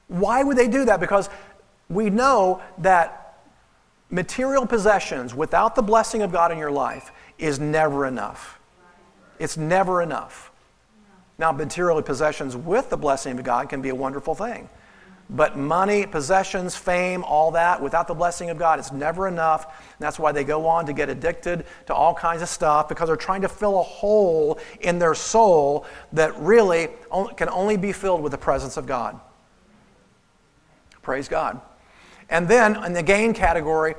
Why 0.09 0.43
would 0.43 0.57
they 0.57 0.69
do 0.69 0.85
that? 0.85 1.01
Because 1.01 1.29
we 1.89 2.11
know 2.11 2.63
that 2.79 3.39
material 4.11 4.67
possessions 4.67 5.35
without 5.35 5.75
the 5.75 5.83
blessing 5.83 6.23
of 6.23 6.31
God 6.31 6.53
in 6.53 6.59
your 6.59 6.71
life 6.71 7.11
is 7.39 7.59
never 7.59 8.07
enough. 8.07 8.61
It's 9.39 9.57
never 9.57 10.01
enough. 10.01 10.51
Now, 11.39 11.53
material 11.53 12.01
possessions 12.03 12.57
with 12.57 12.91
the 12.91 12.97
blessing 12.97 13.39
of 13.39 13.45
God 13.45 13.69
can 13.69 13.83
be 13.83 13.91
a 13.91 13.95
wonderful 13.95 14.35
thing. 14.35 14.69
But 15.29 15.59
money, 15.59 16.07
possessions, 16.07 16.77
fame, 16.77 17.25
all 17.25 17.51
that, 17.51 17.83
without 17.83 18.07
the 18.07 18.15
blessing 18.15 18.49
of 18.49 18.59
God, 18.59 18.79
it's 18.79 18.93
never 18.93 19.27
enough. 19.27 19.65
And 19.65 19.99
that's 19.99 20.19
why 20.21 20.31
they 20.31 20.45
go 20.45 20.67
on 20.67 20.87
to 20.87 20.93
get 20.93 21.09
addicted 21.09 21.67
to 21.87 21.95
all 21.95 22.15
kinds 22.15 22.43
of 22.43 22.49
stuff 22.49 22.89
because 22.89 23.09
they're 23.09 23.17
trying 23.17 23.43
to 23.43 23.49
fill 23.49 23.81
a 23.81 23.83
hole 23.83 24.61
in 24.81 25.01
their 25.01 25.15
soul 25.15 25.85
that 26.13 26.39
really 26.39 26.89
can 27.37 27.49
only 27.49 27.77
be 27.77 27.93
filled 27.93 28.23
with 28.23 28.33
the 28.33 28.39
presence 28.39 28.77
of 28.77 28.87
God. 28.87 29.19
Praise 31.03 31.29
God. 31.29 31.61
And 32.31 32.49
then 32.49 32.83
in 32.85 32.93
the 32.93 33.03
gain 33.03 33.35
category, 33.35 33.97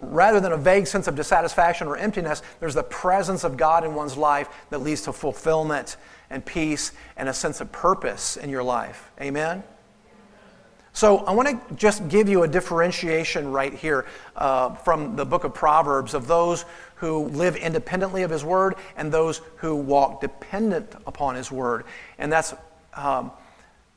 rather 0.00 0.38
than 0.38 0.52
a 0.52 0.56
vague 0.56 0.86
sense 0.86 1.08
of 1.08 1.16
dissatisfaction 1.16 1.88
or 1.88 1.96
emptiness, 1.96 2.42
there's 2.60 2.74
the 2.74 2.84
presence 2.84 3.42
of 3.42 3.56
God 3.56 3.84
in 3.84 3.94
one's 3.94 4.16
life 4.16 4.48
that 4.70 4.78
leads 4.78 5.02
to 5.02 5.12
fulfillment 5.12 5.96
and 6.30 6.44
peace 6.44 6.92
and 7.16 7.28
a 7.28 7.34
sense 7.34 7.60
of 7.60 7.72
purpose 7.72 8.36
in 8.36 8.50
your 8.50 8.62
life. 8.62 9.10
Amen? 9.20 9.62
So 10.92 11.18
I 11.18 11.30
want 11.32 11.68
to 11.68 11.74
just 11.76 12.08
give 12.08 12.28
you 12.28 12.42
a 12.42 12.48
differentiation 12.48 13.52
right 13.52 13.72
here 13.72 14.04
uh, 14.34 14.74
from 14.74 15.14
the 15.14 15.24
book 15.24 15.44
of 15.44 15.54
Proverbs 15.54 16.12
of 16.12 16.26
those 16.26 16.64
who 16.96 17.28
live 17.28 17.54
independently 17.54 18.24
of 18.24 18.30
His 18.30 18.44
Word 18.44 18.74
and 18.96 19.12
those 19.12 19.40
who 19.58 19.76
walk 19.76 20.20
dependent 20.20 20.92
upon 21.06 21.36
His 21.36 21.52
Word. 21.52 21.84
And 22.18 22.32
that's 22.32 22.52
um, 22.94 23.30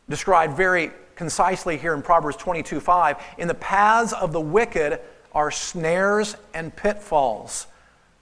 described 0.09 0.55
very 0.55 0.91
concisely 1.15 1.77
here 1.77 1.95
in 1.95 2.03
Proverbs 2.03 2.37
22 2.37 2.79
5. 2.79 3.17
In 3.39 3.47
the 3.47 3.55
paths 3.55 4.13
of 4.13 4.31
the 4.31 4.41
wicked 4.41 4.99
are 5.33 5.49
snares 5.49 6.35
and 6.53 6.75
pitfalls, 6.75 7.65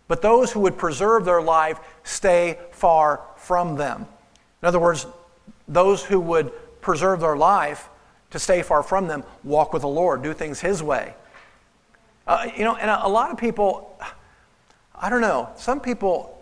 but 0.08 0.22
those 0.22 0.52
who 0.54 0.62
would 0.62 0.78
preserve 0.78 1.26
their 1.26 1.42
life 1.42 1.80
stay 2.04 2.58
far 2.72 3.22
from 3.50 3.78
them. 3.78 4.06
In 4.62 4.68
other 4.68 4.78
words, 4.78 5.08
those 5.68 6.04
who 6.04 6.20
would 6.20 6.52
preserve 6.82 7.20
their 7.20 7.36
life 7.36 7.90
to 8.30 8.38
stay 8.38 8.62
far 8.62 8.84
from 8.84 9.08
them, 9.08 9.24
walk 9.44 9.74
with 9.74 9.82
the 9.82 9.88
Lord, 9.88 10.22
do 10.22 10.36
things 10.36 10.60
His 10.60 10.84
way. 10.84 11.16
Uh, 12.28 12.46
you 12.56 12.64
know, 12.64 12.76
and 12.76 12.92
a, 12.92 13.08
a 13.08 13.10
lot 13.10 13.32
of 13.32 13.40
people, 13.40 14.00
I 14.94 15.10
don't 15.10 15.22
know, 15.22 15.50
some 15.58 15.80
people 15.80 16.40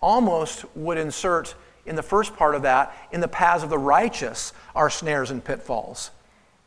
almost 0.00 0.64
would 0.76 0.96
insert 0.96 1.56
in 1.86 1.96
the 1.96 2.04
first 2.04 2.36
part 2.36 2.54
of 2.54 2.62
that, 2.62 2.96
in 3.10 3.20
the 3.20 3.26
paths 3.26 3.64
of 3.64 3.68
the 3.68 3.76
righteous 3.76 4.52
are 4.76 4.88
snares 4.88 5.32
and 5.32 5.44
pitfalls. 5.44 6.12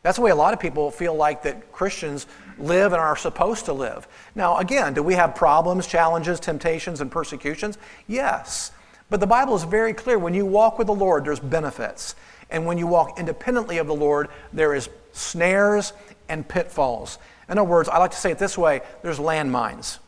That's 0.02 0.16
the 0.16 0.22
way 0.22 0.32
a 0.32 0.36
lot 0.36 0.52
of 0.52 0.60
people 0.60 0.90
feel 0.90 1.14
like 1.14 1.44
that 1.44 1.72
Christians 1.72 2.26
live 2.58 2.92
and 2.92 3.00
are 3.00 3.16
supposed 3.16 3.64
to 3.64 3.72
live. 3.72 4.06
Now, 4.34 4.58
again, 4.58 4.92
do 4.92 5.02
we 5.02 5.14
have 5.14 5.34
problems, 5.34 5.86
challenges, 5.86 6.40
temptations, 6.40 7.00
and 7.00 7.10
persecutions? 7.10 7.78
Yes. 8.06 8.72
But 9.10 9.20
the 9.20 9.26
Bible 9.26 9.54
is 9.56 9.64
very 9.64 9.94
clear. 9.94 10.18
When 10.18 10.34
you 10.34 10.44
walk 10.44 10.78
with 10.78 10.86
the 10.86 10.94
Lord, 10.94 11.24
there's 11.24 11.40
benefits. 11.40 12.14
And 12.50 12.66
when 12.66 12.78
you 12.78 12.86
walk 12.86 13.18
independently 13.18 13.78
of 13.78 13.86
the 13.86 13.94
Lord, 13.94 14.28
there 14.52 14.74
is 14.74 14.88
snares 15.12 15.92
and 16.28 16.46
pitfalls. 16.46 17.18
In 17.48 17.58
other 17.58 17.68
words, 17.68 17.88
I 17.88 17.98
like 17.98 18.10
to 18.10 18.16
say 18.16 18.30
it 18.30 18.38
this 18.38 18.58
way 18.58 18.82
there's 19.02 19.18
landmines. 19.18 19.98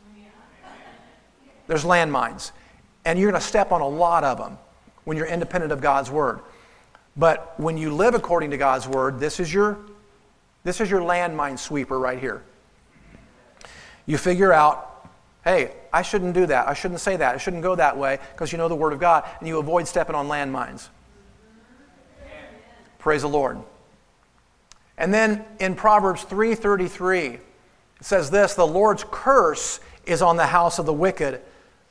There's 1.67 1.83
landmines. 1.83 2.51
And 3.05 3.17
you're 3.17 3.31
going 3.31 3.41
to 3.41 3.47
step 3.47 3.71
on 3.71 3.81
a 3.81 3.87
lot 3.87 4.23
of 4.23 4.37
them 4.37 4.57
when 5.05 5.17
you're 5.17 5.27
independent 5.27 5.71
of 5.71 5.81
God's 5.81 6.11
word. 6.11 6.41
But 7.17 7.59
when 7.59 7.77
you 7.77 7.93
live 7.93 8.13
according 8.13 8.51
to 8.51 8.57
God's 8.57 8.87
word, 8.87 9.19
this 9.19 9.39
is 9.39 9.53
your 9.53 9.79
this 10.63 10.79
is 10.79 10.91
your 10.91 11.01
landmine 11.01 11.57
sweeper 11.57 11.97
right 11.97 12.19
here. 12.19 12.43
You 14.05 14.17
figure 14.17 14.53
out, 14.53 15.09
hey, 15.43 15.73
I 15.93 16.01
shouldn't 16.01 16.33
do 16.33 16.45
that. 16.45 16.67
I 16.67 16.73
shouldn't 16.73 17.01
say 17.01 17.17
that. 17.17 17.35
I 17.35 17.37
shouldn't 17.37 17.63
go 17.63 17.75
that 17.75 17.97
way 17.97 18.19
because 18.33 18.51
you 18.51 18.57
know 18.57 18.67
the 18.67 18.75
word 18.75 18.93
of 18.93 18.99
God 18.99 19.25
and 19.39 19.47
you 19.47 19.59
avoid 19.59 19.87
stepping 19.87 20.15
on 20.15 20.27
landmines. 20.27 20.89
Praise 22.99 23.23
the 23.23 23.29
Lord. 23.29 23.59
And 24.97 25.13
then 25.13 25.43
in 25.59 25.75
Proverbs 25.75 26.23
3:33 26.25 27.33
it 27.35 27.41
says 28.01 28.29
this, 28.29 28.53
the 28.53 28.65
Lord's 28.65 29.03
curse 29.09 29.79
is 30.05 30.21
on 30.21 30.37
the 30.37 30.45
house 30.45 30.79
of 30.79 30.85
the 30.85 30.93
wicked, 30.93 31.41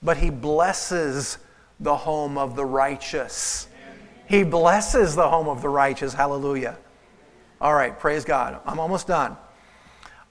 but 0.02 0.16
he 0.16 0.30
blesses 0.30 1.38
the 1.78 1.96
home 1.96 2.36
of 2.38 2.56
the 2.56 2.64
righteous. 2.64 3.68
He 4.26 4.44
blesses 4.44 5.16
the 5.16 5.28
home 5.28 5.48
of 5.48 5.62
the 5.62 5.68
righteous. 5.68 6.14
Hallelujah. 6.14 6.78
All 7.60 7.74
right, 7.74 7.98
praise 7.98 8.24
God. 8.24 8.60
I'm 8.64 8.78
almost 8.78 9.06
done. 9.06 9.36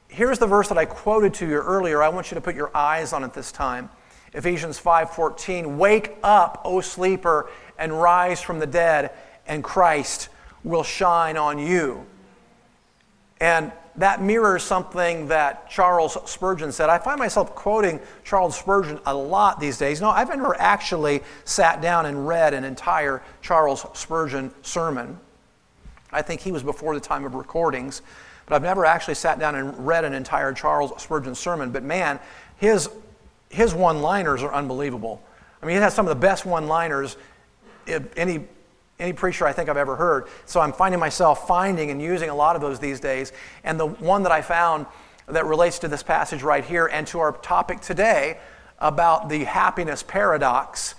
Here's 0.09 0.39
the 0.39 0.47
verse 0.47 0.67
that 0.69 0.77
I 0.77 0.85
quoted 0.85 1.35
to 1.35 1.47
you 1.47 1.55
earlier. 1.55 2.03
I 2.03 2.09
want 2.09 2.31
you 2.31 2.35
to 2.35 2.41
put 2.41 2.55
your 2.55 2.75
eyes 2.75 3.13
on 3.13 3.23
it 3.23 3.33
this 3.33 3.51
time. 3.51 3.89
Ephesians 4.33 4.77
5:14, 4.77 5.77
"Wake 5.77 6.17
up, 6.23 6.61
O 6.65 6.81
sleeper, 6.81 7.49
and 7.77 8.01
rise 8.01 8.41
from 8.41 8.59
the 8.59 8.67
dead, 8.67 9.11
and 9.47 9.63
Christ 9.63 10.29
will 10.63 10.83
shine 10.83 11.37
on 11.37 11.57
you. 11.57 12.05
And 13.39 13.71
that 13.95 14.21
mirrors 14.21 14.63
something 14.63 15.27
that 15.27 15.69
Charles 15.69 16.17
Spurgeon 16.25 16.71
said. 16.71 16.89
I 16.89 16.97
find 16.97 17.19
myself 17.19 17.55
quoting 17.55 17.99
Charles 18.23 18.57
Spurgeon 18.57 18.99
a 19.05 19.13
lot 19.13 19.59
these 19.59 19.77
days. 19.77 20.01
No, 20.01 20.09
I've 20.09 20.29
never 20.29 20.59
actually 20.59 21.23
sat 21.45 21.81
down 21.81 22.05
and 22.05 22.27
read 22.27 22.53
an 22.53 22.63
entire 22.63 23.21
Charles 23.41 23.85
Spurgeon 23.93 24.53
sermon. 24.61 25.19
I 26.11 26.21
think 26.21 26.41
he 26.41 26.51
was 26.51 26.63
before 26.63 26.93
the 26.93 26.99
time 26.99 27.25
of 27.25 27.35
recordings, 27.35 28.01
but 28.49 28.55
I've 28.55 28.63
never 28.63 28.85
actually 28.85 29.13
sat 29.13 29.39
down 29.39 29.55
and 29.55 29.87
read 29.87 30.03
an 30.03 30.13
entire 30.13 30.51
Charles 30.51 30.91
Spurgeon 31.01 31.35
sermon. 31.35 31.71
But 31.71 31.83
man, 31.83 32.19
his, 32.57 32.89
his 33.49 33.73
one 33.73 34.01
liners 34.01 34.43
are 34.43 34.53
unbelievable. 34.53 35.21
I 35.61 35.65
mean, 35.65 35.75
he 35.75 35.81
has 35.81 35.93
some 35.93 36.05
of 36.05 36.09
the 36.09 36.19
best 36.19 36.45
one 36.45 36.67
liners 36.67 37.15
any 38.17 38.45
any 38.99 39.13
preacher 39.13 39.47
I 39.47 39.53
think 39.53 39.69
I've 39.69 39.77
ever 39.77 39.95
heard. 39.95 40.27
So 40.45 40.59
I'm 40.59 40.73
finding 40.73 40.99
myself 40.99 41.47
finding 41.47 41.89
and 41.89 42.01
using 42.01 42.29
a 42.29 42.35
lot 42.35 42.55
of 42.55 42.61
those 42.61 42.79
these 42.79 42.99
days. 42.99 43.31
And 43.63 43.79
the 43.79 43.87
one 43.87 44.23
that 44.23 44.31
I 44.31 44.41
found 44.41 44.85
that 45.27 45.45
relates 45.45 45.79
to 45.79 45.87
this 45.87 46.03
passage 46.03 46.43
right 46.43 46.65
here 46.65 46.87
and 46.87 47.07
to 47.07 47.19
our 47.19 47.31
topic 47.31 47.79
today 47.79 48.39
about 48.79 49.29
the 49.29 49.45
happiness 49.45 50.03
paradox 50.03 50.95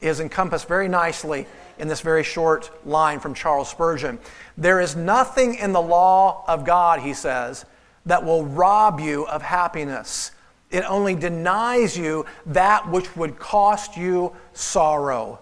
is 0.00 0.20
encompassed 0.20 0.68
very 0.68 0.88
nicely 0.88 1.46
in 1.78 1.88
this 1.88 2.00
very 2.00 2.22
short 2.22 2.70
line 2.86 3.20
from 3.20 3.34
Charles 3.34 3.68
Spurgeon. 3.68 4.18
There 4.58 4.80
is 4.80 4.96
nothing 4.96 5.54
in 5.54 5.72
the 5.72 5.80
law 5.80 6.44
of 6.48 6.64
God, 6.64 6.98
he 6.98 7.14
says, 7.14 7.64
that 8.06 8.24
will 8.24 8.44
rob 8.44 8.98
you 8.98 9.24
of 9.28 9.40
happiness. 9.40 10.32
It 10.72 10.80
only 10.80 11.14
denies 11.14 11.96
you 11.96 12.26
that 12.46 12.90
which 12.90 13.16
would 13.16 13.38
cost 13.38 13.96
you 13.96 14.32
sorrow. 14.54 15.38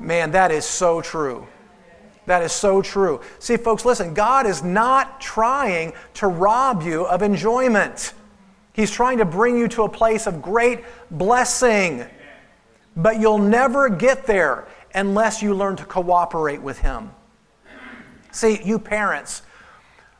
Man, 0.00 0.30
that 0.30 0.50
is 0.50 0.64
so 0.64 1.02
true. 1.02 1.46
That 2.24 2.42
is 2.42 2.52
so 2.52 2.80
true. 2.80 3.20
See, 3.38 3.58
folks, 3.58 3.84
listen, 3.84 4.14
God 4.14 4.46
is 4.46 4.62
not 4.62 5.20
trying 5.20 5.92
to 6.14 6.26
rob 6.26 6.82
you 6.82 7.04
of 7.04 7.20
enjoyment. 7.20 8.14
He's 8.72 8.90
trying 8.90 9.18
to 9.18 9.26
bring 9.26 9.58
you 9.58 9.68
to 9.68 9.82
a 9.82 9.88
place 9.90 10.26
of 10.26 10.40
great 10.40 10.80
blessing. 11.10 12.06
But 12.96 13.20
you'll 13.20 13.38
never 13.38 13.90
get 13.90 14.24
there 14.24 14.66
unless 14.94 15.42
you 15.42 15.52
learn 15.52 15.76
to 15.76 15.84
cooperate 15.84 16.62
with 16.62 16.78
Him. 16.78 17.10
See, 18.32 18.60
you 18.64 18.78
parents, 18.78 19.42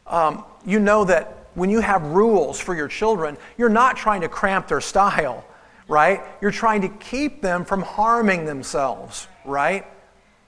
um, 0.07 0.45
you 0.65 0.79
know 0.79 1.05
that 1.05 1.49
when 1.55 1.69
you 1.69 1.81
have 1.81 2.03
rules 2.03 2.61
for 2.61 2.75
your 2.75 2.89
children, 2.89 3.37
you're 3.59 3.69
not 3.69 3.97
trying 3.97 4.21
to 4.21 4.29
cramp 4.29 4.69
their 4.69 4.81
style, 4.81 5.45
right? 5.89 6.23
You're 6.41 6.51
trying 6.51 6.83
to 6.83 6.89
keep 6.89 7.43
them 7.43 7.65
from 7.65 7.83
harming 7.83 8.45
themselves 8.45 9.27
right? 9.45 9.87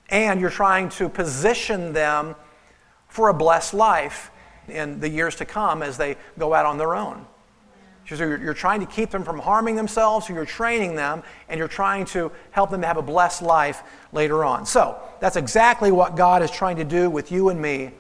And 0.09 0.41
you're 0.41 0.51
trying 0.51 0.89
to 0.91 1.09
position 1.09 1.93
them 1.93 2.37
for 3.09 3.29
a 3.29 3.35
blessed 3.35 3.75
life 3.75 4.31
in 4.69 5.01
the 5.01 5.09
years 5.09 5.37
to 5.37 5.45
come 5.45 5.83
as 5.83 5.97
they 5.97 6.17
go 6.39 6.55
out 6.55 6.67
on 6.67 6.79
their 6.79 6.95
own. 6.95 7.27
So 8.07 8.17
you're, 8.17 8.43
you're 8.43 8.55
trying 8.55 8.81
to 8.81 8.87
keep 8.87 9.11
them 9.11 9.25
from 9.25 9.39
harming 9.39 9.77
themselves, 9.77 10.27
so 10.27 10.35
you're 10.35 10.45
training 10.45 10.95
them, 10.95 11.23
and 11.49 11.59
you're 11.59 11.69
trying 11.69 12.05
to 12.07 12.31
help 12.51 12.71
them 12.71 12.83
to 12.83 12.87
have 12.87 12.99
a 12.99 13.03
blessed 13.03 13.43
life 13.43 13.83
later 14.13 14.45
on. 14.45 14.67
So 14.67 15.01
that's 15.21 15.37
exactly 15.37 15.91
what 15.91 16.17
God 16.17 16.43
is 16.43 16.51
trying 16.51 16.77
to 16.77 16.85
do 16.85 17.09
with 17.09 17.33
you 17.33 17.49
and 17.49 17.61
me, 17.61 17.93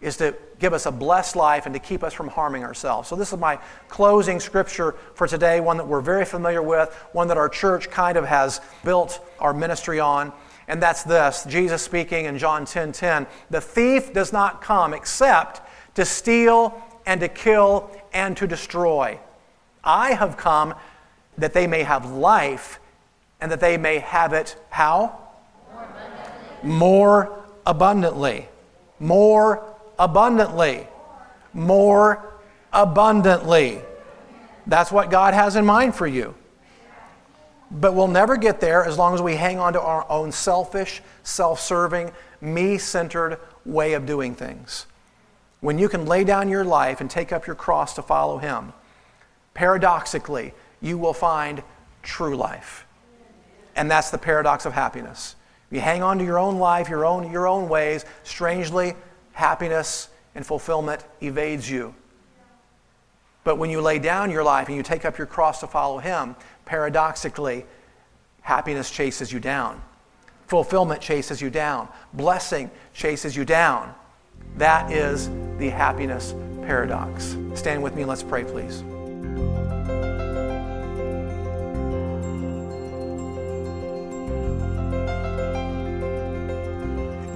is 0.00 0.18
to 0.18 0.34
give 0.58 0.72
us 0.72 0.86
a 0.86 0.92
blessed 0.92 1.34
life 1.34 1.66
and 1.66 1.74
to 1.74 1.78
keep 1.78 2.02
us 2.02 2.12
from 2.12 2.28
harming 2.28 2.62
ourselves. 2.62 3.08
So 3.08 3.16
this 3.16 3.32
is 3.32 3.38
my 3.38 3.58
closing 3.88 4.38
scripture 4.38 4.94
for 5.14 5.26
today, 5.26 5.60
one 5.60 5.78
that 5.78 5.86
we're 5.86 6.00
very 6.00 6.24
familiar 6.24 6.62
with, 6.62 6.92
one 7.12 7.28
that 7.28 7.38
our 7.38 7.48
church 7.48 7.90
kind 7.90 8.18
of 8.18 8.26
has 8.26 8.60
built 8.84 9.20
our 9.38 9.54
ministry 9.54 9.98
on. 9.98 10.32
And 10.66 10.82
that's 10.82 11.04
this 11.04 11.44
Jesus 11.48 11.80
speaking 11.80 12.26
in 12.26 12.36
John 12.36 12.66
10 12.66 12.92
10. 12.92 13.26
The 13.48 13.60
thief 13.60 14.12
does 14.12 14.32
not 14.32 14.60
come 14.60 14.92
except 14.92 15.62
to 15.94 16.04
steal 16.04 16.82
and 17.06 17.20
to 17.20 17.28
kill 17.28 17.90
and 18.12 18.36
to 18.36 18.46
destroy. 18.46 19.18
I 19.88 20.12
have 20.12 20.36
come 20.36 20.74
that 21.38 21.54
they 21.54 21.66
may 21.66 21.82
have 21.82 22.10
life 22.10 22.78
and 23.40 23.50
that 23.50 23.60
they 23.60 23.78
may 23.78 23.98
have 24.00 24.34
it 24.34 24.54
how? 24.68 25.18
More 26.62 27.42
abundantly. 27.64 28.48
More 29.00 29.64
abundantly. 29.98 30.86
More 31.54 32.32
abundantly. 32.72 33.80
That's 34.66 34.92
what 34.92 35.10
God 35.10 35.32
has 35.32 35.56
in 35.56 35.64
mind 35.64 35.94
for 35.94 36.06
you. 36.06 36.34
But 37.70 37.94
we'll 37.94 38.08
never 38.08 38.36
get 38.36 38.60
there 38.60 38.84
as 38.84 38.98
long 38.98 39.14
as 39.14 39.22
we 39.22 39.36
hang 39.36 39.58
on 39.58 39.72
to 39.72 39.80
our 39.80 40.10
own 40.10 40.32
selfish, 40.32 41.00
self 41.22 41.60
serving, 41.60 42.12
me 42.40 42.76
centered 42.76 43.38
way 43.64 43.94
of 43.94 44.04
doing 44.04 44.34
things. 44.34 44.86
When 45.60 45.78
you 45.78 45.88
can 45.88 46.06
lay 46.06 46.24
down 46.24 46.48
your 46.48 46.64
life 46.64 47.00
and 47.00 47.10
take 47.10 47.32
up 47.32 47.46
your 47.46 47.56
cross 47.56 47.94
to 47.94 48.02
follow 48.02 48.38
Him, 48.38 48.72
paradoxically, 49.58 50.54
you 50.80 50.96
will 50.96 51.12
find 51.12 51.64
true 52.04 52.36
life. 52.36 52.86
And 53.74 53.90
that's 53.90 54.10
the 54.10 54.16
paradox 54.16 54.66
of 54.66 54.72
happiness. 54.72 55.34
You 55.72 55.80
hang 55.80 56.00
on 56.00 56.16
to 56.18 56.24
your 56.24 56.38
own 56.38 56.60
life, 56.60 56.88
your 56.88 57.04
own, 57.04 57.28
your 57.32 57.48
own 57.48 57.68
ways, 57.68 58.04
strangely, 58.22 58.94
happiness 59.32 60.10
and 60.36 60.46
fulfillment 60.46 61.04
evades 61.20 61.68
you. 61.68 61.92
But 63.42 63.58
when 63.58 63.68
you 63.68 63.80
lay 63.80 63.98
down 63.98 64.30
your 64.30 64.44
life 64.44 64.68
and 64.68 64.76
you 64.76 64.84
take 64.84 65.04
up 65.04 65.18
your 65.18 65.26
cross 65.26 65.58
to 65.58 65.66
follow 65.66 65.98
Him, 65.98 66.36
paradoxically, 66.64 67.66
happiness 68.42 68.92
chases 68.92 69.32
you 69.32 69.40
down. 69.40 69.82
Fulfillment 70.46 71.00
chases 71.00 71.42
you 71.42 71.50
down. 71.50 71.88
Blessing 72.12 72.70
chases 72.94 73.34
you 73.34 73.44
down. 73.44 73.92
That 74.56 74.92
is 74.92 75.28
the 75.58 75.70
happiness 75.70 76.36
paradox. 76.62 77.36
Stand 77.54 77.82
with 77.82 77.96
me 77.96 78.02
and 78.02 78.08
let's 78.08 78.22
pray, 78.22 78.44
please. 78.44 78.84